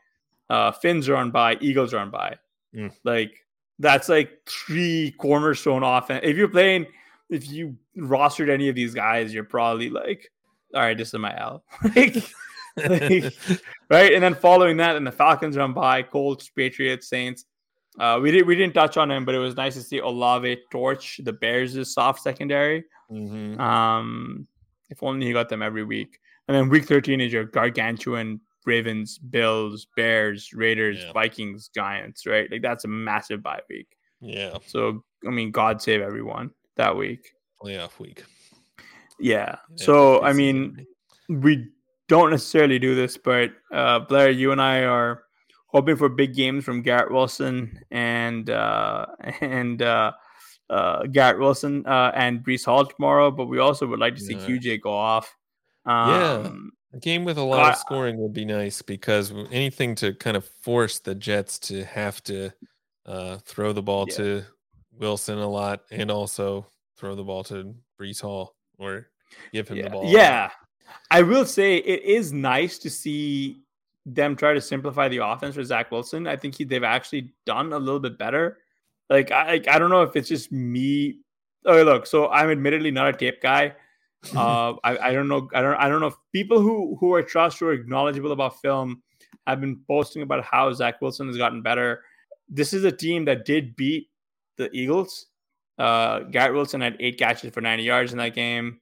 [0.50, 2.38] uh, Finns are on by Eagles are on by
[2.76, 2.92] Mm.
[3.04, 3.46] Like
[3.80, 6.22] that's like three cornerstone offense.
[6.24, 6.88] If you're playing,
[7.30, 10.32] if you rostered any of these guys, you're probably like,
[10.74, 11.64] all right, this is my L.
[11.96, 12.34] like, like,
[13.90, 14.14] right?
[14.14, 17.46] And then following that, and the Falcons run by Colts, Patriots, Saints.
[18.00, 20.58] Uh, we did we didn't touch on him, but it was nice to see Olave
[20.72, 22.84] torch the Bears' soft secondary.
[23.12, 23.60] Mhm.
[23.60, 24.48] Um,
[24.90, 26.20] if only he got them every week.
[26.48, 31.12] And then week 13 is your gargantuan Ravens, Bills, Bears, Raiders, Yeah.
[31.14, 32.50] Vikings, Giants, right?
[32.52, 33.88] Like that's a massive bye week.
[34.22, 37.32] yeah, So I mean, God save everyone that week.
[37.62, 38.24] playoff week.
[39.20, 39.56] Yeah.
[39.70, 40.86] Yeah, So I mean,
[41.30, 41.70] we
[42.14, 45.24] don't necessarily do this, but uh, Blair, you and I are
[45.66, 49.08] hoping for big games from Garrett Wilson and uh,
[49.42, 50.12] and uh,
[50.70, 53.32] uh, Garrett Wilson uh, and Breece Hall tomorrow.
[53.32, 54.46] But we also would like to see Yeah.
[54.46, 55.36] QJ go off.
[55.88, 56.44] Yeah.
[56.46, 60.38] Um, A game with a lot of scoring would be nice because anything to kind
[60.38, 62.52] of force the Jets to have to
[63.08, 64.18] uh, throw the ball Yeah.
[64.18, 64.44] to
[65.00, 69.08] Wilson a lot and also throw the ball to Breece Hall or
[69.52, 69.84] give him yeah.
[69.86, 70.06] the ball.
[70.06, 70.52] yeah.
[71.12, 73.62] I will say it is nice to see
[74.06, 76.28] them try to simplify the offense for Zach Wilson.
[76.28, 78.58] I think he, they've actually done a little bit better.
[79.10, 81.20] Like I, I don't know if it's just me.
[81.66, 82.08] Oh, look.
[82.08, 83.76] So I'm admittedly not a tape guy.
[84.36, 85.50] uh, I, I don't know.
[85.54, 85.76] I don't.
[85.76, 89.04] I don't know if people who who are trust who are knowledgeable about film
[89.46, 92.04] have been posting about how Zach Wilson has gotten better.
[92.48, 94.10] This is a team that did beat
[94.58, 95.28] the Eagles.
[95.78, 98.80] Uh, Garrett Wilson had eight catches for 90 yards in that game,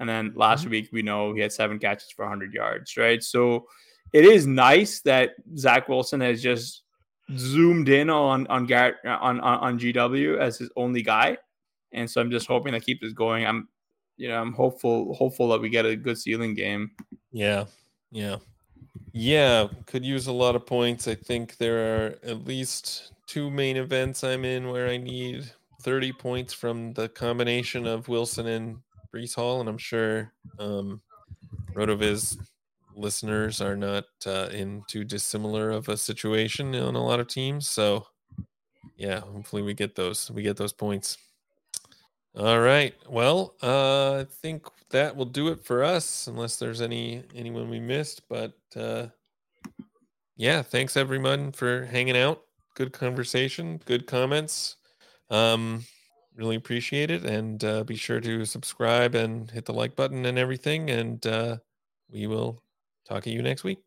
[0.00, 0.70] and then last mm-hmm.
[0.70, 2.96] week we know he had seven catches for 100 yards.
[2.96, 3.66] Right, so
[4.12, 6.82] it is nice that Zach Wilson has just
[7.36, 11.36] zoomed in on on Garrett on on, on GW as his only guy,
[11.92, 13.46] and so I'm just hoping that keeps this going.
[13.46, 13.68] I'm
[14.16, 16.90] you know, I'm hopeful hopeful that we get a good ceiling game.
[17.32, 17.64] Yeah.
[18.10, 18.36] Yeah.
[19.12, 19.68] Yeah.
[19.86, 21.08] Could use a lot of points.
[21.08, 25.50] I think there are at least two main events I'm in where I need
[25.82, 28.76] 30 points from the combination of Wilson and
[29.14, 29.60] Breece Hall.
[29.60, 31.00] And I'm sure um,
[31.72, 32.38] RotoViz
[32.96, 37.68] listeners are not uh, in too dissimilar of a situation on a lot of teams.
[37.68, 38.06] So,
[38.96, 40.30] yeah, hopefully we get those.
[40.30, 41.18] We get those points.
[42.36, 42.94] All right.
[43.08, 47.78] Well, uh, I think that will do it for us, unless there's any anyone we
[47.78, 48.22] missed.
[48.28, 49.06] But uh,
[50.36, 52.42] yeah, thanks everyone for hanging out.
[52.74, 54.76] Good conversation, good comments.
[55.30, 55.84] Um,
[56.36, 60.38] really appreciate it, and uh, be sure to subscribe and hit the like button and
[60.38, 60.90] everything.
[60.90, 61.58] And uh,
[62.10, 62.62] we will
[63.08, 63.78] talk to you next week.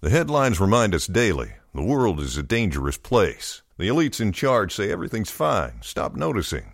[0.00, 3.62] The headlines remind us daily The world is a dangerous place.
[3.78, 6.73] The elites in charge say everything's fine, stop noticing.